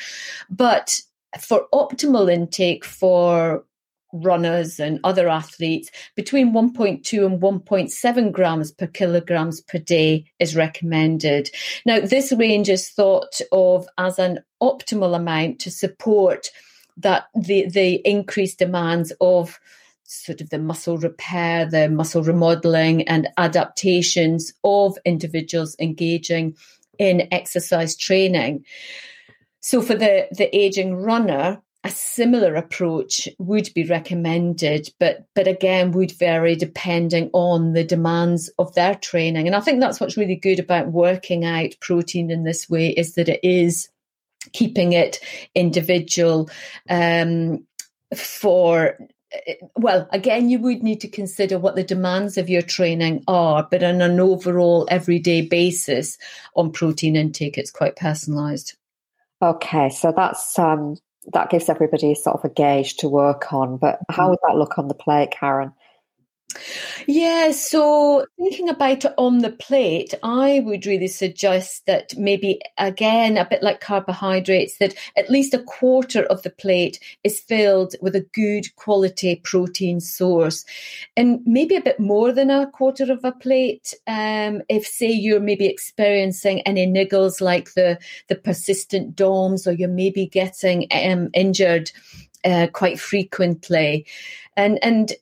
But 0.50 1.02
for 1.40 1.68
optimal 1.74 2.32
intake 2.32 2.86
for 2.86 3.66
runners 4.14 4.80
and 4.80 5.00
other 5.04 5.28
athletes, 5.28 5.92
between 6.16 6.54
1.2 6.54 7.26
and 7.26 7.42
1.7 7.42 8.32
grams 8.32 8.72
per 8.72 8.88
kilograms 8.88 9.62
per 9.62 9.78
day 9.78 10.26
is 10.40 10.56
recommended. 10.56 11.50
Now, 11.86 12.00
this 12.00 12.32
range 12.32 12.70
is 12.70 12.90
thought 12.90 13.42
of 13.52 13.88
as 13.98 14.20
an 14.20 14.40
optimal 14.62 15.16
amount 15.16 15.60
to 15.60 15.72
support 15.72 16.50
that 16.98 17.26
the, 17.36 17.68
the 17.68 17.96
increased 18.08 18.60
demands 18.60 19.12
of 19.20 19.60
sort 20.04 20.40
of 20.40 20.50
the 20.50 20.60
muscle 20.60 20.98
repair, 20.98 21.66
the 21.66 21.90
muscle 21.90 22.24
remodeling 22.24 23.08
and 23.08 23.28
adaptations 23.38 24.54
of 24.64 24.98
individuals 25.04 25.76
engaging 25.80 26.56
in 27.00 27.28
exercise 27.32 27.96
training. 27.98 28.64
So 29.66 29.82
for 29.82 29.96
the, 29.96 30.28
the 30.32 30.56
aging 30.56 30.96
runner, 30.96 31.60
a 31.84 31.90
similar 31.90 32.54
approach 32.54 33.28
would 33.40 33.68
be 33.74 33.84
recommended, 33.84 34.94
but 35.00 35.26
but 35.34 35.48
again 35.48 35.92
would 35.94 36.12
vary 36.12 36.56
depending 36.56 37.32
on 37.34 37.74
the 37.74 37.84
demands 37.84 38.48
of 38.60 38.76
their 38.76 38.94
training. 38.94 39.48
And 39.48 39.56
I 39.56 39.62
think 39.62 39.80
that's 39.80 40.00
what's 40.00 40.18
really 40.18 40.36
good 40.36 40.60
about 40.60 40.92
working 40.92 41.46
out 41.46 41.72
protein 41.82 42.30
in 42.30 42.44
this 42.44 42.70
way 42.70 42.90
is 42.90 43.16
that 43.16 43.28
it 43.28 43.40
is 43.42 43.90
keeping 44.54 44.94
it 44.94 45.20
individual 45.56 46.48
um, 46.88 47.66
for 48.16 49.00
well, 49.76 50.08
again, 50.12 50.48
you 50.48 50.60
would 50.60 50.84
need 50.84 51.02
to 51.02 51.08
consider 51.08 51.58
what 51.58 51.76
the 51.76 51.84
demands 51.84 52.38
of 52.38 52.52
your 52.52 52.62
training 52.62 53.24
are, 53.28 53.68
but 53.72 53.82
on 53.82 54.00
an 54.00 54.20
overall 54.20 54.88
everyday 54.92 55.42
basis 55.42 56.20
on 56.56 56.72
protein 56.72 57.16
intake, 57.16 57.58
it's 57.58 57.72
quite 57.72 57.96
personalised. 57.96 58.76
Okay, 59.46 59.90
so 59.90 60.12
that's 60.16 60.58
um, 60.58 60.96
that 61.34 61.52
gives 61.52 61.70
everybody 61.70 62.16
sort 62.16 62.38
of 62.38 62.46
a 62.46 62.54
gauge 62.54 62.96
to 62.98 63.08
work 63.10 63.54
on. 63.54 63.78
But 63.78 64.00
how 64.10 64.30
would 64.30 64.40
that 64.48 64.58
look 64.58 64.80
on 64.80 64.88
the 64.88 64.96
plate, 64.96 65.30
Karen? 65.32 65.72
Yeah, 67.08 67.52
so 67.52 68.26
thinking 68.38 68.70
about 68.70 69.06
it 69.06 69.14
on 69.18 69.40
the 69.40 69.52
plate, 69.52 70.14
I 70.24 70.62
would 70.66 70.86
really 70.86 71.08
suggest 71.08 71.86
that 71.86 72.18
maybe, 72.18 72.60
again, 72.78 73.38
a 73.38 73.46
bit 73.46 73.62
like 73.62 73.80
carbohydrates, 73.80 74.78
that 74.78 74.96
at 75.16 75.30
least 75.30 75.54
a 75.54 75.64
quarter 75.64 76.24
of 76.24 76.42
the 76.42 76.50
plate 76.50 77.00
is 77.24 77.40
filled 77.40 77.96
with 78.02 78.16
a 78.16 78.28
good 78.34 78.76
quality 78.76 79.36
protein 79.44 80.00
source. 80.00 80.66
And 81.16 81.42
maybe 81.46 81.76
a 81.76 81.82
bit 81.82 82.00
more 82.00 82.32
than 82.32 82.50
a 82.50 82.68
quarter 82.72 83.12
of 83.12 83.24
a 83.24 83.32
plate, 83.32 83.94
um, 84.08 84.62
if, 84.70 84.88
say, 84.88 85.12
you're 85.12 85.40
maybe 85.40 85.68
experiencing 85.68 86.62
any 86.62 86.88
niggles 86.88 87.42
like 87.42 87.74
the, 87.74 88.00
the 88.28 88.36
persistent 88.36 89.16
DOMS 89.16 89.68
or 89.68 89.74
you're 89.74 89.90
maybe 89.90 90.26
getting 90.26 90.88
um, 90.92 91.30
injured 91.34 91.92
uh, 92.44 92.68
quite 92.74 93.00
frequently. 93.00 94.06
And, 94.58 94.82
and 94.84 95.14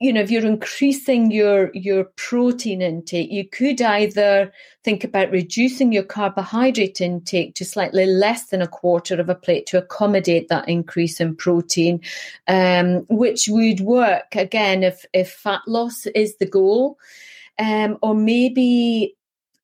you 0.00 0.14
know, 0.14 0.22
if 0.22 0.30
you're 0.30 0.46
increasing 0.46 1.30
your 1.30 1.70
your 1.74 2.04
protein 2.16 2.80
intake, 2.80 3.30
you 3.30 3.46
could 3.46 3.82
either 3.82 4.50
think 4.82 5.04
about 5.04 5.30
reducing 5.30 5.92
your 5.92 6.02
carbohydrate 6.02 7.02
intake 7.02 7.54
to 7.56 7.66
slightly 7.66 8.06
less 8.06 8.46
than 8.46 8.62
a 8.62 8.66
quarter 8.66 9.20
of 9.20 9.28
a 9.28 9.34
plate 9.34 9.66
to 9.66 9.78
accommodate 9.78 10.48
that 10.48 10.66
increase 10.70 11.20
in 11.20 11.36
protein, 11.36 12.00
um, 12.48 13.04
which 13.10 13.46
would 13.48 13.80
work 13.80 14.34
again 14.34 14.82
if 14.82 15.04
if 15.12 15.30
fat 15.30 15.60
loss 15.66 16.06
is 16.06 16.34
the 16.38 16.46
goal, 16.46 16.98
um, 17.58 17.98
or 18.00 18.14
maybe 18.14 19.14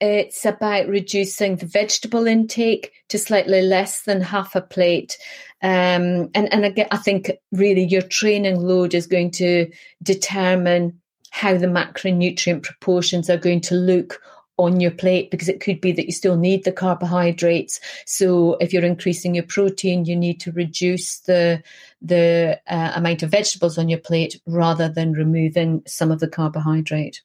it's 0.01 0.45
about 0.45 0.89
reducing 0.89 1.57
the 1.57 1.67
vegetable 1.67 2.27
intake 2.27 2.93
to 3.09 3.19
slightly 3.19 3.63
less 3.63 4.03
than 4.03 4.21
half 4.21 4.55
a 4.55 4.61
plate 4.61 5.17
um, 5.63 6.31
and 6.35 6.53
and 6.53 6.65
again, 6.65 6.89
I 6.91 6.99
think 6.99 7.31
really 7.53 7.85
your 7.85 8.03
training 8.03 8.61
load 8.61 8.95
is 8.95 9.07
going 9.07 9.31
to 9.33 9.71
determine 10.03 11.01
how 11.31 11.57
the 11.57 11.67
macronutrient 11.67 12.63
proportions 12.63 13.31
are 13.31 13.39
going 13.39 13.63
to 13.63 13.75
look 13.75 14.21
on 14.59 14.81
your 14.81 14.91
plate 14.91 15.31
because 15.31 15.49
it 15.49 15.61
could 15.61 15.81
be 15.81 15.93
that 15.93 16.07
you 16.07 16.13
still 16.13 16.37
need 16.37 16.65
the 16.65 16.73
carbohydrates. 16.73 17.79
So 18.07 18.55
if 18.61 18.73
you're 18.73 18.85
increasing 18.85 19.35
your 19.35 19.45
protein, 19.45 20.05
you 20.05 20.17
need 20.17 20.41
to 20.41 20.53
reduce 20.53 21.21
the 21.21 21.63
the 22.03 22.61
uh, 22.69 22.93
amount 22.95 23.23
of 23.23 23.31
vegetables 23.31 23.79
on 23.79 23.89
your 23.89 23.99
plate 23.99 24.41
rather 24.47 24.89
than 24.89 25.13
removing 25.13 25.83
some 25.87 26.11
of 26.11 26.21
the 26.21 26.29
carbohydrate. 26.29 27.23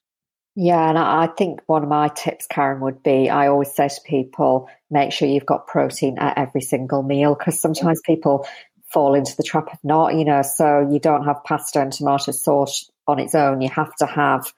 Yeah, 0.54 0.88
and 0.90 0.98
I 0.98 1.28
think 1.28 1.60
one 1.66 1.82
of 1.82 1.88
my 1.88 2.08
tips, 2.08 2.46
Karen, 2.46 2.80
would 2.82 3.02
be 3.02 3.30
I 3.30 3.48
always 3.48 3.74
say 3.74 3.88
to 3.88 4.00
people, 4.04 4.68
make 4.90 5.12
sure 5.12 5.26
you've 5.28 5.46
got 5.46 5.66
protein 5.66 6.18
at 6.18 6.36
every 6.36 6.60
single 6.60 7.02
meal 7.02 7.34
because 7.34 7.58
sometimes 7.58 8.02
people 8.04 8.46
fall 8.92 9.14
into 9.14 9.34
the 9.36 9.42
trap 9.42 9.72
of 9.72 9.78
not, 9.82 10.14
you 10.14 10.26
know, 10.26 10.42
so 10.42 10.86
you 10.90 11.00
don't 11.00 11.24
have 11.24 11.42
pasta 11.44 11.80
and 11.80 11.90
tomato 11.92 12.32
sauce 12.32 12.90
on 13.06 13.18
its 13.18 13.34
own. 13.34 13.62
You 13.62 13.70
have 13.70 13.94
to 13.96 14.06
have 14.06 14.52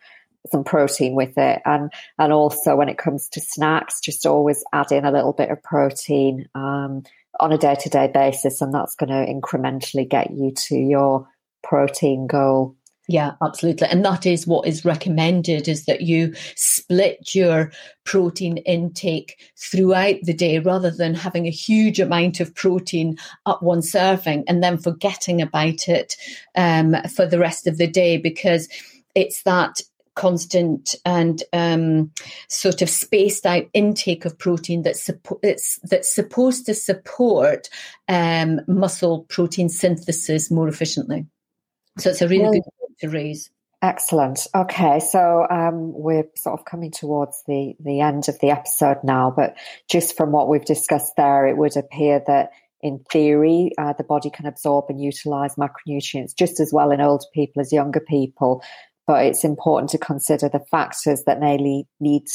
some 0.51 0.65
protein 0.65 1.15
with 1.15 1.39
it. 1.39 1.63
And 1.65 1.93
and 2.19 2.33
also 2.33 2.75
when 2.75 2.89
it 2.89 2.99
comes 2.99 3.29
to 3.31 3.41
snacks, 3.41 4.01
just 4.01 4.27
always 4.27 4.65
add 4.73 4.91
in 4.91 5.05
a 5.05 5.13
little 5.13 5.33
bit 5.33 5.51
of 5.51 5.63
protein 5.63 6.49
um, 6.57 7.05
on 7.39 7.53
a 7.53 7.59
day 7.59 7.77
to 7.77 7.89
day 7.89 8.11
basis, 8.13 8.61
and 8.61 8.75
that's 8.75 8.97
going 8.97 9.11
to 9.11 9.33
incrementally 9.33 10.09
get 10.09 10.33
you 10.33 10.53
to 10.69 10.77
your 10.77 11.29
protein 11.63 12.27
goal. 12.27 12.75
Yeah, 13.07 13.33
absolutely. 13.43 13.89
And 13.89 14.03
that 14.05 14.25
is 14.25 14.47
what 14.47 14.67
is 14.67 14.85
recommended 14.85 15.69
is 15.69 15.85
that 15.85 16.01
you 16.01 16.35
split 16.57 17.35
your 17.35 17.71
protein 18.05 18.59
intake 18.59 19.39
throughout 19.59 20.17
the 20.23 20.33
day 20.33 20.59
rather 20.59 20.91
than 20.91 21.15
having 21.15 21.47
a 21.47 21.51
huge 21.51 22.01
amount 22.01 22.41
of 22.41 22.55
protein 22.55 23.19
at 23.47 23.63
one 23.63 23.83
serving 23.83 24.45
and 24.49 24.63
then 24.63 24.79
forgetting 24.79 25.43
about 25.43 25.87
it 25.87 26.17
um, 26.57 26.97
for 27.15 27.27
the 27.27 27.39
rest 27.39 27.67
of 27.67 27.77
the 27.77 27.87
day 27.87 28.17
because 28.17 28.69
it's 29.15 29.43
that 29.43 29.83
constant 30.15 30.95
and 31.05 31.43
um, 31.53 32.11
sort 32.49 32.81
of 32.81 32.89
spaced 32.89 33.45
out 33.45 33.65
intake 33.75 34.25
of 34.25 34.39
protein 34.39 34.83
that's, 34.83 35.07
suppo- 35.07 35.41
it's, 35.43 35.79
that's 35.91 36.15
supposed 36.15 36.65
to 36.65 36.73
support 36.73 37.69
um, 38.09 38.61
muscle 38.67 39.25
protein 39.25 39.69
synthesis 39.69 40.51
more 40.51 40.69
efficiently. 40.69 41.27
So 41.99 42.11
it's 42.11 42.23
a 42.23 42.29
really 42.29 42.61
good 42.61 42.84
to 43.01 43.09
raise. 43.09 43.51
Excellent. 43.83 44.47
Okay, 44.55 44.99
so 44.99 45.47
um, 45.51 45.93
we're 45.93 46.25
sort 46.37 46.59
of 46.59 46.65
coming 46.65 46.91
towards 46.91 47.43
the 47.47 47.75
the 47.81 48.01
end 48.01 48.29
of 48.31 48.39
the 48.41 48.49
episode 48.49 48.97
now, 49.05 49.31
but 49.35 49.57
just 49.91 50.17
from 50.17 50.33
what 50.33 50.49
we've 50.49 50.65
discussed 50.65 51.13
there, 51.17 51.47
it 51.47 51.59
would 51.59 51.77
appear 51.77 52.23
that 52.27 52.51
in 52.81 53.05
theory, 53.11 53.73
uh, 53.77 53.93
the 53.95 54.05
body 54.05 54.31
can 54.31 54.47
absorb 54.47 54.87
and 54.89 55.01
utilize 55.01 55.57
macronutrients 55.57 56.35
just 56.37 56.61
as 56.61 56.73
well 56.73 56.91
in 56.93 57.01
older 57.01 57.25
people 57.35 57.61
as 57.61 57.73
younger 57.73 58.01
people. 58.01 58.63
But 59.07 59.27
it's 59.27 59.45
important 59.45 59.91
to 59.91 59.99
consider 59.99 60.49
the 60.49 60.65
factors 60.71 61.25
that 61.27 61.41
may 61.41 61.59
lead, 61.59 61.87
lead 62.01 62.27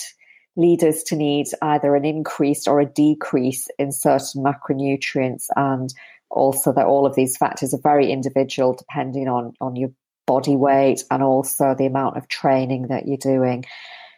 leaders 0.56 1.04
to 1.04 1.16
need 1.16 1.48
either 1.62 1.96
an 1.96 2.06
increase 2.06 2.68
or 2.68 2.80
a 2.80 2.86
decrease 2.86 3.68
in 3.78 3.92
certain 3.92 4.44
macronutrients 4.44 5.46
and 5.56 5.94
also 6.30 6.74
that 6.74 6.86
all 6.86 7.06
of 7.06 7.16
these 7.16 7.38
factors 7.38 7.74
are 7.74 7.82
very 7.82 8.12
individual 8.12 8.76
depending 8.76 9.28
on 9.28 9.54
on 9.62 9.76
your 9.76 9.90
body 10.30 10.56
weight 10.56 11.04
and 11.10 11.24
also 11.24 11.74
the 11.74 11.88
amount 11.88 12.16
of 12.16 12.28
training 12.28 12.84
that 12.84 13.08
you're 13.08 13.18
doing. 13.18 13.66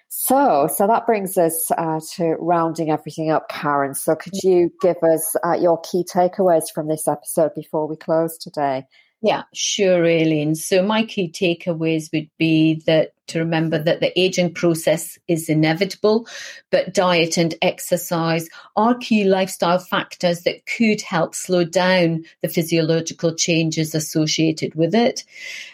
So, 0.09 0.67
so 0.75 0.85
that 0.85 1.05
brings 1.05 1.37
us 1.37 1.71
uh, 1.77 2.01
to 2.15 2.35
rounding 2.37 2.91
everything 2.91 3.31
up, 3.31 3.47
Karen. 3.47 3.95
So, 3.95 4.15
could 4.15 4.33
you 4.43 4.69
give 4.81 4.97
us 5.03 5.37
uh, 5.41 5.53
your 5.53 5.79
key 5.89 6.03
takeaways 6.03 6.65
from 6.75 6.89
this 6.89 7.07
episode 7.07 7.51
before 7.55 7.87
we 7.87 7.95
close 7.95 8.37
today? 8.37 8.85
Yeah, 9.23 9.43
sure, 9.53 10.03
Aileen. 10.03 10.55
So 10.55 10.81
my 10.81 11.03
key 11.05 11.29
takeaways 11.31 12.11
would 12.11 12.29
be 12.39 12.81
that 12.87 13.11
to 13.27 13.39
remember 13.39 13.77
that 13.77 13.99
the 13.99 14.19
aging 14.19 14.53
process 14.55 15.19
is 15.27 15.47
inevitable, 15.47 16.27
but 16.71 16.93
diet 16.93 17.37
and 17.37 17.53
exercise 17.61 18.49
are 18.75 18.97
key 18.97 19.23
lifestyle 19.25 19.77
factors 19.77 20.41
that 20.41 20.65
could 20.65 21.01
help 21.01 21.35
slow 21.35 21.63
down 21.63 22.23
the 22.41 22.49
physiological 22.49 23.35
changes 23.35 23.93
associated 23.93 24.73
with 24.73 24.95
it. 24.95 25.23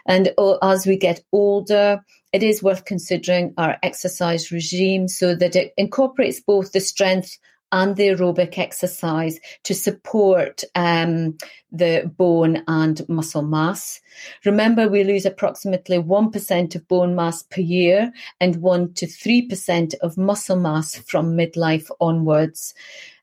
And 0.06 0.34
as 0.62 0.86
we 0.86 0.98
get 0.98 1.24
older, 1.32 2.04
it 2.34 2.44
is 2.44 2.62
worth 2.62 2.84
considering 2.84 3.54
our 3.58 3.78
exercise 3.82 4.52
regime 4.52 5.08
so 5.08 5.34
that 5.36 5.56
it 5.56 5.74
incorporates 5.78 6.42
both 6.42 6.74
the 6.74 6.82
strength 6.82 7.38
and 7.72 7.96
the 7.96 8.10
aerobic 8.10 8.58
exercise 8.58 9.40
to 9.64 9.74
support 9.74 10.64
um, 10.76 11.38
the 11.72 12.12
bone 12.18 12.64
and 12.68 13.08
muscle 13.10 13.42
mass. 13.42 14.00
Remember, 14.46 14.88
we 14.88 15.04
lose 15.04 15.26
approximately 15.26 15.98
1% 15.98 16.76
of 16.76 16.88
bone 16.88 17.16
mass 17.16 17.44
per 17.44 17.62
year 17.62 18.12
and 18.40 18.58
1 18.58 18.94
to 18.94 19.06
3% 19.06 19.96
of 20.02 20.18
muscle 20.18 20.60
mass 20.60 20.96
from 20.96 21.36
midlife 21.38 21.90
onwards. 22.00 22.74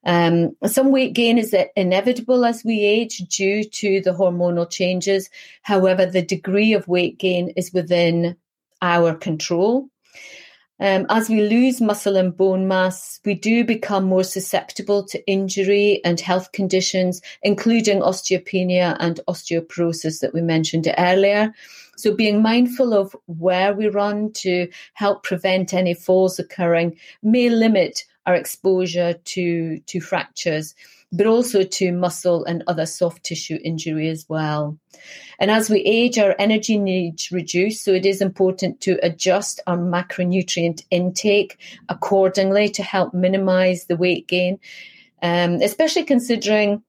Um, 0.07 0.55
some 0.67 0.93
weight 0.93 1.15
gain 1.15 1.39
is 1.39 1.57
inevitable 1.77 2.45
as 2.45 2.63
we 2.63 2.85
age 2.85 3.19
due 3.29 3.65
to 3.65 4.01
the 4.03 4.13
hormonal 4.13 4.71
changes. 4.71 5.31
However, 5.63 6.05
the 6.05 6.23
degree 6.23 6.75
of 6.75 6.87
weight 6.89 7.19
gain 7.19 7.51
is 7.57 7.73
within 7.73 8.37
our 8.83 9.15
control. 9.15 9.89
Um, 10.81 11.07
as 11.09 11.29
we 11.29 11.43
lose 11.43 11.81
muscle 11.81 12.17
and 12.17 12.37
bone 12.37 12.67
mass, 12.67 13.21
we 13.25 13.35
do 13.35 13.65
become 13.65 14.05
more 14.05 14.25
susceptible 14.25 15.05
to 15.05 15.25
injury 15.27 16.01
and 16.05 16.21
health 16.21 16.51
conditions, 16.53 17.23
including 17.43 18.01
osteopenia 18.01 18.97
and 18.99 19.21
osteoporosis 19.29 20.21
that 20.21 20.35
we 20.35 20.43
mentioned 20.43 20.93
earlier. 20.99 21.55
So, 21.97 22.15
being 22.15 22.43
mindful 22.43 22.93
of 22.93 23.15
where 23.27 23.73
we 23.73 23.87
run 23.87 24.33
to 24.33 24.69
help 24.95 25.23
prevent 25.23 25.73
any 25.73 25.95
falls 25.95 26.41
occurring 26.41 26.99
may 27.23 27.49
limit 27.49 28.05
our 28.27 28.35
exposure 28.35 29.15
to, 29.25 29.79
to 29.81 30.01
fractures 30.01 30.75
but 31.17 31.27
also 31.27 31.63
to 31.63 31.93
muscle 31.93 32.45
and 32.45 32.65
other 32.67 32.87
soft 32.87 33.23
tissue 33.25 33.59
injury 33.63 34.09
as 34.09 34.27
well. 34.29 34.77
And 35.39 35.51
as 35.51 35.71
we 35.71 35.79
age, 35.81 36.19
our 36.19 36.35
energy 36.39 36.77
needs 36.77 37.31
reduce, 37.31 37.81
so 37.81 37.93
it 37.93 38.05
is 38.05 38.21
important 38.21 38.81
to 38.83 38.99
adjust 39.03 39.61
our 39.67 39.77
macronutrient 39.77 40.85
intake 40.91 41.59
accordingly 41.89 42.69
to 42.71 42.83
help 42.83 43.15
minimize 43.15 43.87
the 43.87 43.97
weight 43.97 44.27
gain, 44.27 44.59
um, 45.23 45.55
especially 45.63 46.05
considering 46.05 46.83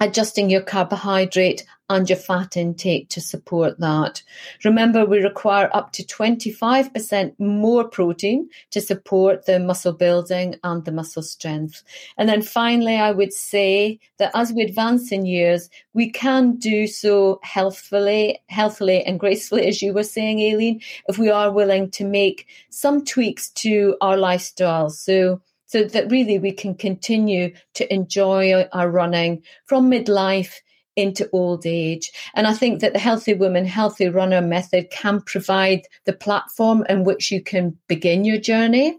adjusting 0.00 0.50
your 0.50 0.62
carbohydrate 0.62 1.64
and 1.90 2.08
your 2.08 2.16
fat 2.16 2.56
intake 2.56 3.08
to 3.08 3.20
support 3.20 3.78
that. 3.80 4.22
Remember, 4.64 5.04
we 5.04 5.18
require 5.18 5.68
up 5.74 5.92
to 5.92 6.04
25% 6.04 7.34
more 7.38 7.88
protein 7.88 8.48
to 8.70 8.80
support 8.80 9.44
the 9.44 9.58
muscle 9.58 9.92
building 9.92 10.54
and 10.62 10.84
the 10.84 10.92
muscle 10.92 11.22
strength. 11.22 11.82
And 12.16 12.28
then 12.28 12.42
finally, 12.42 12.94
I 12.94 13.10
would 13.10 13.32
say 13.32 13.98
that 14.18 14.30
as 14.34 14.52
we 14.52 14.62
advance 14.62 15.10
in 15.10 15.26
years, 15.26 15.68
we 15.92 16.10
can 16.10 16.56
do 16.56 16.86
so 16.86 17.40
healthfully, 17.42 18.38
healthily 18.46 19.02
and 19.02 19.18
gracefully, 19.18 19.66
as 19.66 19.82
you 19.82 19.92
were 19.92 20.04
saying, 20.04 20.40
Aileen, 20.40 20.80
if 21.08 21.18
we 21.18 21.28
are 21.28 21.50
willing 21.50 21.90
to 21.90 22.04
make 22.04 22.46
some 22.70 23.04
tweaks 23.04 23.50
to 23.50 23.96
our 24.00 24.16
lifestyle. 24.16 24.90
So 24.90 25.40
so 25.70 25.84
that 25.84 26.10
really 26.10 26.36
we 26.36 26.50
can 26.50 26.74
continue 26.74 27.54
to 27.74 27.94
enjoy 27.94 28.66
our 28.72 28.90
running 28.90 29.40
from 29.66 29.88
midlife 29.88 30.54
into 30.96 31.30
old 31.32 31.64
age. 31.64 32.10
And 32.34 32.48
I 32.48 32.54
think 32.54 32.80
that 32.80 32.92
the 32.92 32.98
Healthy 32.98 33.34
Woman, 33.34 33.64
Healthy 33.64 34.08
Runner 34.08 34.40
method 34.40 34.90
can 34.90 35.20
provide 35.20 35.82
the 36.06 36.12
platform 36.12 36.84
in 36.88 37.04
which 37.04 37.30
you 37.30 37.40
can 37.40 37.78
begin 37.86 38.24
your 38.24 38.38
journey. 38.38 38.98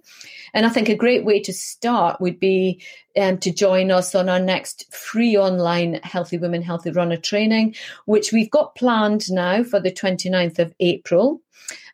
And 0.53 0.65
I 0.65 0.69
think 0.69 0.87
a 0.87 0.95
great 0.95 1.25
way 1.25 1.41
to 1.41 1.51
start 1.51 2.21
would 2.21 2.39
be 2.39 2.81
um, 3.17 3.37
to 3.39 3.51
join 3.51 3.91
us 3.91 4.15
on 4.15 4.29
our 4.29 4.39
next 4.39 4.93
free 4.95 5.35
online 5.35 5.99
Healthy 6.03 6.37
Women, 6.37 6.61
Healthy 6.61 6.91
Runner 6.91 7.17
training, 7.17 7.75
which 8.05 8.31
we've 8.31 8.49
got 8.49 8.75
planned 8.75 9.29
now 9.29 9.63
for 9.63 9.81
the 9.81 9.91
29th 9.91 10.59
of 10.59 10.73
April. 10.79 11.41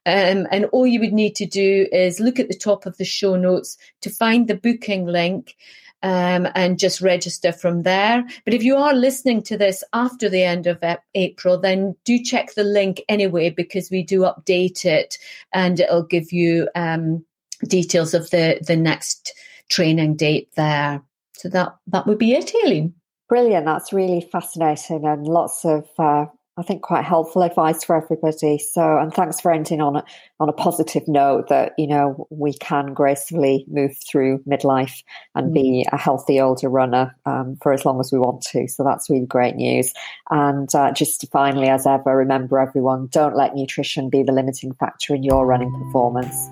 Um, 0.08 0.48
and 0.52 0.66
all 0.72 0.88
you 0.88 1.00
would 1.02 1.14
need 1.14 1.36
to 1.36 1.46
do 1.46 1.86
is 1.92 2.20
look 2.20 2.40
at 2.40 2.48
the 2.48 2.58
top 2.58 2.86
of 2.86 2.98
the 2.98 3.06
show 3.06 3.36
notes 3.36 3.78
to 4.02 4.10
find 4.10 4.48
the 4.48 4.56
booking 4.56 5.06
link. 5.06 5.56
Um, 6.04 6.48
and 6.54 6.78
just 6.78 7.02
register 7.02 7.52
from 7.52 7.82
there. 7.82 8.24
But 8.46 8.54
if 8.54 8.62
you 8.62 8.76
are 8.76 8.94
listening 8.94 9.42
to 9.44 9.58
this 9.58 9.84
after 9.94 10.30
the 10.30 10.44
end 10.44 10.68
of 10.68 10.80
April, 11.16 11.60
then 11.60 11.96
do 12.06 12.24
check 12.24 12.54
the 12.54 12.64
link 12.64 13.02
anyway 13.10 13.50
because 13.50 13.90
we 13.90 14.04
do 14.04 14.20
update 14.20 14.86
it 14.86 15.18
and 15.54 15.80
it'll 15.80 16.04
give 16.04 16.32
you 16.32 16.70
um, 16.76 17.26
details 17.66 18.14
of 18.14 18.30
the 18.30 18.60
the 18.62 18.76
next 18.76 19.34
training 19.70 20.16
date 20.16 20.50
there. 20.56 21.02
So 21.34 21.50
that 21.50 21.76
that 21.88 22.06
would 22.06 22.20
be 22.20 22.34
it, 22.34 22.52
Aileen. 22.64 22.94
Brilliant. 23.28 23.66
That's 23.66 23.92
really 23.92 24.22
fascinating 24.22 25.06
and 25.06 25.28
lots 25.28 25.66
of 25.66 25.90
uh, 25.98 26.28
I 26.60 26.64
think 26.64 26.82
quite 26.82 27.06
helpful 27.06 27.44
advice 27.44 27.84
for 27.84 27.96
everybody. 27.96 28.58
So, 28.58 28.98
and 28.98 29.14
thanks 29.14 29.40
for 29.40 29.52
ending 29.52 29.80
on 29.80 29.98
a, 29.98 30.04
on 30.40 30.50
a 30.50 30.54
positive 30.54 31.08
note 31.08 31.50
that, 31.50 31.74
you 31.78 31.86
know, 31.86 32.28
we 32.32 32.52
can 32.52 32.96
gracefully 32.96 33.64
move 33.68 33.96
through 34.10 34.40
midlife 34.40 35.04
and 35.36 35.52
mm. 35.52 35.54
be 35.54 35.86
a 35.92 35.98
healthy 35.98 36.42
older 36.42 36.68
runner 36.68 37.16
um, 37.28 37.58
for 37.62 37.74
as 37.74 37.86
long 37.86 38.00
as 38.00 38.12
we 38.12 38.18
want 38.18 38.42
to. 38.42 38.68
So 38.68 38.84
that's 38.84 39.08
really 39.08 39.28
great 39.28 39.56
news. 39.56 39.94
And 40.32 40.74
uh, 40.74 40.92
just 40.94 41.24
finally, 41.32 41.68
as 41.68 41.86
ever, 41.86 42.18
remember 42.18 42.58
everyone, 42.58 43.08
don't 43.12 43.36
let 43.36 43.54
nutrition 43.54 44.10
be 44.10 44.24
the 44.24 44.32
limiting 44.32 44.74
factor 44.74 45.14
in 45.14 45.22
your 45.22 45.46
running 45.46 45.72
performance. 45.72 46.50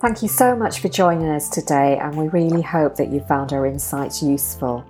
Thank 0.00 0.22
you 0.22 0.28
so 0.28 0.54
much 0.54 0.78
for 0.78 0.88
joining 0.88 1.28
us 1.28 1.48
today, 1.48 1.98
and 1.98 2.16
we 2.16 2.28
really 2.28 2.62
hope 2.62 2.94
that 2.98 3.08
you 3.08 3.18
found 3.22 3.52
our 3.52 3.66
insights 3.66 4.22
useful. 4.22 4.84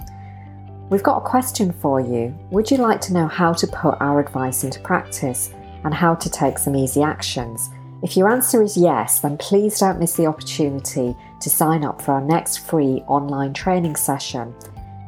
We've 0.90 1.02
got 1.02 1.18
a 1.18 1.28
question 1.28 1.70
for 1.70 2.00
you. 2.00 2.34
Would 2.50 2.70
you 2.70 2.78
like 2.78 3.02
to 3.02 3.12
know 3.12 3.26
how 3.26 3.52
to 3.52 3.66
put 3.66 4.00
our 4.00 4.20
advice 4.20 4.64
into 4.64 4.80
practice 4.80 5.52
and 5.84 5.92
how 5.92 6.14
to 6.14 6.30
take 6.30 6.58
some 6.58 6.74
easy 6.74 7.02
actions? 7.02 7.68
If 8.02 8.16
your 8.16 8.30
answer 8.30 8.62
is 8.62 8.74
yes, 8.74 9.20
then 9.20 9.36
please 9.36 9.78
don't 9.78 9.98
miss 9.98 10.14
the 10.14 10.24
opportunity 10.24 11.14
to 11.40 11.50
sign 11.50 11.84
up 11.84 12.00
for 12.00 12.12
our 12.12 12.22
next 12.22 12.58
free 12.58 13.02
online 13.06 13.52
training 13.52 13.96
session. 13.96 14.54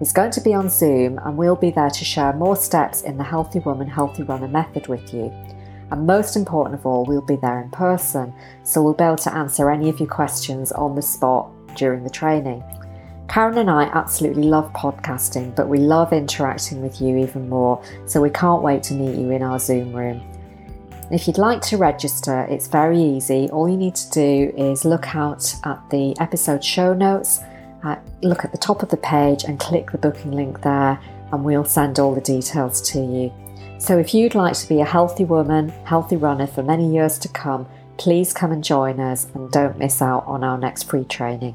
It's 0.02 0.12
going 0.12 0.32
to 0.32 0.40
be 0.42 0.52
on 0.52 0.68
Zoom, 0.68 1.18
and 1.18 1.36
we'll 1.36 1.56
be 1.56 1.70
there 1.70 1.90
to 1.90 2.04
share 2.04 2.34
more 2.34 2.56
steps 2.56 3.02
in 3.02 3.16
the 3.16 3.24
Healthy 3.24 3.60
Woman, 3.60 3.88
Healthy 3.88 4.24
Runner 4.24 4.48
method 4.48 4.86
with 4.86 5.14
you. 5.14 5.32
And 5.90 6.06
most 6.06 6.36
important 6.36 6.74
of 6.74 6.84
all, 6.84 7.06
we'll 7.06 7.22
be 7.22 7.36
there 7.36 7.62
in 7.62 7.70
person, 7.70 8.34
so 8.64 8.82
we'll 8.82 8.94
be 8.94 9.04
able 9.04 9.16
to 9.16 9.34
answer 9.34 9.70
any 9.70 9.88
of 9.88 9.98
your 9.98 10.08
questions 10.08 10.72
on 10.72 10.94
the 10.94 11.02
spot 11.02 11.50
during 11.74 12.04
the 12.04 12.10
training. 12.10 12.62
Karen 13.30 13.58
and 13.58 13.70
I 13.70 13.84
absolutely 13.84 14.42
love 14.42 14.72
podcasting, 14.72 15.54
but 15.54 15.68
we 15.68 15.78
love 15.78 16.12
interacting 16.12 16.82
with 16.82 17.00
you 17.00 17.16
even 17.18 17.48
more, 17.48 17.80
so 18.04 18.20
we 18.20 18.28
can't 18.28 18.60
wait 18.60 18.82
to 18.84 18.94
meet 18.94 19.16
you 19.16 19.30
in 19.30 19.40
our 19.40 19.60
Zoom 19.60 19.94
room. 19.94 20.20
If 21.12 21.28
you'd 21.28 21.38
like 21.38 21.62
to 21.62 21.76
register, 21.76 22.40
it's 22.50 22.66
very 22.66 23.00
easy. 23.00 23.48
All 23.50 23.68
you 23.68 23.76
need 23.76 23.94
to 23.94 24.10
do 24.10 24.52
is 24.56 24.84
look 24.84 25.14
out 25.14 25.54
at 25.62 25.78
the 25.90 26.18
episode 26.18 26.64
show 26.64 26.92
notes, 26.92 27.38
uh, 27.84 27.94
look 28.22 28.44
at 28.44 28.50
the 28.50 28.58
top 28.58 28.82
of 28.82 28.88
the 28.88 28.96
page, 28.96 29.44
and 29.44 29.60
click 29.60 29.92
the 29.92 29.98
booking 29.98 30.32
link 30.32 30.62
there, 30.62 30.98
and 31.30 31.44
we'll 31.44 31.64
send 31.64 32.00
all 32.00 32.12
the 32.12 32.20
details 32.20 32.80
to 32.90 32.98
you. 32.98 33.32
So, 33.78 33.96
if 33.96 34.12
you'd 34.12 34.34
like 34.34 34.54
to 34.54 34.68
be 34.68 34.80
a 34.80 34.84
healthy 34.84 35.24
woman, 35.24 35.68
healthy 35.84 36.16
runner 36.16 36.48
for 36.48 36.64
many 36.64 36.92
years 36.92 37.16
to 37.20 37.28
come, 37.28 37.68
please 37.96 38.32
come 38.32 38.50
and 38.50 38.64
join 38.64 38.98
us 38.98 39.28
and 39.34 39.52
don't 39.52 39.78
miss 39.78 40.02
out 40.02 40.26
on 40.26 40.42
our 40.42 40.58
next 40.58 40.90
free 40.90 41.04
training. 41.04 41.54